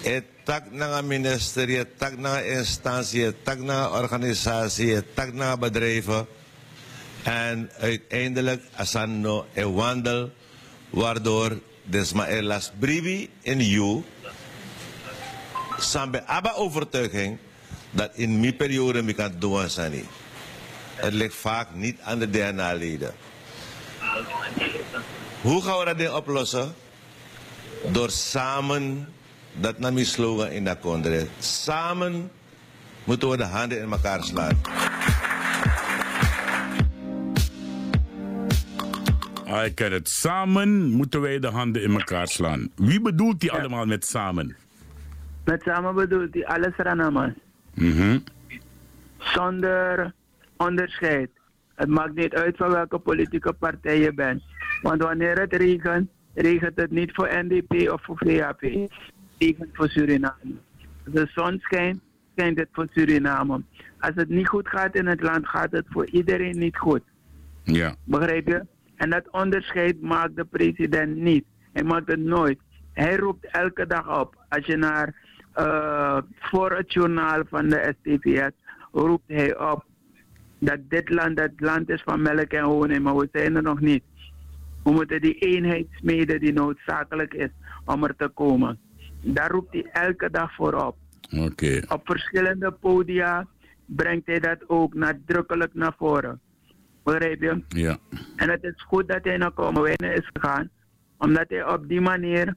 het 0.00 0.24
tak 0.44 0.72
ministerie, 1.04 1.84
tak 1.96 2.16
na 2.16 2.40
instantie, 2.40 3.42
tak 3.42 3.60
na 3.60 3.90
organisatie, 3.92 5.04
tak 5.14 5.32
na 5.32 5.56
bedrijven. 5.56 6.26
En 7.22 7.70
uiteindelijk 7.78 8.62
asano 8.74 9.46
een 9.54 9.72
wandel, 9.72 10.30
waardoor 10.90 11.60
desma 11.84 12.26
elas 12.26 12.72
bribi 12.78 13.28
in 13.42 13.60
you, 13.60 14.02
sambe 15.78 16.24
abba 16.26 16.52
overtuiging, 16.56 17.38
dat 17.90 18.10
in 18.14 18.40
mijn 18.40 18.56
periode 18.56 19.02
ik 19.02 19.16
kan 19.16 19.32
doen 19.38 19.68
sani. 19.68 20.04
Het 20.94 21.12
ligt 21.12 21.34
vaak 21.34 21.74
niet 21.74 22.00
aan 22.00 22.18
de 22.18 22.30
DNA-leden. 22.30 23.12
Hoe 25.40 25.62
gaan 25.62 25.78
we 25.78 25.84
dat 25.84 25.98
ding 25.98 26.10
oplossen? 26.10 26.74
Door 27.92 28.10
samen, 28.10 29.08
dat 29.52 29.78
naar 29.78 29.92
mijn 29.92 30.06
slogan 30.06 30.48
in 30.48 30.64
de 30.64 30.76
kondre, 30.80 31.26
samen 31.38 32.30
moeten 33.04 33.28
we 33.28 33.36
de 33.36 33.44
handen 33.44 33.80
in 33.80 33.92
elkaar 33.92 34.22
slaan. 34.24 34.60
Ik 39.64 39.74
ken 39.74 39.92
het. 39.92 40.08
Samen 40.08 40.90
moeten 40.90 41.20
wij 41.20 41.38
de 41.38 41.46
handen 41.48 41.82
in 41.82 41.92
elkaar 41.92 42.28
slaan. 42.28 42.70
Wie 42.74 43.00
bedoelt 43.00 43.40
die 43.40 43.52
allemaal 43.52 43.86
met 43.86 44.04
samen? 44.04 44.56
Met 45.44 45.62
samen 45.62 45.94
bedoelt 45.94 46.34
hij 46.34 46.46
alles 46.46 46.74
Mhm. 47.74 48.18
Zonder 49.18 50.12
onderscheid. 50.56 51.30
Het 51.74 51.88
maakt 51.88 52.14
niet 52.14 52.34
uit 52.34 52.56
van 52.56 52.70
welke 52.70 52.98
politieke 52.98 53.52
partij 53.52 53.98
je 53.98 54.14
bent. 54.14 54.42
Want 54.82 55.02
wanneer 55.02 55.38
het 55.38 55.54
regent, 55.54 56.10
regent 56.34 56.76
het 56.76 56.90
niet 56.90 57.10
voor 57.14 57.28
NDP 57.32 57.90
of 57.90 58.02
voor 58.04 58.18
VAP. 58.18 58.60
Het 58.60 58.90
regent 59.38 59.68
voor 59.72 59.88
Suriname. 59.88 60.58
Als 61.04 61.14
de 61.14 61.26
zon 61.34 61.58
schijnt, 61.60 62.00
schijnt 62.36 62.58
het 62.58 62.68
voor 62.72 62.86
Suriname. 62.90 63.62
Als 63.98 64.14
het 64.14 64.28
niet 64.28 64.48
goed 64.48 64.68
gaat 64.68 64.94
in 64.94 65.06
het 65.06 65.22
land, 65.22 65.48
gaat 65.48 65.72
het 65.72 65.86
voor 65.88 66.06
iedereen 66.06 66.58
niet 66.58 66.76
goed. 66.76 67.02
Ja. 67.62 67.94
Begrijp 68.04 68.46
je? 68.46 68.66
En 68.96 69.10
dat 69.10 69.30
onderscheid 69.30 70.00
maakt 70.00 70.36
de 70.36 70.44
president 70.44 71.16
niet. 71.16 71.44
Hij 71.72 71.82
maakt 71.82 72.10
het 72.10 72.20
nooit. 72.20 72.58
Hij 72.92 73.16
roept 73.16 73.46
elke 73.46 73.86
dag 73.86 74.20
op. 74.20 74.44
Als 74.48 74.66
je 74.66 74.76
naar 74.76 75.14
eh, 75.52 76.18
voor 76.38 76.72
het 76.72 76.92
journaal 76.92 77.42
van 77.48 77.68
de 77.68 77.94
STVS 77.98 78.52
roept 78.92 79.28
hij 79.28 79.58
op 79.58 79.84
dat 80.58 80.78
dit 80.88 81.08
land 81.08 81.38
het 81.38 81.52
land 81.56 81.88
is 81.88 82.02
van 82.02 82.22
melk 82.22 82.52
en 82.52 82.64
honing, 82.64 83.02
maar 83.02 83.16
we 83.16 83.28
zijn 83.32 83.56
er 83.56 83.62
nog 83.62 83.80
niet. 83.80 84.02
We 84.82 84.90
moeten 84.90 85.20
die 85.20 85.34
eenheid 85.34 85.86
smeden 85.90 86.40
die 86.40 86.52
noodzakelijk 86.52 87.34
is 87.34 87.50
om 87.84 88.04
er 88.04 88.16
te 88.16 88.28
komen. 88.28 88.78
Daar 89.20 89.50
roept 89.50 89.72
hij 89.72 89.86
elke 89.92 90.30
dag 90.30 90.54
voor 90.54 90.74
op. 90.74 90.96
Oké. 91.38 91.82
Op 91.88 92.00
verschillende 92.04 92.70
podia 92.70 93.46
brengt 93.86 94.26
hij 94.26 94.40
dat 94.40 94.68
ook 94.68 94.94
nadrukkelijk 94.94 95.74
naar 95.74 95.94
voren. 95.98 96.40
Begrijp 97.02 97.40
je? 97.40 97.62
Ja. 97.68 97.98
En 98.36 98.50
het 98.50 98.62
is 98.64 98.82
goed 98.86 99.08
dat 99.08 99.24
hij 99.24 99.36
naar 99.36 99.50
Kommerwijnen 99.50 100.14
is 100.16 100.30
gegaan, 100.32 100.70
omdat 101.18 101.44
hij 101.48 101.72
op 101.72 101.88
die 101.88 102.00
manier 102.00 102.54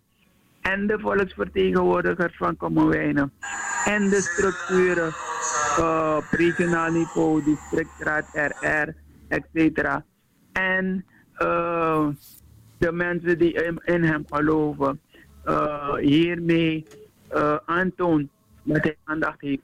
en 0.64 0.88
de 0.88 1.00
volksvertegenwoordigers 1.00 2.38
van 2.38 2.58
Kommerwijnen 2.58 3.32
en 3.86 4.10
de 4.10 4.22
structuren 4.22 5.08
uh, 5.80 6.16
op 6.18 6.26
regionaal 6.32 6.92
niveau, 6.92 7.44
districtraad, 7.44 8.26
RR, 8.34 8.94
etc. 9.28 10.00
En 10.52 11.06
uh, 11.40 12.08
de 12.78 12.92
mensen 12.92 13.38
die 13.38 13.54
in, 13.54 13.82
in 13.84 14.04
hem 14.04 14.26
geloven, 14.30 15.00
uh, 15.46 15.96
hiermee 15.96 16.86
aantoont 17.66 18.30
dat 18.64 18.84
hij 18.84 18.98
aandacht 19.04 19.42
heeft, 19.42 19.62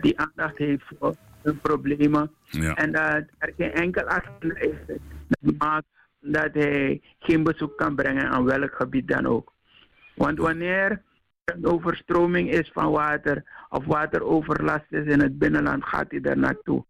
die 0.00 0.18
aandacht 0.18 0.58
heeft 0.58 0.84
voor 0.98 1.14
hun 1.42 1.60
problemen. 1.60 2.30
Ja. 2.50 2.74
En 2.74 2.92
dat 2.92 3.24
er 3.38 3.52
geen 3.56 3.72
enkel 3.72 4.06
agenda 4.06 4.56
is 4.60 4.76
dat 5.28 5.54
maakt 5.58 5.86
dat 6.20 6.50
hij 6.52 7.02
geen 7.18 7.42
bezoek 7.42 7.76
kan 7.76 7.94
brengen 7.94 8.28
aan 8.28 8.44
welk 8.44 8.74
gebied 8.74 9.08
dan 9.08 9.26
ook. 9.26 9.53
Want 10.14 10.38
wanneer 10.38 11.02
er 11.44 11.54
een 11.54 11.66
overstroming 11.66 12.50
is 12.50 12.70
van 12.72 12.90
water 12.90 13.44
of 13.68 13.84
wateroverlast 13.84 14.86
is 14.88 15.06
in 15.06 15.20
het 15.20 15.38
binnenland, 15.38 15.84
gaat 15.84 16.10
hij 16.10 16.20
er 16.20 16.38
naartoe. 16.38 16.84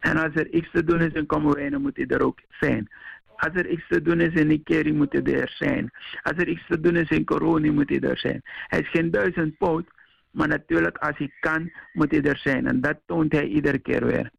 En 0.00 0.16
als 0.16 0.34
er 0.34 0.48
iets 0.48 0.70
te 0.70 0.84
doen 0.84 1.00
is 1.00 1.12
in 1.12 1.26
Kommerwijnen, 1.26 1.82
moet 1.82 1.96
hij 1.96 2.06
er 2.06 2.22
ook 2.22 2.40
zijn. 2.48 2.88
Als 3.36 3.54
er 3.54 3.68
iets 3.68 3.88
te 3.88 4.02
doen 4.02 4.20
is 4.20 4.34
in 4.34 4.46
Nikeri, 4.46 4.92
moet 4.92 5.12
hij 5.12 5.22
er 5.22 5.48
zijn. 5.48 5.90
Als 6.22 6.36
er 6.36 6.48
iets 6.48 6.66
te 6.68 6.80
doen 6.80 6.96
is 6.96 7.10
in 7.10 7.24
Coroni, 7.24 7.70
moet 7.70 7.88
hij 7.88 8.00
er 8.00 8.18
zijn. 8.18 8.40
Hij 8.42 8.80
is 8.80 8.90
geen 8.90 9.10
duizend 9.10 9.58
poot, 9.58 9.86
maar 10.30 10.48
natuurlijk 10.48 10.96
als 10.98 11.18
hij 11.18 11.32
kan, 11.40 11.72
moet 11.92 12.10
hij 12.10 12.22
er 12.22 12.36
zijn. 12.36 12.66
En 12.66 12.80
dat 12.80 12.98
toont 13.06 13.32
hij 13.32 13.46
iedere 13.46 13.78
keer 13.78 14.06
weer. 14.06 14.30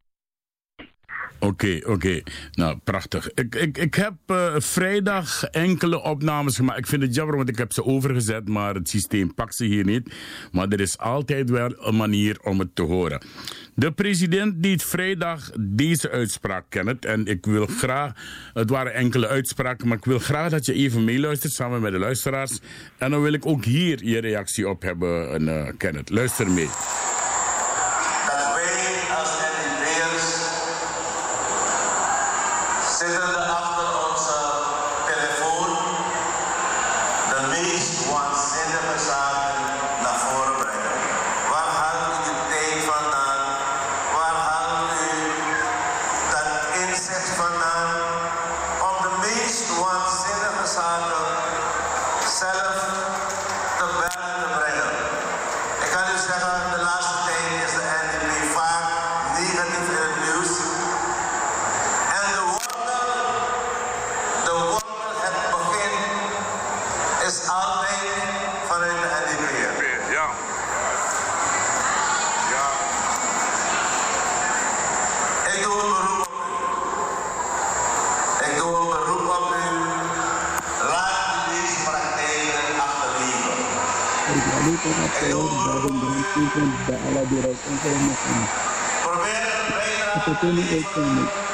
Oké, 1.40 1.80
oké. 1.84 2.22
Nou, 2.52 2.78
prachtig. 2.84 3.30
Ik, 3.34 3.56
ik, 3.56 3.78
ik 3.78 3.96
heb 3.96 4.14
eh, 4.26 4.54
vrijdag 4.58 5.44
enkele 5.44 6.02
opnames 6.04 6.56
gemaakt. 6.56 6.80
Ik 6.80 6.88
vind 6.88 7.02
het 7.02 7.16
jammer, 7.16 7.36
want 7.36 7.50
ik 7.50 7.58
heb 7.58 7.74
ze 7.74 7.84
overgezet, 7.84 8.48
maar 8.48 8.76
het 8.76 8.90
systeem 8.90 9.34
pakt 9.34 9.56
ze 9.56 9.66
hier 9.66 9.86
niet. 9.86 10.16
Maar 10.52 10.68
er 10.68 10.80
is 10.80 10.98
altijd 10.98 11.50
wel 11.50 11.88
een 11.88 11.96
manier 11.96 12.38
om 12.44 12.60
het 12.60 12.76
te 12.76 12.82
horen. 12.82 13.22
De 13.76 13.92
president 13.92 14.64
deed 14.64 14.84
vrijdag 14.84 15.52
deze 15.60 16.10
uitspraak, 16.10 16.66
Kenneth. 16.70 17.06
En 17.06 17.26
ik 17.26 17.46
wil 17.46 17.66
graag, 17.66 18.12
het 18.54 18.70
waren 18.70 18.94
enkele 18.94 19.28
uitspraken, 19.28 19.88
maar 19.88 19.98
ik 19.98 20.06
wil 20.06 20.20
graag 20.20 20.50
dat 20.52 20.66
je 20.66 20.74
even 20.74 21.04
meeluistert 21.04 21.54
samen 21.54 21.82
met 21.82 21.92
de 21.92 22.00
luisteraars. 22.00 22.60
En 22.98 23.12
dan 23.12 23.22
wil 23.22 23.34
ik 23.34 23.46
ook 23.46 23.66
hier 23.66 24.06
je 24.06 24.20
reactie 24.20 24.70
op 24.70 24.82
hebben, 24.82 25.34
en, 25.34 25.42
uh, 25.42 25.68
Kenneth. 25.78 26.10
Luister 26.10 26.52
mee. 26.52 26.70
do 90.42 90.54
me, 90.54 90.64
they 90.66 90.84
do. 90.96 91.47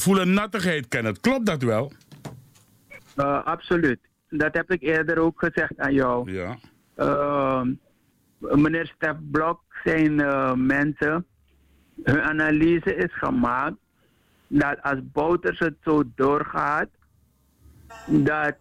Voelen 0.00 0.32
nattigheid, 0.32 0.88
Kenneth. 0.88 1.20
Klopt 1.20 1.46
dat 1.46 1.62
wel? 1.62 1.92
Uh, 3.16 3.44
absoluut. 3.44 3.98
Dat 4.28 4.54
heb 4.54 4.70
ik 4.70 4.82
eerder 4.82 5.18
ook 5.18 5.38
gezegd 5.38 5.78
aan 5.78 5.94
jou. 5.94 6.32
Ja. 6.32 6.58
Uh, 6.96 7.62
meneer 8.38 8.86
Stef 8.96 9.16
Blok 9.30 9.60
zijn 9.84 10.20
uh, 10.20 10.52
mensen. 10.52 11.26
Hun 12.02 12.20
analyse 12.20 12.94
is 12.94 13.12
gemaakt 13.12 13.76
dat 14.46 14.82
als 14.82 14.98
Bouters 15.12 15.58
het 15.58 15.76
zo 15.84 16.02
doorgaat, 16.14 16.88
dat 18.06 18.56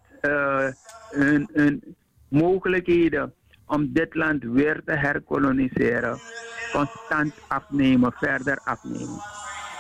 hun, 1.10 1.50
hun 1.54 1.96
mogelijkheden 2.28 3.34
om 3.66 3.94
dit 3.94 4.16
land 4.16 4.44
weer 4.44 4.82
te 4.86 4.92
herkoloniseren 4.92 6.20
constant 6.72 7.34
afnemen, 7.48 8.12
verder 8.12 8.60
afnemen. 8.64 9.20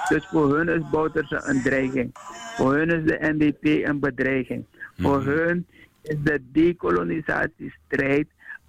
Dus 0.10 0.28
voor 0.28 0.58
hun 0.58 0.70
is 0.70 0.90
Bouterse 0.92 1.42
een 1.44 1.62
dreiging. 1.62 2.10
Voor 2.56 2.76
hun 2.76 2.90
is 2.90 3.06
de 3.06 3.18
NDP 3.22 3.88
een 3.88 4.00
bedreiging. 4.00 4.66
Voor 4.98 5.24
hun 5.24 5.66
is 6.02 6.16
de 6.24 6.42
decolonisatiestrijd 6.52 8.28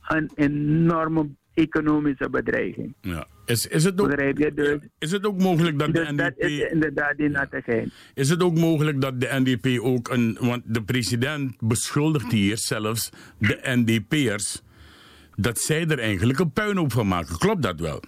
een 0.09 0.31
enorme 0.35 1.29
economische 1.55 2.31
bedreiging. 2.31 2.95
Ja. 3.01 3.27
Is, 3.45 3.67
is, 3.67 3.85
het 3.85 4.01
ook? 4.01 4.17
Dus, 4.55 4.79
is 4.99 5.11
het 5.11 5.27
ook 5.27 5.39
mogelijk 5.39 5.79
dat 5.79 5.95
dus 5.95 6.09
de 6.09 6.15
dat 6.15 6.35
NDP... 6.37 6.43
is 6.43 6.71
inderdaad 6.71 7.17
die 7.17 7.29
nattigheid. 7.29 7.93
Is 8.15 8.29
het 8.29 8.43
ook 8.43 8.59
mogelijk 8.59 9.01
dat 9.01 9.21
de 9.21 9.29
NDP 9.31 9.81
ook 9.81 10.09
een. 10.09 10.37
Want 10.41 10.63
de 10.67 10.83
president 10.83 11.57
beschuldigt 11.61 12.33
hier 12.33 12.59
zelfs 12.59 13.11
de 13.39 13.59
NDP'ers. 13.63 14.63
dat 15.37 15.59
zij 15.59 15.87
er 15.87 15.99
eigenlijk 15.99 16.39
een 16.39 16.53
puinhoop 16.53 16.93
van 16.93 17.09
maken. 17.09 17.39
Klopt 17.39 17.63
dat 17.63 17.81
wel? 17.81 18.03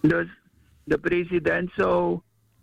Dus 0.00 0.26
de 0.86 0.98
president 0.98 1.70
zou 1.74 2.20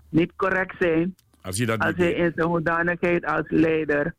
niet 0.10 0.32
correct 0.36 0.76
zijn 0.80 1.16
Als 1.42 1.58
je 1.58 1.66
dat 1.66 1.80
als 1.80 1.96
hij 1.96 2.12
in 2.14 2.32
zijn 2.36 2.48
hoedanigheid 2.48 3.26
als 3.26 3.46
leider 3.48 4.14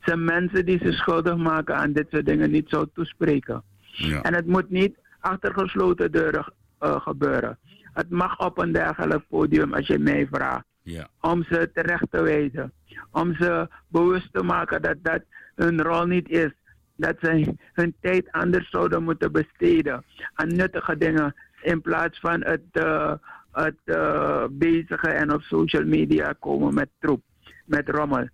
zijn 0.00 0.24
mensen 0.24 0.66
die 0.66 0.78
zich 0.82 0.94
schuldig 0.94 1.36
maken 1.36 1.76
aan 1.76 1.92
dit 1.92 2.06
soort 2.10 2.26
dingen 2.26 2.50
niet 2.50 2.68
zou 2.68 2.86
toespreken. 2.94 3.62
Ja. 3.80 4.22
En 4.22 4.34
het 4.34 4.46
moet 4.46 4.70
niet 4.70 4.96
achter 5.20 5.52
gesloten 5.54 6.12
deuren 6.12 6.52
eh, 6.78 7.00
gebeuren. 7.00 7.58
Het 7.92 8.10
mag 8.10 8.38
op 8.38 8.58
een 8.58 8.72
dergelijk 8.72 9.28
podium, 9.28 9.74
als 9.74 9.86
je 9.86 9.98
mij 9.98 10.28
vraagt, 10.30 10.64
Ja. 10.82 11.08
om 11.20 11.44
ze 11.44 11.70
terecht 11.74 12.06
te 12.10 12.22
wijzen. 12.22 12.72
Om 13.10 13.34
ze 13.34 13.68
bewust 13.88 14.32
te 14.32 14.42
maken 14.42 14.82
dat 14.82 14.96
dat 15.02 15.22
hun 15.54 15.82
rol 15.82 16.06
niet 16.06 16.28
is. 16.28 16.50
Dat 16.96 17.16
ze 17.20 17.54
hun 17.72 17.94
tijd 18.00 18.32
anders 18.32 18.70
zouden 18.70 19.02
moeten 19.02 19.32
besteden 19.32 20.04
aan 20.34 20.48
nuttige 20.56 20.96
dingen. 20.96 21.34
In 21.62 21.80
plaats 21.80 22.20
van 22.20 22.44
het, 22.44 22.62
eh, 22.72 23.12
het 23.52 23.76
eh, 23.84 24.44
bezigen 24.50 25.14
en 25.14 25.32
op 25.32 25.42
social 25.42 25.84
media 25.84 26.34
komen 26.38 26.74
met 26.74 26.88
troep, 26.98 27.22
met 27.64 27.88
rommel. 27.88 28.28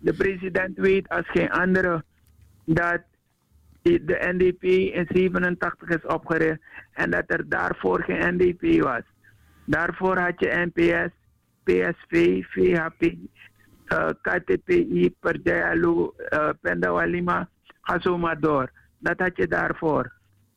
De 0.00 0.14
president 0.14 0.78
weet 0.78 1.08
als 1.08 1.28
geen 1.28 1.50
andere 1.50 2.04
dat 2.64 3.00
de 3.82 4.32
NDP 4.32 4.62
in 4.62 5.06
87 5.08 5.88
is 5.88 6.06
opgericht 6.06 6.60
en 6.92 7.10
dat 7.10 7.24
er 7.26 7.48
daarvoor 7.48 8.02
geen 8.02 8.34
NDP 8.34 8.82
was. 8.82 9.02
Daarvoor 9.64 10.18
had 10.18 10.40
je 10.40 10.70
NPS, 10.72 11.12
PSV, 11.64 12.44
VHP, 12.44 13.02
uh, 13.02 14.08
KTPI, 14.22 15.14
Perjalu, 15.20 16.10
uh, 16.30 16.48
Pendawalima, 16.60 17.48
ga 17.80 18.00
zo 18.00 18.18
maar 18.18 18.40
door. 18.40 18.70
Dat 18.98 19.18
had 19.18 19.36
je 19.36 19.46
daarvoor. 19.46 20.12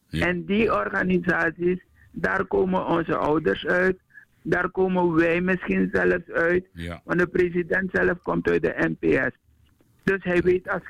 En 0.10 0.45
die 0.45 0.74
organisaties, 0.74 1.80
daar 2.12 2.45
komen 2.45 2.86
onze 2.86 3.16
ouders 3.16 3.66
uit. 3.66 3.97
Daar 4.43 4.70
komen 4.70 5.14
wij 5.16 5.41
misschien 5.41 5.89
zelfs 5.91 6.32
uit. 6.32 6.66
Ja. 6.74 7.01
Want 7.03 7.20
de 7.20 7.28
president 7.28 7.89
zelf 7.93 8.22
komt 8.22 8.49
uit 8.49 8.62
de 8.62 8.95
NPS. 8.99 9.36
Dus 10.03 10.24
hij 10.24 10.41
weet 10.41 10.70
als 10.70 10.82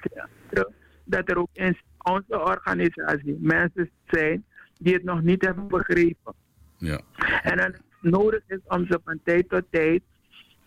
dat 1.04 1.30
er 1.30 1.38
ook 1.38 1.50
in 1.54 1.78
onze 1.98 2.40
organisatie 2.44 3.38
mensen 3.40 3.90
zijn 4.08 4.46
die 4.78 4.94
het 4.94 5.04
nog 5.04 5.22
niet 5.22 5.46
hebben 5.46 5.68
begrepen. 5.68 6.34
Ja. 6.78 7.02
En 7.44 7.58
dan 7.58 7.74
nodig 8.02 8.42
is 8.48 8.60
om 8.68 8.86
ze 8.86 9.00
van 9.04 9.20
tijd 9.24 9.50
tot 9.50 9.64
tijd 9.70 10.02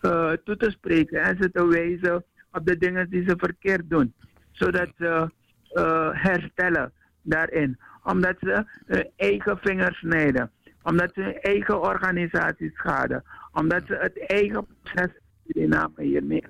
uh, 0.01 0.31
toe 0.31 0.57
te 0.57 0.69
spreken 0.69 1.21
en 1.21 1.37
ze 1.39 1.51
te 1.51 1.67
wijzen 1.67 2.23
op 2.51 2.65
de 2.65 2.77
dingen 2.77 3.09
die 3.09 3.23
ze 3.27 3.33
verkeerd 3.37 3.89
doen. 3.89 4.13
Zodat 4.51 4.89
ze 4.97 5.29
uh, 5.73 6.09
herstellen 6.11 6.91
daarin. 7.23 7.79
Omdat 8.03 8.35
ze 8.39 8.65
hun 8.85 9.09
eigen 9.15 9.57
vingers 9.61 9.97
snijden. 9.97 10.51
Omdat 10.83 11.11
ze 11.13 11.21
hun 11.21 11.39
eigen 11.41 11.81
organisatie 11.81 12.71
schaden. 12.75 13.23
Omdat 13.51 13.81
ze 13.87 13.97
het 14.01 14.25
eigen 14.27 14.65
proces 14.83 15.11
die 15.45 15.67
namen 15.67 16.03
hiermee. 16.03 16.43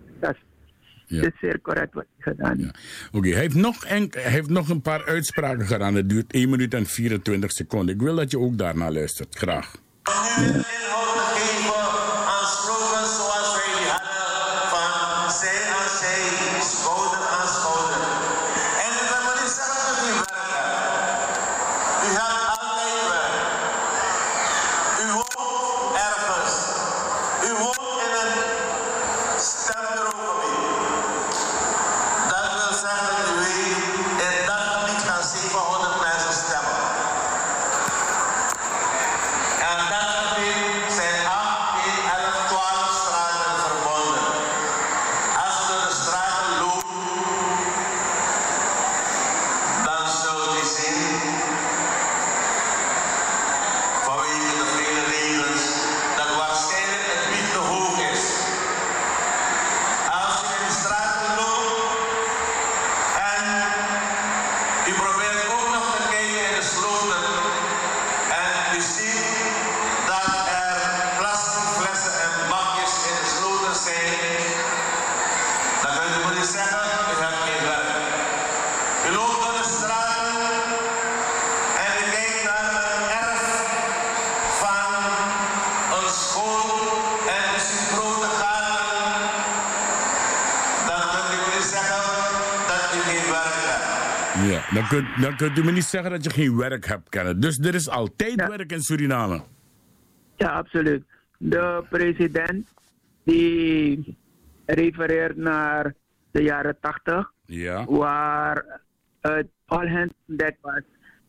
Ja. 1.08 1.22
Is 1.22 1.32
zeer 1.42 1.62
correct 1.62 1.94
wat 1.94 2.06
hij 2.18 2.34
gedaan. 2.34 2.72
Oké, 3.12 3.30
hij, 3.30 3.42
heeft 3.42 3.56
nog 3.56 3.88
hij 3.88 4.10
heeft 4.14 4.50
nog 4.50 4.70
een 4.70 4.82
paar 4.82 5.06
uitspraken 5.06 5.66
gedaan. 5.66 5.96
Het 5.96 6.10
duurt 6.10 6.34
1 6.34 6.50
minuut 6.50 6.74
en 6.74 6.86
24 6.86 7.52
seconden. 7.52 7.96
Ik 7.96 8.02
wil 8.02 8.16
dat 8.16 8.32
je 8.32 8.40
ook 8.40 8.58
daarna 8.58 8.92
luistert. 8.92 9.36
Graag 9.36 9.76
te 10.04 11.22
geven 11.36 11.84
aan 12.34 12.48
slogans 12.48 13.16
zoals 13.16 13.50
wij 13.56 13.72
die 13.80 13.90
hadden 13.92 14.70
van 14.70 15.32
zij 15.40 15.62
aan 15.78 15.90
zij, 16.00 16.24
schouder 16.62 17.24
aan 17.38 17.48
schouder. 17.48 18.02
En 18.86 18.92
ik 19.02 19.08
wil 19.12 19.24
maar 19.28 19.40
niet 19.42 19.54
zeggen 19.60 19.82
dat 19.88 19.98
u 20.08 20.12
werk 20.24 20.52
hebt. 20.58 21.38
U 22.06 22.10
hebt 22.20 22.42
altijd 22.56 23.00
werk. 23.12 23.38
U 25.04 25.06
woont 25.16 25.96
ergens. 26.08 26.56
U 27.48 27.50
woont 27.62 27.98
in 28.06 28.14
een 28.24 28.34
stembureaugebied. 29.52 30.72
Dat 32.32 32.48
wil 32.58 32.74
zeggen 32.84 33.06
dat 33.18 33.28
u 33.32 33.36
weet, 33.44 33.82
in 34.28 34.46
dat 34.50 34.62
gebied 34.74 35.02
gaan 35.10 35.24
700 35.24 35.96
mensen 36.08 36.34
stemmen. 36.44 36.82
En 39.70 39.78
dat 39.94 40.08
gebied 40.22 40.94
zijn 41.00 41.26
8, 41.26 41.84
10, 41.84 41.94
11, 42.10 42.48
12 42.48 42.92
straten 43.02 43.56
verbonden. 43.66 44.28
Als 45.44 45.56
u 45.62 45.64
door 45.72 45.82
de 45.88 45.94
straten 46.02 46.52
loopt, 46.62 46.86
dan 49.86 50.04
zult 50.22 50.52
u 50.62 50.66
zien, 50.76 51.22
vanwege 54.04 54.54
de 54.60 54.68
vele 54.76 55.04
regels, 55.16 55.64
dat 56.18 56.30
waarschijnlijk 56.38 57.06
het 57.14 57.26
niet 57.36 57.52
te 57.52 57.62
hoog 57.72 57.98
is. 58.12 58.24
Als 60.18 60.36
u 60.44 60.48
in 60.60 60.66
de 60.68 60.74
straten 60.82 61.36
loopt 61.40 61.92
en 63.32 63.46
u 64.90 64.94
probeert 65.02 65.44
ook 65.56 65.70
nog 65.76 65.86
te 65.96 66.02
kijken 66.10 66.42
in 66.50 66.56
de 66.60 66.66
sloten 66.74 67.24
en 68.42 68.78
u 68.78 68.82
ziet 68.82 69.22
dat 70.10 70.30
er 70.62 70.80
plastic 71.20 71.68
flessen 71.78 72.14
en 72.26 72.34
bakjes 72.50 72.96
in 73.10 73.16
de 73.22 73.28
sloten 73.36 73.76
zijn, 73.86 74.42
dan 75.82 75.92
kunt 75.98 76.16
u 76.18 76.24
maar 76.24 76.36
niet 76.40 76.52
zeggen, 76.58 76.80
u 77.12 77.16
hebt 77.24 77.42
geen 77.46 77.64
werk. 77.70 77.92
U 79.08 79.10
loopt 79.16 79.44
door 79.44 79.56
de 79.62 79.68
straten 79.76 80.42
en 81.86 81.92
u 82.02 82.06
kijkt 82.16 82.44
naar 82.44 82.66
een 82.96 83.10
erf 83.22 83.44
van 84.62 84.94
een 85.98 86.10
school 86.10 86.62
Ja, 94.34 94.62
dan 94.74 94.88
kunt, 94.88 95.08
dan 95.22 95.36
kunt 95.36 95.58
u 95.58 95.64
me 95.64 95.72
niet 95.72 95.84
zeggen 95.84 96.12
dat 96.12 96.24
je 96.24 96.30
geen 96.30 96.58
werk 96.58 96.86
hebt, 96.86 97.10
Kenneth. 97.10 97.42
Dus 97.42 97.58
er 97.60 97.76
is 97.76 97.90
altijd 97.90 98.36
werk 98.36 98.72
in 98.72 98.82
Suriname. 98.82 99.42
Ja, 100.36 100.50
absoluut. 100.50 101.04
De 101.38 101.84
president 101.90 102.68
die 103.24 104.18
refereert 104.66 105.36
naar 105.38 105.94
de 106.32 106.42
jaren 106.44 106.78
80, 106.80 107.32
Ja. 107.46 107.86
waar 107.86 108.82
het 109.22 109.48
all 109.66 109.88
hands 109.88 110.14
on 110.28 110.36
deck 110.36 110.56
was, 110.62 110.82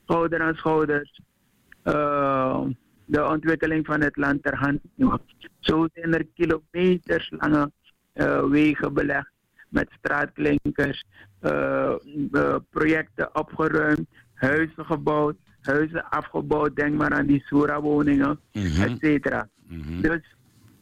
schouder 0.05 0.41
aan 0.43 0.55
schouders, 0.55 1.21
eh, 1.83 2.65
de 3.05 3.27
ontwikkeling 3.27 3.87
van 3.87 4.01
het 4.01 4.17
land 4.17 4.43
ter 4.43 4.57
hand. 4.57 4.81
Zo 5.61 5.87
zijn 5.95 6.15
er 6.15 6.27
kilometers 6.35 7.31
lange 7.39 7.71
eh, 8.13 8.45
wegen 8.45 8.95
belegd 8.95 9.33
met 9.75 9.89
straatklinkers, 9.99 11.05
eh, 11.41 11.95
eh, 12.33 12.57
projecten 12.70 13.37
opgeruimd, 13.37 14.07
huizen 14.35 14.85
gebouwd, 14.85 15.37
huizen 15.61 16.11
afgebouwd. 16.11 16.77
Denk 16.77 16.95
maar 16.95 17.12
aan 17.12 17.27
die 17.27 17.43
Sura-woningen, 17.47 18.41
et 18.53 18.97
cetera. 19.01 19.49
Dus 20.01 20.37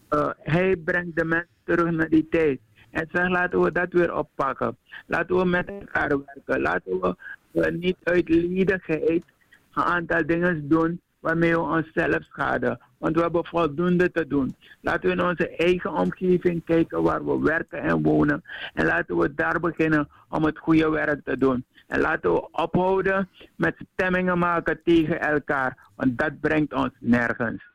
eh, 0.09 0.31
hij 0.43 0.77
brengt 0.77 1.17
de 1.17 1.25
mensen 1.25 1.57
terug 1.65 1.91
naar 1.91 2.09
die 2.09 2.29
tijd. 2.31 2.61
En 2.91 3.09
zegt, 3.13 3.31
laten 3.31 3.61
we 3.61 3.73
dat 3.73 3.93
weer 3.93 4.15
oppakken. 4.15 4.77
Laten 5.07 5.37
we 5.37 5.45
met 5.45 5.69
elkaar 5.69 6.09
werken. 6.09 6.61
Laten 6.61 7.17
we 7.51 7.71
niet 7.71 7.97
uit 8.03 8.29
liedigheid 8.29 9.25
een 9.73 9.83
aantal 9.83 10.27
dingen 10.27 10.69
doen 10.69 11.01
waarmee 11.23 11.51
we 11.51 11.61
onszelf 11.61 12.23
schaden. 12.23 12.81
Want 12.99 13.15
we 13.15 13.23
hebben 13.23 13.47
voldoende 13.47 14.11
te 14.11 14.27
doen. 14.27 14.57
Laten 14.81 15.09
we 15.09 15.17
in 15.17 15.23
onze 15.23 15.57
eigen 15.57 15.93
omgeving 15.93 16.65
kijken 16.65 17.03
waar 17.03 17.25
we 17.25 17.39
werken 17.39 17.81
en 17.81 18.03
wonen. 18.03 18.43
En 18.75 18.87
laten 18.87 19.17
we 19.17 19.35
daar 19.35 19.61
beginnen 19.61 20.09
om 20.29 20.45
het 20.45 20.59
goede 20.59 20.91
werk 20.91 21.25
te 21.25 21.39
doen. 21.39 21.65
En 21.87 22.01
laten 22.01 22.33
we 22.33 22.49
ophouden 22.51 23.29
met 23.57 23.77
stemmingen 23.93 24.39
maken 24.39 24.81
tegen 24.85 25.21
elkaar. 25.21 25.77
Want 25.97 26.19
dat 26.19 26.41
brengt 26.41 26.73
ons 26.73 26.91
nergens. 26.99 27.72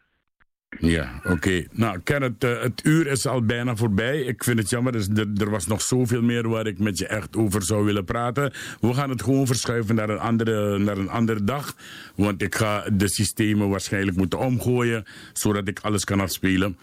Ja, 0.80 1.22
oké. 1.24 1.66
Nou, 1.72 2.00
Kenneth, 2.04 2.44
eh, 2.44 2.62
het 2.62 2.86
uur 2.86 3.08
is 3.08 3.28
al 3.28 3.42
bijna 3.42 3.76
voorbij. 3.76 4.22
Ik 4.22 4.44
vind 4.44 4.60
het 4.60 4.70
jammer, 4.70 4.92
dus 4.92 5.08
er, 5.08 5.28
er 5.38 5.50
was 5.50 5.68
nog 5.68 5.82
zoveel 5.82 6.22
meer 6.22 6.50
waar 6.50 6.68
ik 6.68 6.80
met 6.80 6.98
je 6.98 7.08
echt 7.08 7.38
over 7.38 7.64
zou 7.64 7.86
willen 7.86 8.06
praten. 8.06 8.54
We 8.82 8.94
gaan 8.94 9.10
het 9.10 9.22
gewoon 9.24 9.46
verschuiven 9.46 9.96
naar 9.96 10.10
een 10.10 10.20
andere, 10.20 10.78
naar 10.78 10.98
een 10.98 11.10
andere 11.10 11.44
dag. 11.44 11.76
Want 12.16 12.42
ik 12.42 12.56
ga 12.56 12.90
de 12.94 13.08
systemen 13.08 13.70
waarschijnlijk 13.70 14.18
moeten 14.18 14.40
omgooien, 14.40 15.04
zodat 15.34 15.68
ik 15.68 15.80
alles 15.80 16.04
kan 16.04 16.20
afspelen. 16.20 16.78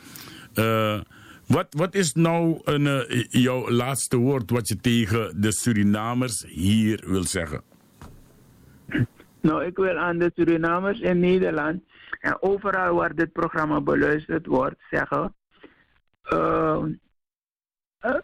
Eh, 0.55 1.01
wat, 1.47 1.67
wat 1.71 1.95
is 1.95 2.13
nou 2.15 2.61
een, 2.65 2.87
eh, 2.87 3.25
jouw 3.29 3.71
laatste 3.71 4.17
woord 4.17 4.51
wat 4.51 4.69
je 4.69 4.77
tegen 4.77 5.41
de 5.41 5.53
Surinamers 5.53 6.45
hier 6.49 7.05
wil 7.07 7.25
zeggen? 7.25 7.63
Nou, 9.41 9.65
ik 9.65 9.77
wil 9.77 9.97
aan 9.97 10.19
de 10.19 10.33
Surinamers 10.35 11.01
in 11.01 11.21
Nederland 11.21 11.83
en 12.21 12.43
overal 12.43 12.95
waar 12.95 13.15
dit 13.15 13.33
programma 13.33 13.81
beluisterd 13.81 14.47
wordt 14.47 14.83
zeggen: 14.91 15.35
eh, 16.23 16.85
eh, 17.99 18.21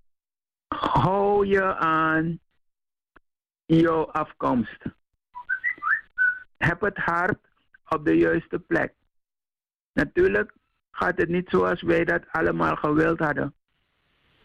hou 0.69 1.47
je 1.47 1.77
aan 1.77 2.41
jouw 3.67 4.07
afkomst. 4.07 4.85
Heb 6.57 6.81
het 6.81 6.97
hart 6.97 7.39
op 7.89 8.05
de 8.05 8.17
juiste 8.17 8.59
plek. 8.59 8.95
Natuurlijk 9.93 10.53
gaat 10.91 11.19
het 11.19 11.29
niet 11.29 11.49
zoals 11.49 11.83
wij 11.83 12.05
dat 12.05 12.23
allemaal 12.31 12.77
gewild 12.77 13.19
hadden. 13.19 13.55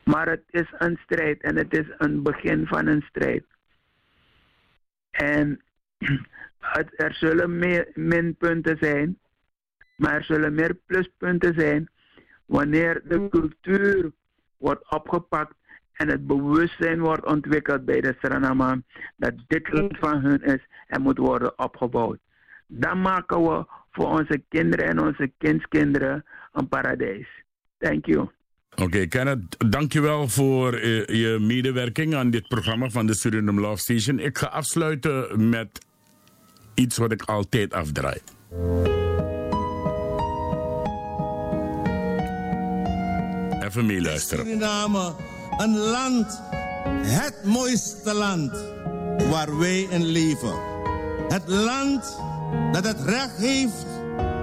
Maar 0.04 0.28
het 0.30 0.44
is 0.50 0.74
een 0.78 1.00
strijd 1.04 1.42
en 1.42 1.56
het 1.56 1.78
is 1.78 1.86
een 1.98 2.24
begin 2.24 2.68
van 2.68 2.88
een 2.88 3.02
strijd. 3.02 3.46
En 5.10 5.62
er 6.96 7.14
zullen 7.14 7.58
meer 7.58 7.92
minpunten 7.94 8.78
zijn, 8.78 9.20
maar 9.96 10.14
er 10.14 10.24
zullen 10.24 10.54
meer 10.54 10.78
pluspunten 10.86 11.54
zijn 11.54 11.90
wanneer 12.46 13.02
de 13.08 13.28
cultuur 13.30 14.12
wordt 14.58 14.92
opgepakt 14.92 15.56
en 15.94 16.08
het 16.08 16.28
bewustzijn 16.28 17.00
wordt 17.00 17.26
ontwikkeld 17.26 17.86
bij 17.86 18.02
de 18.02 18.16
Suriname 18.22 18.84
dat 19.16 19.34
dit 19.48 19.74
land 19.74 19.98
van 19.98 20.22
hun 20.22 20.44
is 20.44 20.68
en 20.88 21.02
moet 21.02 21.18
worden 21.18 21.60
opgebouwd. 21.60 22.20
Dan 22.68 23.02
maken 23.02 23.44
we 23.44 23.66
voor 23.92 24.08
onze 24.08 24.44
kinderen 24.50 24.86
en 24.86 25.00
onze 25.00 25.32
kindskinderen 25.38 26.26
een 26.52 26.68
paradijs. 26.68 27.28
Thank 27.78 28.06
you. 28.06 28.30
Oké, 28.76 29.06
Kenneth, 29.06 29.72
dankjewel 29.72 30.28
voor 30.28 30.74
eh, 30.74 31.06
je 31.06 31.38
medewerking 31.42 32.16
aan 32.16 32.30
dit 32.30 32.48
programma 32.48 32.90
van 32.90 33.06
de 33.06 33.14
Suriname 33.14 33.62
Love 33.62 33.78
Station. 33.78 34.20
Ik 34.20 34.38
ga 34.38 34.48
afsluiten 34.48 35.50
met 35.50 35.86
iets 36.74 36.98
wat 36.98 37.12
ik 37.12 37.22
altijd 37.22 37.74
afdraai. 37.74 38.20
Even 43.76 43.88
meeluisteren. 43.88 44.62
Een 45.58 45.78
land, 45.78 46.42
het 47.02 47.44
mooiste 47.44 48.14
land 48.14 48.52
waar 49.30 49.58
wij 49.58 49.88
in 49.90 50.06
leven. 50.06 50.54
Het 51.28 51.48
land 51.48 52.18
dat 52.72 52.84
het 52.84 53.02
recht 53.02 53.38
heeft 53.38 53.86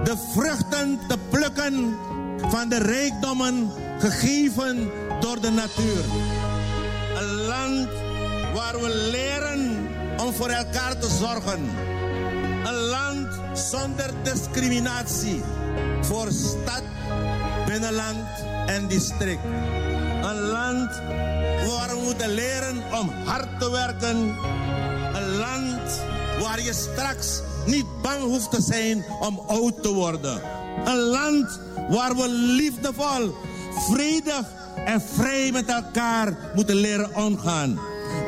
de 0.03 0.15
vruchten 0.33 0.99
te 1.07 1.17
plukken 1.29 1.97
van 2.37 2.69
de 2.69 2.77
rijkdommen 2.77 3.71
gegeven 3.99 4.91
door 5.19 5.41
de 5.41 5.49
natuur. 5.49 6.03
Een 7.17 7.33
land 7.33 7.89
waar 8.53 8.81
we 8.81 9.09
leren 9.11 9.87
om 10.17 10.33
voor 10.33 10.49
elkaar 10.49 10.97
te 10.99 11.07
zorgen. 11.19 11.69
Een 12.65 12.73
land 12.73 13.27
zonder 13.53 14.11
discriminatie 14.23 15.41
voor 16.01 16.31
stad, 16.31 16.83
binnenland 17.65 18.52
en 18.65 18.87
district. 18.87 19.43
Een 20.23 20.41
land 20.41 21.01
waar 21.67 21.89
we 21.89 22.01
moeten 22.03 22.29
leren 22.29 22.83
om 22.99 23.11
hard 23.25 23.59
te 23.59 23.71
werken. 23.71 24.17
Een 25.13 25.35
land 25.37 26.01
waar 26.41 26.61
je 26.61 26.73
straks 26.73 27.41
niet 27.65 27.85
bang 28.01 28.21
hoeft 28.21 28.51
te 28.51 28.61
zijn 28.61 29.05
om 29.19 29.41
oud 29.47 29.83
te 29.83 29.93
worden. 29.93 30.41
Een 30.85 30.99
land 30.99 31.59
waar 31.89 32.15
we 32.15 32.29
liefdevol, 32.29 33.35
vredig 33.89 34.45
en 34.85 35.01
vrij 35.01 35.51
met 35.51 35.65
elkaar 35.65 36.37
moeten 36.55 36.75
leren 36.75 37.15
omgaan. 37.15 37.79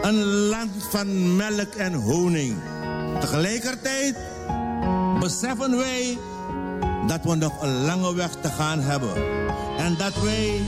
Een 0.01 0.23
land 0.25 0.71
van 0.89 1.35
melk 1.35 1.73
en 1.73 1.93
honing. 1.93 2.55
Tegelijkertijd 3.19 4.15
beseffen 5.19 5.77
wij 5.77 6.17
dat 7.07 7.23
we 7.23 7.35
nog 7.35 7.61
een 7.61 7.85
lange 7.85 8.15
weg 8.15 8.31
te 8.31 8.47
gaan 8.47 8.79
hebben. 8.79 9.15
En 9.77 9.95
dat 9.97 10.21
wij 10.21 10.61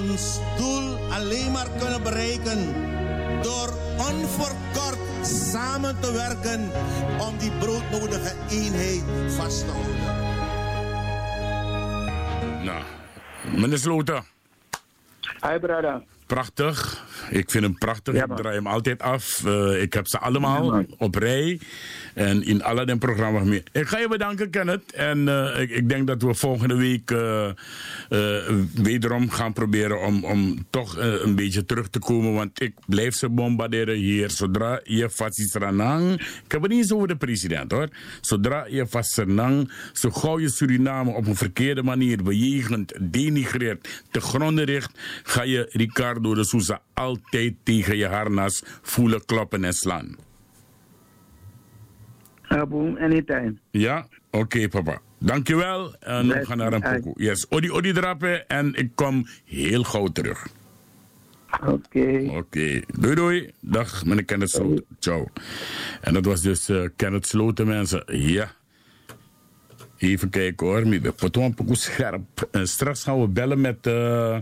ons 0.00 0.38
doel 0.56 0.96
alleen 1.10 1.52
maar 1.52 1.66
kunnen 1.78 2.02
bereiken 2.02 2.72
door 3.42 3.72
onverkort 3.98 4.98
samen 5.22 6.00
te 6.00 6.12
werken 6.12 6.70
om 7.20 7.38
die 7.38 7.50
broodnodige 7.58 8.32
eenheid 8.50 9.02
vast 9.36 9.64
te 9.64 9.70
houden. 9.72 10.22
Nou, 12.64 12.82
meneer 13.56 13.78
Sloten. 13.78 14.24
Hi, 15.40 15.58
brother. 15.58 16.02
Prachtig. 16.26 17.04
Ik 17.30 17.50
vind 17.50 17.64
hem 17.64 17.78
prachtig. 17.78 18.14
ik 18.14 18.36
draai 18.36 18.54
hem 18.54 18.66
altijd 18.66 19.02
af. 19.02 19.44
Eh, 19.44 19.82
ik 19.82 19.92
heb 19.92 20.06
ze 20.06 20.18
allemaal 20.18 20.84
op 20.98 21.14
rij. 21.14 21.60
En 22.14 22.44
in 22.44 22.62
alle 22.62 22.86
den 22.86 22.98
programma's 22.98 23.44
meer. 23.44 23.62
Ik 23.72 23.86
ga 23.86 23.98
je 23.98 24.08
bedanken, 24.08 24.50
Kenneth. 24.50 24.92
En 24.92 25.28
eh, 25.28 25.60
ik, 25.60 25.70
ik 25.70 25.88
denk 25.88 26.06
dat 26.06 26.22
we 26.22 26.34
volgende 26.34 26.76
week 26.76 27.10
eh, 27.10 27.48
wederom 28.74 29.30
gaan 29.30 29.52
proberen 29.52 30.00
om, 30.00 30.24
om 30.24 30.66
toch 30.70 30.96
een 30.98 31.34
beetje 31.34 31.64
terug 31.64 31.88
te 31.88 31.98
komen. 31.98 32.32
Want 32.32 32.62
ik 32.62 32.74
blijf 32.86 33.14
ze 33.14 33.28
bombarderen 33.28 33.96
hier. 33.96 34.30
Zodra 34.30 34.80
je 34.84 35.10
vast 35.10 35.38
is 35.38 35.54
ranang. 35.54 36.12
Ik 36.12 36.52
heb 36.52 36.62
het 36.62 36.70
niet 36.70 36.80
eens 36.80 36.92
over 36.92 37.08
de 37.08 37.16
president 37.16 37.72
hoor. 37.72 37.88
Zodra 38.20 38.66
je 38.68 38.86
vast 38.86 39.16
ranang. 39.16 39.72
Zo 39.92 40.10
gauw 40.10 40.38
je 40.38 40.50
Suriname 40.50 41.10
op 41.10 41.26
een 41.26 41.36
verkeerde 41.36 41.82
manier 41.82 42.22
bejegent, 42.22 42.92
denigreert, 43.00 44.02
te 44.10 44.20
gronden 44.20 44.64
richt. 44.64 44.98
Ga 45.22 45.42
je 45.42 45.68
Ricardo 45.70 46.34
de 46.34 46.44
Souza 46.44 46.80
altijd 47.14 47.54
tegen 47.62 47.96
je 47.96 48.06
harnas 48.06 48.62
voelen 48.82 49.24
kloppen 49.24 49.64
en 49.64 49.72
slaan. 49.72 50.16
Uh, 52.48 52.62
boom, 52.62 52.96
anytime. 52.96 53.54
Ja? 53.70 54.06
Oké, 54.30 54.68
papa. 54.68 55.00
Dankjewel. 55.18 55.94
En 55.94 56.28
we 56.28 56.46
gaan 56.46 56.56
naar 56.56 56.72
een 56.72 56.80
pokoe. 56.80 57.12
Yes, 57.16 57.48
odi 57.48 57.70
odi 57.70 57.92
drapen 57.92 58.48
en 58.48 58.74
ik 58.74 58.90
kom 58.94 59.26
heel 59.44 59.82
gauw 59.82 60.06
terug. 60.06 60.46
Oké. 61.66 62.26
Oké. 62.30 62.80
Doei 62.98 63.14
doei. 63.14 63.50
Dag, 63.60 64.04
meneer 64.04 64.24
Kenneth 64.24 64.50
Sloten. 64.50 64.84
Ciao. 64.98 65.28
En 66.00 66.12
dat 66.12 66.24
was 66.24 66.42
dus 66.42 66.68
eh 66.68 66.84
Kenneth 66.96 67.26
Sloten, 67.26 67.66
mensen. 67.66 68.04
Ja. 68.06 68.52
Even 69.96 70.30
kijken 70.30 70.66
hoor. 70.66 70.78
Een 70.78 71.54
pokoe 71.54 71.76
scherp. 71.76 72.48
En 72.50 72.68
straks 72.68 73.02
gaan 73.02 73.20
we 73.20 73.28
bellen 73.28 73.60
met... 73.60 73.86
eh 73.86 74.38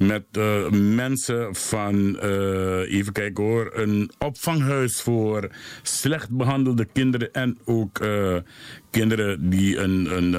met 0.00 0.24
eh, 0.30 0.70
mensen 0.70 1.54
van, 1.54 2.18
eh, 2.18 2.92
even 2.92 3.12
kijken 3.12 3.44
hoor, 3.44 3.70
een 3.74 4.10
opvanghuis 4.18 5.00
voor 5.00 5.50
slecht 5.82 6.30
behandelde 6.30 6.84
kinderen 6.92 7.32
en 7.32 7.58
ook 7.64 7.98
eh, 7.98 8.36
kinderen 8.90 9.50
die 9.50 9.78
een, 9.78 10.16
een, 10.16 10.32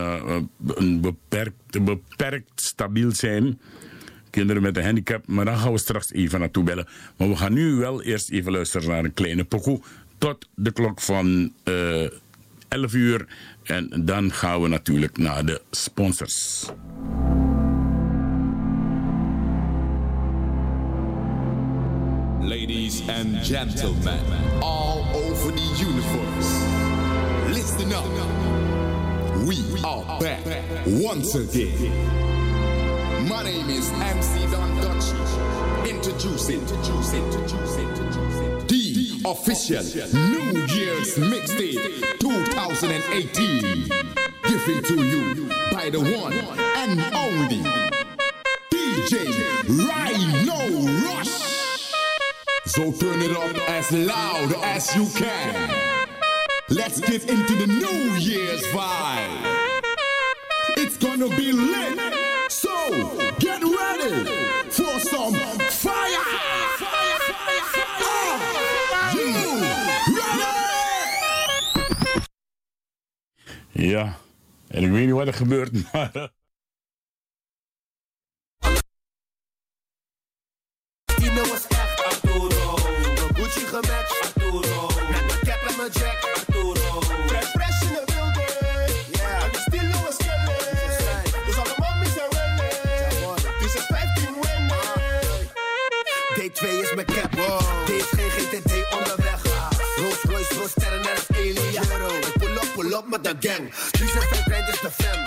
een 0.65 1.01
beperkt, 1.01 1.83
beperkt 1.85 2.61
stabiel 2.61 3.11
zijn. 3.11 3.59
Kinderen 4.29 4.61
met 4.61 4.77
een 4.77 4.83
handicap, 4.83 5.27
maar 5.27 5.45
daar 5.45 5.57
gaan 5.57 5.71
we 5.71 5.77
straks 5.77 6.11
even 6.11 6.39
naartoe 6.39 6.63
bellen. 6.63 6.87
Maar 7.17 7.29
we 7.29 7.35
gaan 7.35 7.53
nu 7.53 7.75
wel 7.75 8.01
eerst 8.01 8.29
even 8.29 8.51
luisteren 8.51 8.89
naar 8.89 9.03
een 9.03 9.13
kleine 9.13 9.43
pokoe 9.43 9.81
tot 10.17 10.47
de 10.55 10.71
klok 10.71 11.01
van 11.01 11.53
eh 11.63 12.05
11 12.71 12.93
uur. 12.93 13.25
En 13.63 14.05
dan 14.05 14.31
gaan 14.31 14.61
we 14.61 14.67
natuurlijk 14.67 15.17
naar 15.17 15.45
de 15.45 15.61
sponsors. 15.71 16.65
Ladies 22.41 23.07
and 23.07 23.37
gentlemen, 23.43 24.19
all 24.63 25.05
over 25.13 25.51
the 25.51 25.61
universe, 25.77 26.51
listen 27.53 27.93
up. 27.93 28.05
We 29.45 29.57
are 29.83 30.19
back 30.19 30.43
once 30.87 31.35
again. 31.35 31.93
My 33.29 33.43
name 33.43 33.69
is 33.69 33.91
MC 33.91 34.51
Don 34.51 34.75
Dutch. 34.81 35.87
Introducing, 35.87 36.61
introducing, 36.61 37.23
introducing, 37.25 37.87
introducing 37.89 38.67
the 38.67 39.21
official 39.29 39.83
New 40.29 40.65
Year's 40.65 41.17
Mixtape 41.17 42.19
2018. 42.19 43.87
Given 44.43 44.83
to 44.83 45.03
you 45.05 45.47
by 45.71 45.91
the 45.91 45.99
one 45.99 46.33
and 46.33 46.99
only 47.13 47.61
DJ 48.71 49.29
Rhino 49.87 51.05
Rush. 51.05 51.60
So 52.71 52.89
turn 52.93 53.21
it 53.21 53.35
up 53.35 53.69
as 53.69 53.91
loud 53.91 54.53
as 54.63 54.95
you 54.95 55.05
can. 55.07 55.69
Let's 56.69 57.01
get 57.01 57.29
into 57.29 57.55
the 57.55 57.67
New 57.67 58.15
Year's 58.15 58.63
vibe. 58.67 59.83
It's 60.77 60.95
gonna 60.95 61.27
be 61.35 61.51
lit. 61.51 61.99
So 62.49 62.71
get 63.39 63.61
ready 63.61 64.23
for 64.69 64.99
some 65.01 65.33
fire. 65.69 66.23
Are 68.93 69.15
you 69.15 69.27
ready? 70.15 70.61
Ja, 73.71 74.17
en 74.67 74.83
ik 74.83 74.91
weet 74.91 75.05
niet 75.05 75.15
wat 75.15 75.27
er 75.27 75.33
gebeurt, 75.33 75.71
maar. 75.93 76.29
Jack 85.91 86.19
Arturo. 86.35 87.01
Fresh 87.27 87.51
fresh 87.55 87.81
in 87.81 87.93
de 87.93 88.03
building. 88.05 88.49
Yeah. 89.11 89.43
En 89.43 89.51
de 89.51 89.59
stilo 89.67 89.99
is 90.09 90.17
killing. 90.25 91.45
Dus 91.45 91.55
alle 91.55 91.75
mommies 91.77 92.13
zijn 92.13 92.29
willing. 92.35 93.41
Dus 93.61 93.73
het 93.73 93.85
15 93.87 94.35
winnen. 94.41 94.71
D2 96.37 96.63
is 96.83 96.93
mijn 96.93 97.07
cap. 97.07 97.31
D 97.85 97.89
is 97.89 98.09
geen 98.17 98.29
GTD 98.29 98.71
onderweg. 98.97 99.41
Rolls 99.95 100.21
Royce, 100.23 100.53
Rolls 100.55 100.71
sterren 100.71 100.99
als 100.99 101.25
Elia. 101.37 101.81
Ik 101.81 102.37
pull 102.39 102.55
up, 102.55 102.67
pull 102.75 102.93
up 102.93 103.05
met 103.07 103.23
de 103.23 103.35
gang. 103.39 103.73
365 103.91 104.73
is 104.73 104.79
de 104.81 104.91
fam. 104.91 105.19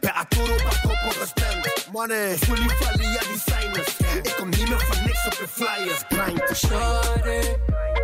Bij 0.00 0.12
Arturo 0.12 0.54
pak 0.54 0.84
op 0.84 0.90
op 0.90 1.16
gestemd. 1.20 1.86
Money, 1.92 2.36
fully 2.38 2.68
valley, 2.68 3.06
ja 3.12 3.20
die 3.20 3.40
signers. 3.46 3.96
Ik 4.22 4.34
kom 4.36 4.48
niet 4.48 4.68
meer 4.68 4.80
van 4.80 5.04
niks 5.04 5.26
op 5.26 5.36
de 5.38 5.48
flyers. 5.50 6.00
Grind 6.08 6.56
Shorty, 6.56 7.40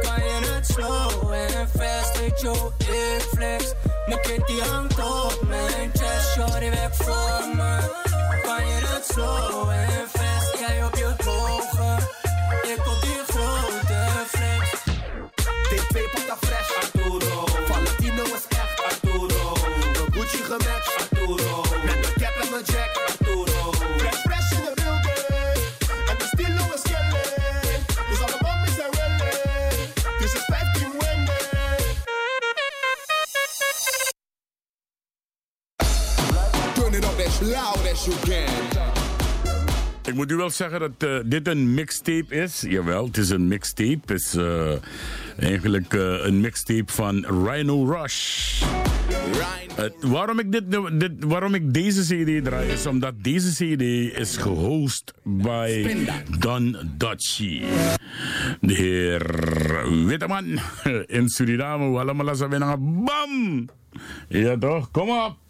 kan 0.00 0.24
je 0.24 0.43
het 0.66 0.76
slow 0.76 1.32
en 1.32 1.68
fast 1.68 2.20
met 2.20 2.40
jouw 2.40 2.72
flex? 3.32 3.72
Mijn 4.06 4.20
kitty 4.20 4.60
hangt 4.60 4.98
op 4.98 5.38
mijn 5.48 5.90
chest, 5.94 6.32
shorty 6.32 6.70
weg 6.70 6.96
voor 6.96 7.56
me. 7.56 7.78
Kan 8.42 8.66
je 8.66 8.80
het 8.86 9.06
slow 9.06 9.68
en 9.70 10.08
fast, 10.08 10.58
loud 37.42 37.90
as 37.92 38.04
you 38.04 38.16
can. 38.20 38.82
Ik 40.04 40.14
moet 40.14 40.30
u 40.30 40.36
wel 40.36 40.50
zeggen 40.50 40.80
dat 40.80 40.90
eh, 40.98 41.16
dit 41.24 41.48
een 41.48 41.74
mixtape 41.74 42.34
is. 42.34 42.60
Jawel, 42.68 43.06
het 43.06 43.16
is 43.16 43.30
een 43.30 43.48
mixtape. 43.48 43.98
Het 44.06 44.10
is 44.20 44.34
eh, 44.34 44.72
eigenlijk 45.38 45.94
eh, 45.94 46.24
een 46.26 46.40
mixtape 46.40 46.92
van 46.92 47.24
Rhino 47.46 47.84
Rush. 47.84 48.62
Waarom, 50.00 50.38
ik 50.38 50.52
dit, 50.52 50.68
nu- 50.68 50.96
dit, 50.96 51.12
waarom 51.18 51.54
ik 51.54 51.74
deze 51.74 52.00
CD 52.00 52.44
draai 52.44 52.68
is 52.68 52.86
omdat 52.86 53.14
deze 53.22 53.50
CD 53.50 53.80
is 54.18 54.36
gehost 54.36 55.12
bij 55.22 55.96
Don 56.38 56.76
Dutchie. 56.98 57.62
De 58.60 58.74
heer 58.74 59.22
Witteman 60.06 60.58
in 61.06 61.28
Suriname. 61.28 62.34
Zijn 62.34 62.50
winnen. 62.50 63.04
Bam! 63.04 63.68
Ja 64.28 64.58
toch, 64.58 64.90
kom 64.90 65.10
op! 65.10 65.43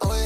hoy 0.00 0.18